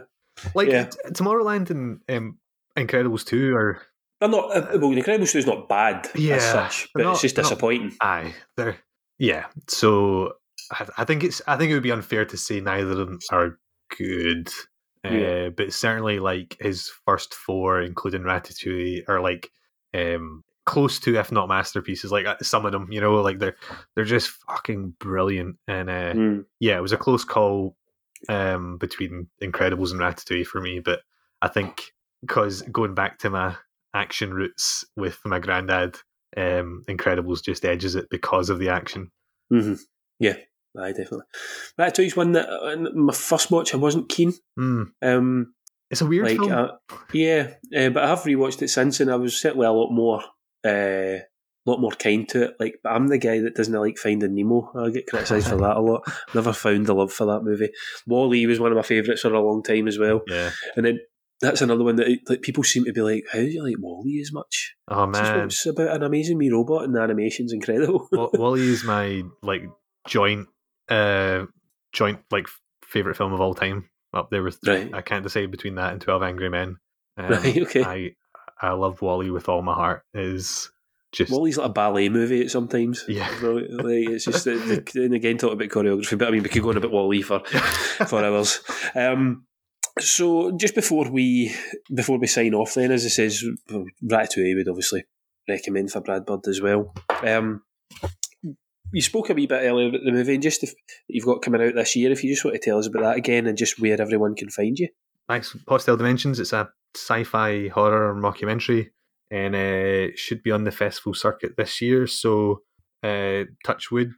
[0.54, 0.90] like Yeah.
[1.08, 2.38] Tomorrowland and um,
[2.76, 3.82] Incredibles two are
[4.22, 4.56] They're not.
[4.56, 7.34] Uh, well, The Incredibles 2 is not bad yeah, as such, but they're it's just
[7.34, 7.92] they're not- disappointing.
[8.00, 8.76] aye, they're
[9.18, 9.46] yeah.
[9.68, 10.34] So
[10.70, 13.18] I, I think it's I think it would be unfair to say neither of them
[13.30, 13.58] are
[13.98, 14.48] good.
[15.04, 19.50] Uh, but certainly like his first four, including Ratatouille, are like
[19.92, 22.12] um close to if not masterpieces.
[22.12, 23.56] Like uh, some of them, you know, like they're
[23.96, 25.56] they're just fucking brilliant.
[25.66, 26.44] And uh, Mm.
[26.60, 27.76] yeah, it was a close call
[28.28, 30.78] um between Incredibles and Ratatouille for me.
[30.78, 31.00] But
[31.42, 33.56] I think because going back to my
[33.94, 35.96] action roots with my granddad,
[36.36, 39.10] um, Incredibles just edges it because of the action.
[39.50, 39.74] hmm
[40.18, 40.36] Yeah,
[40.78, 41.26] aye, definitely.
[41.78, 44.32] Ratatouille's one that uh, my first watch I wasn't keen.
[44.58, 44.86] Mm.
[45.02, 45.54] Um,
[45.90, 46.52] it's a weird like, film.
[46.52, 46.68] uh,
[47.12, 50.22] yeah, uh, but I have rewatched it since, and I was certainly a lot more,
[50.64, 52.54] uh, a lot more kind to it.
[52.58, 54.72] Like, but I'm the guy that doesn't like Finding Nemo.
[54.74, 56.02] I get criticised for that a lot.
[56.34, 57.68] Never found the love for that movie.
[58.06, 60.22] WALL-E was one of my favourites for a long time as well.
[60.26, 60.50] Yeah.
[60.76, 61.00] and then
[61.42, 64.20] that's another one that like people seem to be like, "How do you like WALL-E
[64.20, 68.08] as much?" Oh man, it's about an amazing me robot, and the animation's incredible.
[68.12, 69.64] Wa- WALL-E is my like
[70.08, 70.46] joint,
[70.88, 71.44] uh,
[71.92, 72.46] joint like
[72.84, 73.90] favorite film of all time.
[74.14, 74.92] Up there with Right.
[74.94, 76.76] I can't decide between that and Twelve Angry Men.
[77.16, 77.82] Um, Right, okay.
[77.82, 78.14] I
[78.60, 80.02] I love WALL-E with all my heart.
[80.14, 80.70] It Is
[81.12, 83.04] just WALL-E's like a ballet movie sometimes.
[83.08, 83.28] Yeah.
[83.42, 84.54] Like, it's just the,
[84.94, 87.22] the, and again talk about choreography, but I mean we could go on about WALL-E
[87.22, 87.40] for
[88.06, 88.60] for hours.
[88.94, 89.46] Um,
[90.00, 91.54] so just before we
[91.94, 95.04] before we sign off, then as it says, Ratatouille would obviously
[95.48, 96.94] recommend for Brad Bird as well.
[97.22, 97.62] Um,
[98.92, 100.74] you spoke a wee bit earlier about the movie, and just if
[101.08, 103.16] you've got coming out this year, if you just want to tell us about that
[103.16, 104.88] again, and just where everyone can find you.
[105.28, 105.56] Thanks.
[105.68, 106.40] Hostile Dimensions.
[106.40, 108.88] It's a sci-fi horror mockumentary,
[109.30, 112.06] and uh, should be on the festival circuit this year.
[112.06, 112.62] So,
[113.02, 114.12] uh, touch wood,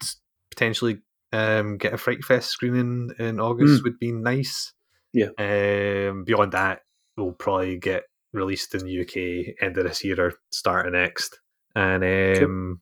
[0.51, 0.99] potentially
[1.33, 3.85] um, get a Fright Fest screening in August Mm.
[3.85, 4.73] would be nice.
[5.15, 5.29] Yeah.
[5.39, 6.81] Um, beyond that,
[7.17, 11.39] we'll probably get released in the UK end of this year or start of next.
[11.77, 12.05] And
[12.43, 12.81] um,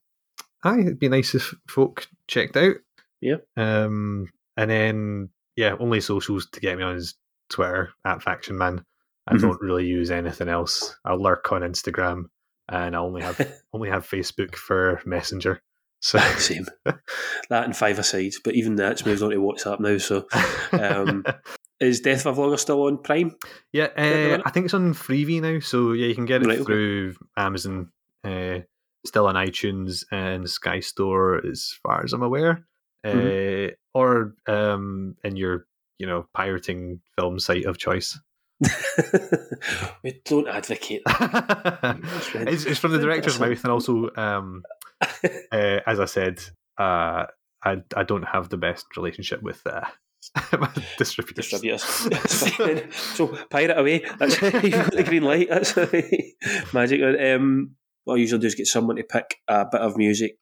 [0.64, 2.76] aye, it'd be nice if folk checked out.
[3.20, 3.36] Yeah.
[3.56, 7.14] Um, and then yeah, only socials to get me on is
[7.50, 8.84] Twitter at Faction Man.
[9.28, 9.40] I Mhm.
[9.42, 10.96] don't really use anything else.
[11.04, 12.24] I lurk on Instagram,
[12.68, 13.38] and I only have
[13.72, 15.62] only have Facebook for Messenger.
[16.00, 16.66] So Same.
[16.84, 19.98] that and five aside, but even that's moved on to WhatsApp now.
[19.98, 20.26] So,
[20.72, 21.24] um,
[21.82, 23.36] is Death of a Vlogger still on Prime?
[23.72, 24.42] Yeah, uh.
[24.44, 26.64] I think it's on Freevee now, so yeah, you can get it Right, okay.
[26.64, 27.90] through Amazon.
[28.24, 28.60] Uh,
[29.04, 32.64] still on iTunes and Sky Store, as far as I'm aware,
[33.04, 33.74] uh, Mhm.
[33.94, 35.66] or um, in your
[35.98, 38.18] you know pirating film site of choice.
[40.04, 41.02] we don't advocate.
[41.06, 44.62] it's, it's from the director's mouth, and also, um,
[45.02, 46.40] uh, as I said,
[46.78, 47.26] uh,
[47.64, 49.86] I I don't have the best relationship with uh,
[50.98, 51.48] distributors.
[51.48, 52.08] distributors.
[52.10, 52.92] That's fine.
[52.92, 54.04] so pirate away.
[54.18, 55.48] That's you've got the green light.
[55.48, 55.76] That's
[56.74, 57.00] magic.
[57.02, 60.36] Um, what I usually do is get someone to pick a bit of music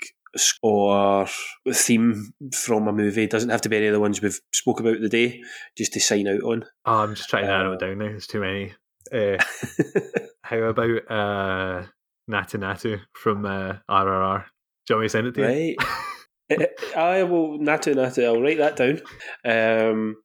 [0.62, 1.26] or
[1.66, 3.24] a theme from a movie.
[3.24, 5.42] It doesn't have to be any of the ones we've spoke about today.
[5.76, 6.64] Just to sign out on.
[6.86, 8.06] Oh, I'm just trying to narrow it down now.
[8.06, 8.72] There's too many.
[9.12, 9.42] Uh,
[10.42, 11.86] how about uh,
[12.30, 14.44] Natu Natu from uh, RRR?
[14.86, 15.76] Do you want me to send it to you?
[16.50, 16.68] Right.
[16.96, 18.24] I will Natu Natu.
[18.24, 19.00] I'll write that down.
[19.44, 20.16] Um,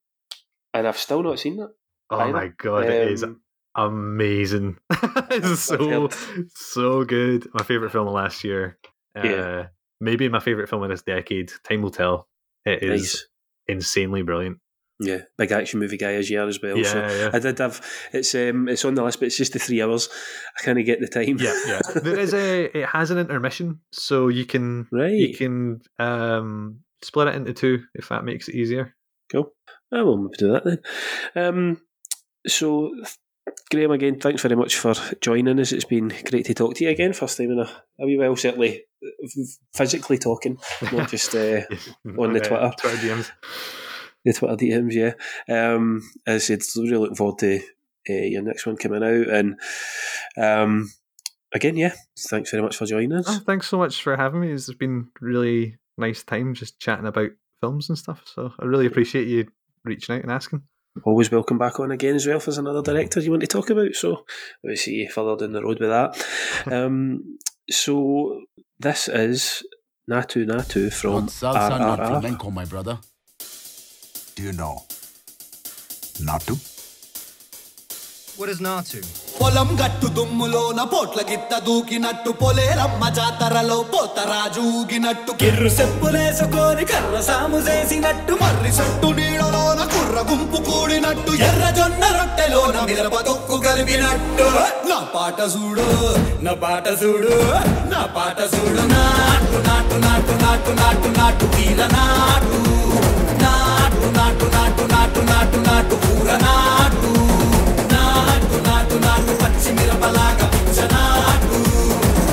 [0.73, 1.69] and I've still not seen that.
[2.09, 2.33] Oh either.
[2.33, 3.41] my god, it is Um,
[3.75, 4.77] amazing.
[4.91, 6.09] it's so
[6.55, 7.47] so good.
[7.53, 8.77] My favorite film of last year.
[9.17, 9.67] Uh, Yeah.
[10.01, 11.51] Maybe my favorite film of this decade.
[11.63, 12.27] Time will tell.
[12.65, 13.27] It is Nice.
[13.67, 14.57] insanely brilliant.
[14.99, 16.81] Yeah, big action movie guy as you are as well.
[16.83, 17.29] so Yeah, yeah.
[17.33, 20.07] I did have it's um it's on the list, but it's just the three hours.
[20.59, 21.37] I kind of get the time.
[21.37, 21.79] Yeah, yeah.
[22.01, 25.11] there is a it has an intermission, so you can Right.
[25.11, 28.95] you can um split it into two if that makes it easier.
[29.31, 29.51] Cool.
[29.93, 31.45] I will maybe do that then.
[31.45, 31.81] Um,
[32.47, 32.91] so,
[33.71, 35.71] Graham, again, thanks very much for joining us.
[35.71, 37.13] It's been great to talk to you again.
[37.13, 37.69] First time in a,
[37.99, 38.83] a wee while, certainly
[39.75, 40.57] physically talking,
[40.91, 41.61] not just uh,
[42.17, 42.71] on the Twitter.
[42.79, 43.31] Twitter DMs.
[44.25, 45.13] The Twitter DMs, yeah.
[45.47, 47.59] Um, as I said, really looking forward to
[48.09, 49.27] uh, your next one coming out.
[49.29, 49.59] And
[50.37, 50.91] um,
[51.53, 53.25] again, yeah, thanks very much for joining us.
[53.27, 54.51] Oh, thanks so much for having me.
[54.51, 57.29] It's been really nice time just chatting about
[57.61, 58.23] films and stuff.
[58.25, 59.47] So I really appreciate you
[59.83, 60.63] reaching out and asking.
[61.03, 63.69] always welcome back on again as well if there's another director you want to talk
[63.69, 63.93] about.
[63.95, 64.25] So
[64.63, 66.25] we see you further down the road with that.
[66.71, 67.37] Um,
[67.69, 68.41] so
[68.79, 69.63] this is
[70.09, 72.07] Natu Natu from Salsa not RRR.
[72.07, 72.99] flamenco, my brother.
[74.37, 74.73] Do you know?
[76.21, 76.55] Natu?
[78.37, 78.99] What is Natu?
[79.39, 88.33] పొలం గట్టు దుమ్ములోన పోట్ల గిత్త దూకినట్టు పొలేరమ్మ జాతరలో పోతరాజు ఊగినట్టు కిర్రు చెప్పులేసుకొని కర్ర సాము చేసినట్టు
[88.41, 94.47] మర్రి చెట్టు నీడలోన కుర్ర గుంపు కూడినట్టు ఎర్ర జొన్న రొట్టెలోన మిరప తొక్కు కలిపినట్టు
[94.89, 95.87] నా పాట చూడు
[96.45, 97.35] నా పాట చూడు
[97.93, 102.61] నా పాట చూడు నాటు నాటు నాటు నాటు నాటు నాటు వీర నాటు
[104.04, 107.10] నాటు నాటు నాటు నాటు నాటు నాటు ఊర నాటు
[107.94, 111.58] నాటు నాటు నాటు పచ్చి మిరపలాగా పిచ్చ నాటు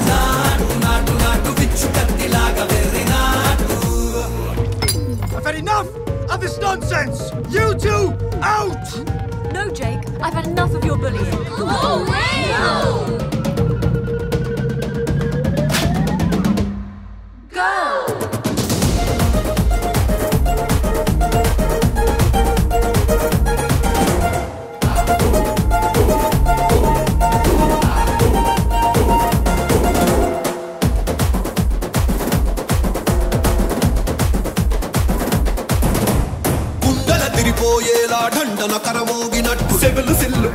[0.09, 3.65] నాటు నాటు నాటు విచ్చు కత్తిలాగా వెర్రి నాటు
[5.37, 5.89] I've had enough
[6.33, 7.19] of this nonsense!
[7.49, 8.01] You two,
[8.53, 8.87] out!
[9.53, 11.37] No, Jake, I've had enough of your bullying.
[11.59, 11.97] Oh,
[12.53, 13.30] Go!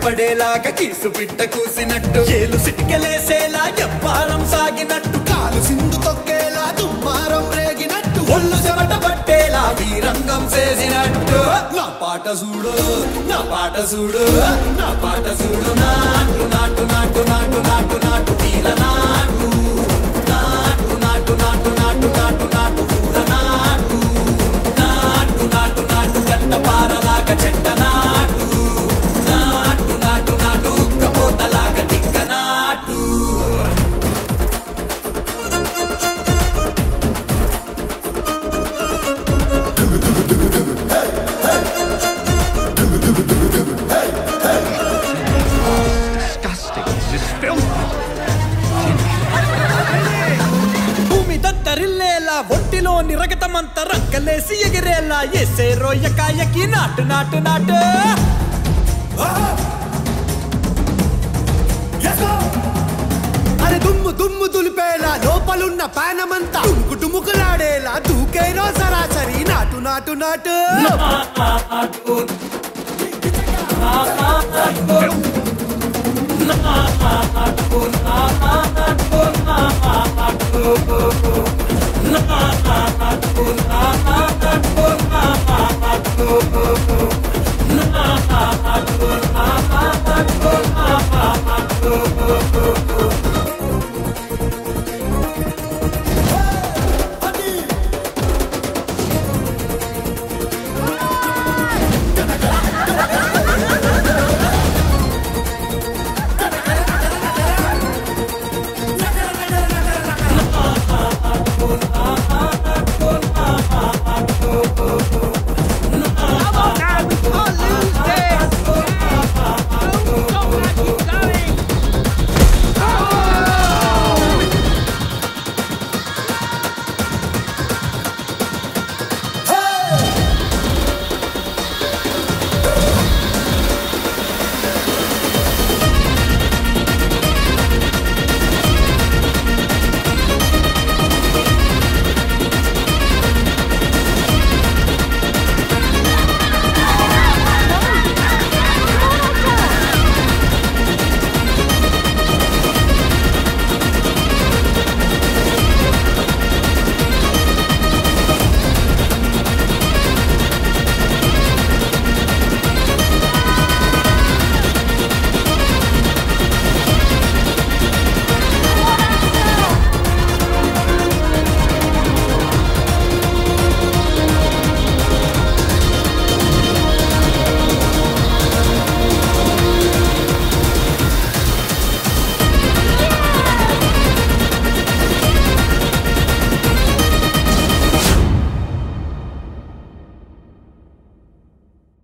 [0.08, 2.20] పడేలాగా కీసు పిట్ట కూసినట్టు.
[2.36, 5.20] ఏలు సిటికెలేసేలా ఎప్పారం సాగినట్టు.
[5.30, 8.22] కాలు సింధు తొక్కేలా దుమ్మారం రేగినట్టు.
[8.36, 11.40] ఒళ్ళు చెమట పట్టేలా వీరంగం చేసినట్టు.
[11.78, 12.74] నా పాట చూడు
[13.32, 14.24] నా పాట చూడు
[14.80, 15.74] నా పాట చూడు.
[15.84, 19.50] నాటు నాటు నాటు నాటు నాటు నాటు వీర నాటు.
[54.50, 57.80] రక్కలేసి ఎగిరేలా ఎసే రోయకాయకి నాటు నాటు నాటు
[63.64, 70.56] అరే దుమ్ము దుమ్ము దులిపేలా లోపలున్న పానమంతా టుముకు టుముకులాడేలా దూకేనో సరాసరి నాటు నాటు నాటు
[84.58, 85.08] Not